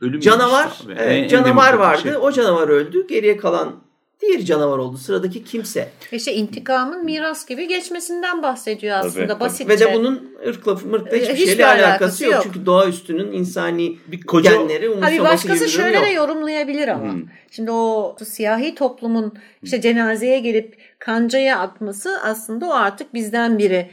Ölüm 0.00 0.20
canavar, 0.20 0.68
işte 0.72 0.92
evet, 0.98 1.24
en, 1.24 1.28
canavar 1.28 1.72
en 1.72 1.78
vardı. 1.78 2.02
Şey. 2.02 2.16
O 2.16 2.32
canavar 2.32 2.68
öldü. 2.68 3.06
Geriye 3.06 3.36
kalan 3.36 3.89
diğer 4.20 4.40
canavar 4.40 4.78
oldu. 4.78 4.96
Sıradaki 4.96 5.44
kimse. 5.44 5.88
İşte 6.12 6.34
intikamın 6.34 7.04
miras 7.04 7.46
gibi 7.46 7.68
geçmesinden 7.68 8.42
bahsediyor 8.42 8.98
aslında 8.98 9.26
tabii, 9.26 9.40
basitçe. 9.40 9.68
Ve 9.68 9.78
de 9.78 9.94
bunun 9.94 10.36
ırkla 10.46 10.74
mırkla 10.74 11.16
hiçbir, 11.16 11.34
hiçbir 11.34 11.46
şeyle 11.46 11.66
alakası, 11.66 11.88
alakası 11.88 12.24
yok. 12.24 12.32
yok. 12.32 12.42
Çünkü 12.42 12.66
doğaüstünün 12.66 13.32
insani 13.32 13.98
bir 14.06 14.20
koca, 14.20 14.50
genleri 14.50 14.88
umursaması 14.88 15.14
gibi 15.14 15.24
başkası 15.24 15.68
şöyle 15.68 15.96
yok. 15.96 16.06
de 16.06 16.10
yorumlayabilir 16.10 16.88
ama. 16.88 17.12
Hmm. 17.12 17.22
Şimdi 17.50 17.70
o 17.70 18.16
siyahi 18.24 18.74
toplumun 18.74 19.32
işte 19.62 19.80
cenazeye 19.80 20.38
gelip 20.38 20.78
kancaya 20.98 21.58
atması 21.58 22.20
aslında 22.22 22.66
o 22.66 22.72
artık 22.72 23.14
bizden 23.14 23.58
biri 23.58 23.90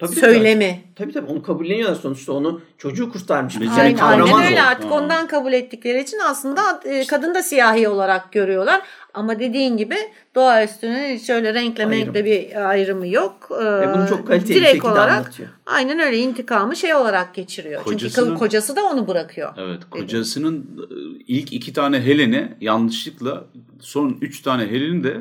Tabii, 0.00 0.14
söylemi. 0.14 0.80
Tabii 0.96 1.12
tabii 1.12 1.30
onu 1.30 1.42
kabulleniyorlar 1.42 1.96
sonuçta 1.96 2.32
onu 2.32 2.60
çocuğu 2.78 3.12
kurtarmış. 3.12 3.60
Biz 3.60 3.68
Yani 3.68 3.80
Aynen, 3.80 3.96
kahraman 3.96 4.32
aynen 4.32 4.50
öyle 4.50 4.62
artık 4.62 4.90
Ha. 4.90 4.94
ondan 4.94 5.26
kabul 5.26 5.52
ettikleri 5.52 6.00
için 6.00 6.18
aslında 6.18 6.80
e, 6.84 7.06
kadın 7.06 7.34
da 7.34 7.42
siyahi 7.42 7.88
olarak 7.88 8.32
görüyorlar. 8.32 8.82
Ama 9.14 9.38
dediğin 9.38 9.76
gibi 9.76 9.96
doğaüstünün 10.34 11.16
hiç 11.18 11.30
öyle 11.30 11.54
renkle 11.54 11.86
Ayrım. 11.86 12.06
renkle 12.06 12.24
bir 12.24 12.68
ayrımı 12.70 13.06
yok. 13.08 13.48
Ee, 13.60 13.64
Ve 13.64 13.94
bunu 13.94 14.08
çok 14.08 14.26
kaliteli 14.26 14.50
bir 14.50 14.54
direkt 14.54 14.68
şekilde 14.72 14.88
olarak 14.88 15.12
anlatıyor. 15.18 15.48
aynen 15.66 15.98
öyle 16.00 16.18
intikamı 16.18 16.76
şey 16.76 16.94
olarak 16.94 17.34
geçiriyor. 17.34 17.80
Çünkü 17.84 17.96
Kocasının- 18.06 18.34
kocası 18.38 18.76
da 18.76 18.84
onu 18.84 19.08
bırakıyor. 19.08 19.52
Evet 19.58 19.80
kocasının 19.90 20.58
e, 20.90 20.94
ilk 21.26 21.52
iki 21.52 21.72
tane 21.72 22.00
Helen'i 22.00 22.52
yanlışlıkla 22.60 23.44
son 23.80 24.18
üç 24.20 24.42
tane 24.42 24.62
Helen'i 24.66 25.04
de 25.04 25.16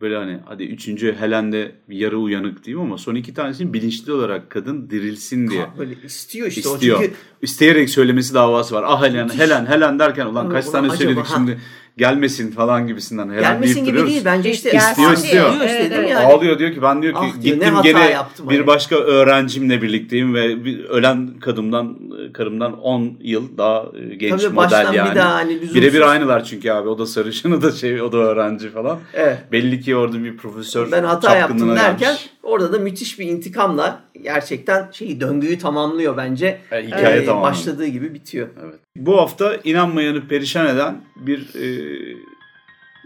böyle 0.00 0.16
hani 0.16 0.38
hadi 0.46 0.62
üçüncü 0.64 1.16
Helen 1.20 1.52
de 1.52 1.72
bir 1.88 1.96
yarı 1.96 2.18
uyanık 2.18 2.64
diyeyim 2.64 2.86
ama 2.86 2.98
son 2.98 3.14
iki 3.14 3.34
tanesini 3.34 3.72
bilinçli 3.72 4.12
olarak 4.12 4.50
kadın 4.50 4.90
dirilsin 4.90 5.50
diye 5.50 5.66
Böyle 5.78 5.94
istiyor 6.04 6.46
işte 6.48 6.60
istiyor. 6.60 6.98
o 6.98 7.02
çünkü 7.02 7.14
İsteyerek 7.42 7.90
söylemesi 7.90 8.34
davası 8.34 8.74
var. 8.74 8.84
Ah 8.86 9.02
Helen, 9.02 9.28
Helen, 9.28 9.66
Helen 9.66 9.98
derken 9.98 10.26
ulan 10.26 10.50
kaç 10.50 10.64
tane 10.66 10.86
acaba, 10.86 10.96
söyledik 10.96 11.24
ha. 11.26 11.34
şimdi 11.36 11.60
gelmesin 11.96 12.50
falan 12.50 12.86
gibisinden. 12.86 13.28
Helen 13.30 13.40
gelmesin 13.42 13.80
gibi 13.80 13.86
duruyoruz. 13.90 14.10
değil 14.12 14.24
bence 14.24 14.50
işte 14.50 14.70
Gelsin 14.70 14.90
İstiyor, 14.90 15.08
diye. 15.16 15.24
istiyor. 15.24 15.52
Diyor 15.52 15.64
Evet, 15.68 15.92
evet. 15.94 16.10
yani? 16.10 16.26
Ağlıyor 16.26 16.58
diyor 16.58 16.72
ki 16.74 16.82
ben 16.82 17.02
diyor 17.02 17.12
ki 17.12 17.18
Ah 17.22 17.42
diyor, 17.42 17.54
gittim 17.56 17.74
hata 17.74 17.88
gene 17.90 18.10
yaptım 18.10 18.48
bir 18.50 18.56
hani. 18.56 18.66
başka 18.66 18.96
öğrencimle 18.96 19.82
birlikteyim 19.82 20.34
ve 20.34 20.64
bir 20.64 20.84
ölen 20.84 21.38
kadımdan 21.40 21.98
karımdan 22.32 22.80
10 22.80 23.18
yıl 23.20 23.58
daha 23.58 23.84
e, 24.10 24.14
genç 24.14 24.42
Tabii 24.42 24.54
model 24.54 24.92
bir 24.92 24.96
yani. 24.96 25.14
daha 25.14 25.34
hani 25.34 25.52
lüzumsuz- 25.60 25.74
Birebir 25.74 26.00
aynılar 26.00 26.44
çünkü 26.44 26.70
abi 26.70 26.88
o 26.88 26.98
da 26.98 27.06
sarışın 27.06 27.52
o 27.52 27.62
da 27.62 27.72
şey 27.72 28.02
o 28.02 28.12
da 28.12 28.16
öğrenci 28.16 28.70
falan. 28.70 28.98
Evet. 29.14 29.38
Belli 29.52 29.80
ki 29.80 29.96
orada 29.96 30.24
bir 30.24 30.36
profesör 30.36 30.92
ben 30.92 31.04
hata 31.04 31.36
yaptım 31.36 31.70
derken 31.76 31.98
gelmiş. 31.98 32.30
orada 32.42 32.72
da 32.72 32.78
müthiş 32.78 33.18
bir 33.18 33.26
intikamla 33.26 34.00
gerçekten 34.24 34.90
şeyi 34.90 35.20
döngüyü 35.20 35.58
tamamlıyor 35.58 36.16
bence. 36.16 36.58
Evet, 36.70 36.86
hikaye 36.86 37.22
Ee, 37.22 37.24
tamamlanıyor. 37.24 37.52
Başladığı 37.52 37.86
gibi 37.86 38.14
bitiyor. 38.14 38.48
Evet. 38.64 38.74
Bu 38.96 39.16
hafta 39.16 39.56
inanmayanı 39.64 40.28
perişan 40.28 40.66
eden 40.66 41.04
bir 41.16 41.54
e, 41.54 41.66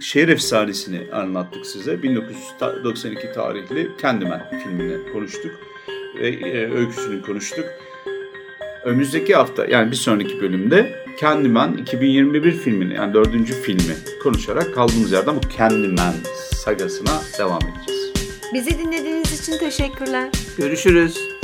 şehir 0.01 0.29
efsanesini 0.29 1.01
anlattık 1.13 1.67
size. 1.67 2.03
1992 2.03 3.33
tarihli 3.33 3.91
Candyman 4.03 4.43
filmini 4.65 5.13
konuştuk. 5.13 5.53
Ve 6.21 6.29
e, 6.29 6.73
öyküsünü 6.73 7.23
konuştuk. 7.23 7.65
Önümüzdeki 8.85 9.35
hafta 9.35 9.67
yani 9.67 9.91
bir 9.91 9.97
sonraki 9.97 10.41
bölümde 10.41 11.05
Candyman 11.21 11.77
2021 11.77 12.53
filmini 12.53 12.95
yani 12.95 13.15
dördüncü 13.15 13.55
filmi 13.55 13.95
konuşarak 14.23 14.75
kaldığımız 14.75 15.13
yerden 15.13 15.37
bu 15.37 15.41
Candyman 15.59 16.15
sagasına 16.65 17.21
devam 17.39 17.61
edeceğiz. 17.63 18.13
Bizi 18.55 18.79
dinlediğiniz 18.79 19.28
için 19.41 19.59
teşekkürler. 19.59 20.29
Görüşürüz. 20.59 21.38